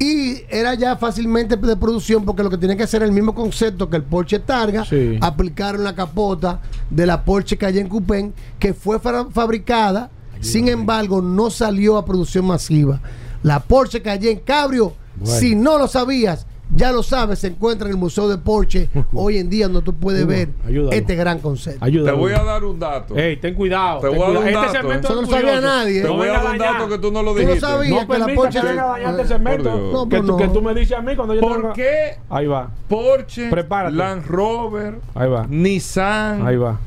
[0.00, 3.90] Y era ya fácilmente de producción porque lo que tenía que hacer el mismo concepto
[3.90, 5.18] que el Porsche Targa, Sí.
[5.20, 8.30] aplicaron la capota de la Porsche Cayenne Coupé,
[8.60, 10.08] que fue fa- fabricada,
[10.40, 13.00] sin embargo, no salió a producción masiva.
[13.42, 15.38] La Porsche Cayenne Cabrio, Bueno.
[15.38, 19.38] si no lo sabías, ya lo sabes, se encuentra en el Museo de Porsche hoy
[19.38, 20.92] en día donde tú puedes ver ayúdalo.
[20.92, 21.82] este gran concepto.
[21.82, 22.10] Ayuda.
[22.12, 23.16] Te voy a dar un dato.
[23.16, 24.00] Ey, ten cuidado.
[24.00, 24.98] Te ten voy a dar un Este dato, segmento ¿eh?
[24.98, 25.66] es Eso no sabía curioso.
[25.66, 26.02] nadie, ¿eh?
[26.02, 27.60] Te voy a dar un dato que tú no lo Tú lo dijiste.
[27.60, 28.00] sabías.
[28.02, 29.78] No que la Porsche- que venga a Por segmento.
[29.92, 30.36] No, que, pues tú, no.
[30.36, 33.96] que tú me dices a mí cuando yo te ¿Por qué Ahí va, Porsche, Prepárate.
[33.96, 36.78] Land Rover, ahí va, Nissan, ahí va.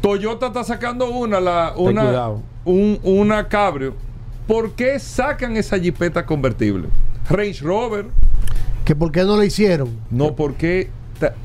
[0.00, 2.42] Toyota está sacando una, la, Ten una, cuidado.
[2.64, 3.94] Un- una Cabrio.
[4.46, 6.88] ¿Por qué sacan esa jipeta convertible?
[7.30, 8.06] Range Rover,
[8.84, 9.88] que por qué no lo hicieron.
[10.10, 10.90] no, porque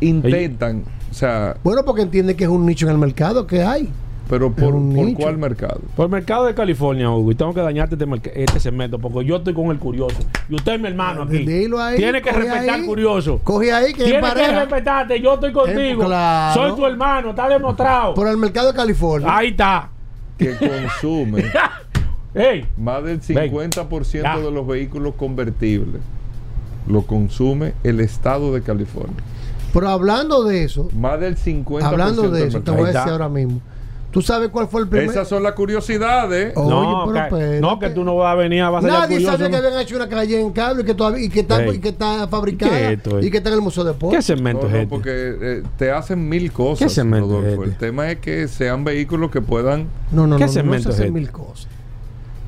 [0.02, 3.90] intentan, o sea, Bueno, porque entiende que es un nicho en el mercado que hay.
[4.30, 5.82] Pero ¿por, por cuál mercado?
[5.96, 9.38] Por el mercado de California, Hugo, y tengo que dañarte este, este segmento porque yo
[9.38, 10.18] estoy con el curioso.
[10.48, 11.40] Y usted es mi hermano aquí.
[11.40, 12.70] Dilo ahí, Tiene que respetar ahí.
[12.70, 13.40] al curioso.
[13.44, 15.20] Coge ahí que Tiene que respetarte.
[15.20, 16.04] Yo estoy contigo.
[16.04, 16.54] Eh, claro.
[16.62, 17.32] Soy tu hermano.
[17.32, 18.14] Está demostrado.
[18.14, 19.36] Por el mercado de California.
[19.36, 19.90] Ahí está.
[20.40, 21.46] Que consume
[22.78, 23.52] más del Ven.
[23.52, 24.38] 50% Ya.
[24.38, 26.02] de los vehículos convertibles.
[26.88, 29.16] Lo consume el estado de California.
[29.74, 33.30] Pero hablando de eso, Más del 50% hablando de eso, te voy a decir ahora
[33.30, 33.62] mismo.
[34.12, 35.08] ¿Tú sabes cuál fue el primer?
[35.10, 36.54] Esas son las curiosidades.
[36.58, 39.18] Oye, no, pero que, no, que tú no vas a venir a vas a Nadie
[39.18, 39.38] curioso.
[39.38, 41.80] sabía que habían hecho una calle en cable y que todavía y que está, y
[41.80, 43.26] que está ¿Qué fabricada es esto, eh?
[43.28, 44.26] y que está en el Museo de ¿Qué Deportes.
[44.26, 44.90] segmento No, es no, este?
[44.90, 46.88] porque eh, te hacen mil cosas.
[46.88, 47.64] ¿Qué segmento es Rodolfo.
[47.66, 47.74] este?
[47.74, 49.88] El tema es que sean vehículos que puedan.
[50.12, 51.12] No, no, ¿Qué no, no, se es hacen este?
[51.12, 51.68] mil cosas.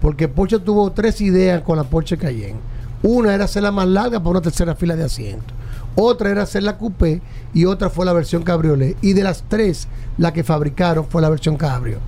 [0.02, 2.60] Porque Porsche tuvo tres ideas con la Porsche Cayenne.
[3.04, 5.56] Una era hacerla más larga para una tercera fila de asientos.
[5.95, 7.22] Otra era hacerla coupé
[7.53, 8.97] y otra fue la versión cabriolet.
[9.01, 9.88] Y de las tres,
[10.18, 11.99] la que fabricaron fue la versión cabrio.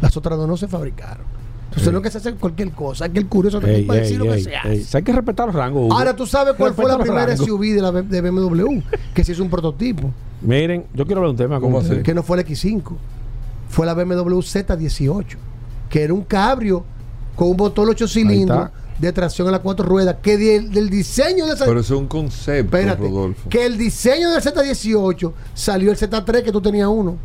[0.00, 1.32] Las otras dos no se fabricaron.
[1.64, 1.92] Entonces Ey.
[1.92, 4.24] no es que se hace cualquier cosa, es que el curioso para ey, decir lo
[4.24, 4.96] que ey, se.
[4.96, 5.86] Hay que respetar los rangos.
[5.86, 5.94] Hugo.
[5.94, 7.46] Ahora tú sabes cuál fue la primera rangos.
[7.46, 8.80] SUV de, la, de BMW,
[9.14, 10.10] que se hizo un prototipo,
[10.42, 11.60] Miren, yo quiero hablar de un tema.
[11.60, 12.02] ¿Cómo ustedes.
[12.02, 12.82] que no fue el X5,
[13.68, 15.24] fue la BMW Z18,
[15.88, 16.84] que era un cabrio
[17.36, 18.81] con un motor 8 cilindros está.
[19.02, 21.66] De tracción a las cuatro ruedas, que del, del diseño de esa...
[21.66, 23.48] Pero eso es un concepto, Espérate, Rodolfo.
[23.50, 27.16] que el diseño del Z18 salió el Z3 que tú tenías uno,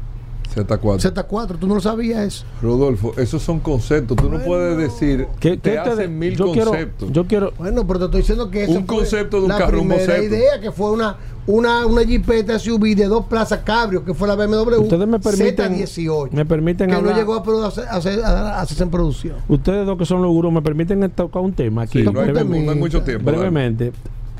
[0.55, 1.13] Z4.
[1.13, 2.45] Z4, tú no lo sabías eso.
[2.63, 4.17] Rodolfo, esos son conceptos.
[4.17, 5.27] Tú no puedes decir.
[5.39, 7.11] ¿Qué- te hacen mil yo quiero, conceptos.
[7.11, 7.53] yo quiero.
[7.59, 10.17] Bueno, pero te estoy diciendo que esa Un fue concepto de un la carro, primera
[10.23, 11.15] idea que fue una
[11.47, 15.73] una una Jeepeta SUV de dos plazas cabrio que fue la BMW Ustedes me permiten.
[15.77, 17.13] Z18 Me permiten que hablar.
[17.13, 19.35] no llegó a, produ- a hacer- a- a hacerse en producción.
[19.47, 21.99] Ustedes dos que son los gurús, me permiten tocar un tema aquí.
[21.99, 22.75] Sí, no, hay, Toca un no hay temita.
[22.75, 23.25] mucho tiempo.
[23.31, 23.91] brevemente.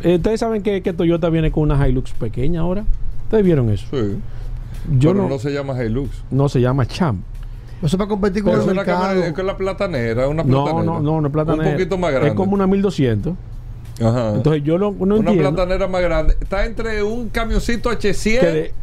[0.03, 2.84] Eh, Ustedes saben que, que Toyota viene con una Hilux pequeña ahora.
[3.23, 3.88] ¿Ustedes vieron eso?
[3.89, 4.17] Sí.
[4.99, 6.09] Yo Pero no, no, se llama Hilux.
[6.29, 7.21] no se llama Champ.
[7.81, 9.01] Eso para competir con Pero el es una mercado.
[9.07, 10.84] cámara, es que la platanera, una No, platanera.
[10.93, 11.67] no, no, no es platanera.
[11.69, 12.29] Un poquito más grande.
[12.29, 13.34] Es como una 1200.
[14.01, 14.33] Ajá.
[14.35, 15.41] Entonces yo no, no una entiendo.
[15.55, 16.35] platanera más grande.
[16.39, 18.39] Está entre un camioncito H100.
[18.39, 18.73] que de-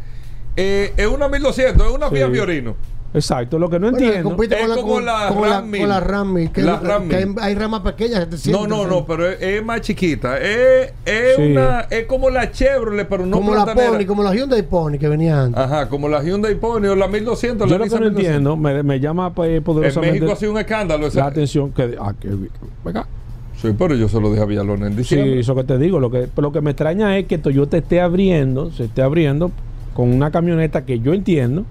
[0.57, 2.15] eh, es una 1200, es una Sí.
[2.15, 2.75] Fiat Fiorino.
[3.13, 4.43] Exacto, lo que no Bueno, que entiendo.
[4.43, 5.79] Es con la, como con, la con Ram la, 1000.
[5.79, 7.35] con la Ram 1000, que, La es- Ram que hay, 1000.
[7.39, 8.19] hay ramas pequeñas.
[8.25, 9.05] 700, No, no, no, 300.
[9.07, 10.37] pero es, es más chiquita.
[10.37, 11.41] Es, es Sí.
[11.43, 13.65] una, es como la Chevrolet, pero no como la.
[13.73, 15.61] Pony, como la Hyundai Pony que venía antes.
[15.63, 17.69] Ajá, como la Hyundai Pony o la 1200.
[17.69, 18.25] yo la lo que no 1200.
[18.25, 21.07] entiendo, me, me llama En poderosamente México ha sido un escándalo.
[21.07, 22.29] esa- la atención que, ah, que
[22.83, 23.07] venga.
[23.61, 25.39] Sí, pero yo se lo dije a Villalona en Sí, diciembre.
[25.39, 25.99] eso que te digo.
[25.99, 29.51] Lo que, lo que me extraña es que Toyota esté abriendo, se esté abriendo
[29.93, 31.65] con una camioneta que yo entiendo.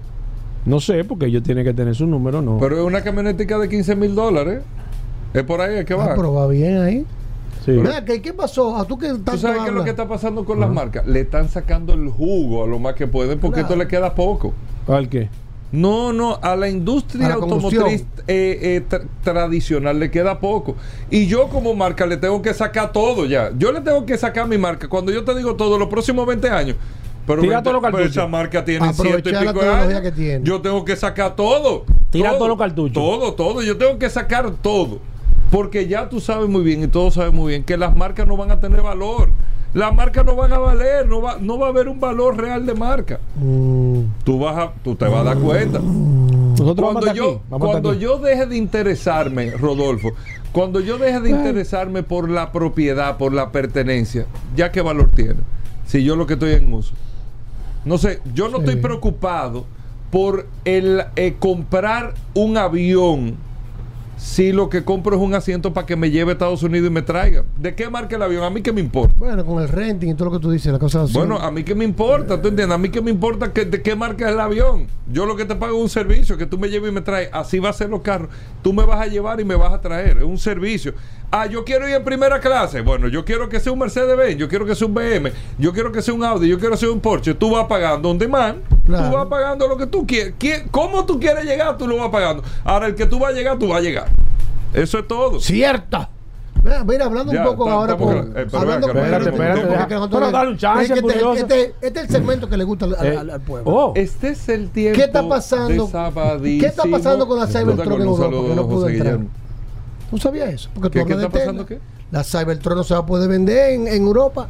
[0.65, 2.57] No sé, porque ellos tienen que tener su número, no.
[2.59, 4.61] Pero es una camionetica de 15 mil dólares.
[5.33, 6.05] Es por ahí es que va.
[6.05, 7.05] Ah, pero va bien ahí.
[7.63, 7.71] Sí.
[7.71, 8.75] Mira, ¿qué, ¿qué pasó?
[8.77, 11.05] ¿A tú qué ¿Tú sabes qué es lo que está pasando con las marcas?
[11.07, 13.73] Le están sacando el jugo a lo más que pueden porque Claro.
[13.73, 14.53] esto le queda poco.
[14.87, 15.29] ¿Al qué?
[15.71, 20.75] No, no, a la industria A la automotriz eh, eh, tra- tradicional le queda poco.
[21.09, 23.51] Y yo como marca le tengo que sacar todo ya.
[23.57, 24.87] Yo le tengo que sacar mi marca.
[24.87, 26.77] Cuando yo te digo todo, los próximos 20 años.
[27.27, 30.01] Pero, Tira 20 todos los pero esa marca tiene ciento y pico de años.
[30.01, 30.41] que tiene.
[30.43, 31.85] Yo tengo que sacar todo.
[32.11, 32.93] Tira todo, todos los cartuchos.
[32.93, 33.61] Todo, todo.
[33.63, 34.99] Yo tengo que sacar todo.
[35.51, 38.37] Porque ya tú sabes muy bien y todos saben muy bien que las marcas no
[38.37, 39.29] van a tener valor.
[39.75, 42.65] Las marcas no van a valer, no va, no va a haber un valor real
[42.65, 43.19] de marca.
[43.35, 45.79] Mm, Tú vas a, tú te vas a dar cuenta.
[45.79, 50.13] Nosotros Cuando yo, cuando yo deje de interesarme, Rodolfo,
[50.53, 54.25] cuando yo deje de interesarme por la propiedad, por la pertenencia,
[54.55, 55.41] ¿ya qué valor tiene?
[55.85, 56.93] Si yo lo que estoy en uso.
[57.83, 58.63] No sé, yo no Sí.
[58.63, 59.65] estoy preocupado
[60.09, 63.35] por el eh, comprar un avión
[64.17, 66.91] si lo que compro es un asiento para que me lleve a Estados Unidos y
[66.91, 67.43] me traiga.
[67.57, 68.43] ¿De qué marca el avión?
[68.43, 69.13] A mí qué me importa.
[69.17, 71.13] bueno, con el renting y todo lo que tú dices, la cosa así.
[71.13, 72.75] Bueno, a mí qué me importa, ¿tú entiendes?
[72.75, 74.87] A mí qué me importa que, de qué marca es el avión.
[75.11, 77.29] Yo lo que te pago es un servicio, que tú me lleves y me traes.
[77.33, 78.29] Así va a ser los carros.
[78.61, 80.17] Tú me vas a llevar y me vas a traer.
[80.17, 80.93] Es un servicio.
[81.31, 82.81] Ah, yo quiero ir en primera clase.
[82.81, 85.91] Bueno, yo quiero que sea un Mercedes-Benz, yo quiero que sea un BM, yo quiero
[85.91, 87.33] que sea un Audi, yo quiero que sea un Porsche.
[87.33, 88.59] Tú vas pagando un demand.
[88.85, 89.09] Claro.
[89.09, 90.33] Tú vas pagando lo que tú quieres.
[90.37, 91.77] ¿Quién- ¿Cómo tú quieres llegar?
[91.77, 92.43] Tú lo vas pagando.
[92.63, 94.07] Ahora, el que tú vas a llegar, tú vas a llegar.
[94.73, 95.39] Eso es todo.
[95.39, 96.09] Cierta.
[96.63, 97.95] Mira, mira, hablando Ya, un poco está- ahora eh,
[98.49, 99.69] pero hablando espérate, espérate,
[101.39, 103.69] este, este- es el segmento que le gusta al, Eh, al- al pueblo.
[103.71, 104.97] oh, Este es el tiempo.
[104.97, 105.87] ¿Qué está pasando?
[106.39, 106.57] de.
[106.57, 108.23] ¿Qué está pasando con la Cybertruck en Un Europa?
[108.23, 109.13] saludo, Que no pudo José entrar.
[109.17, 109.44] Guillermo.
[110.09, 110.69] ¿Tú sabías eso?
[110.73, 111.65] Porque tú ¿Qué, qué hablas de está pasando?
[111.65, 111.81] Tesla.
[111.85, 111.95] ¿Qué?
[112.11, 114.47] La Cybertruck no se va a poder vender en, en Europa.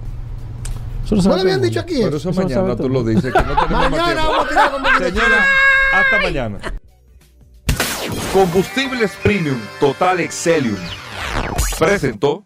[1.06, 2.30] eso lo ¿No le habían dicho aquí Pero eso?
[2.30, 3.34] eso Eso lo mañana tú lo dices.
[3.34, 5.38] Que no Mañana vamos a tirar con Señores,
[5.94, 6.58] hasta mañana.
[8.34, 10.78] Combustibles Premium Total Excelium
[11.80, 12.46] presentó.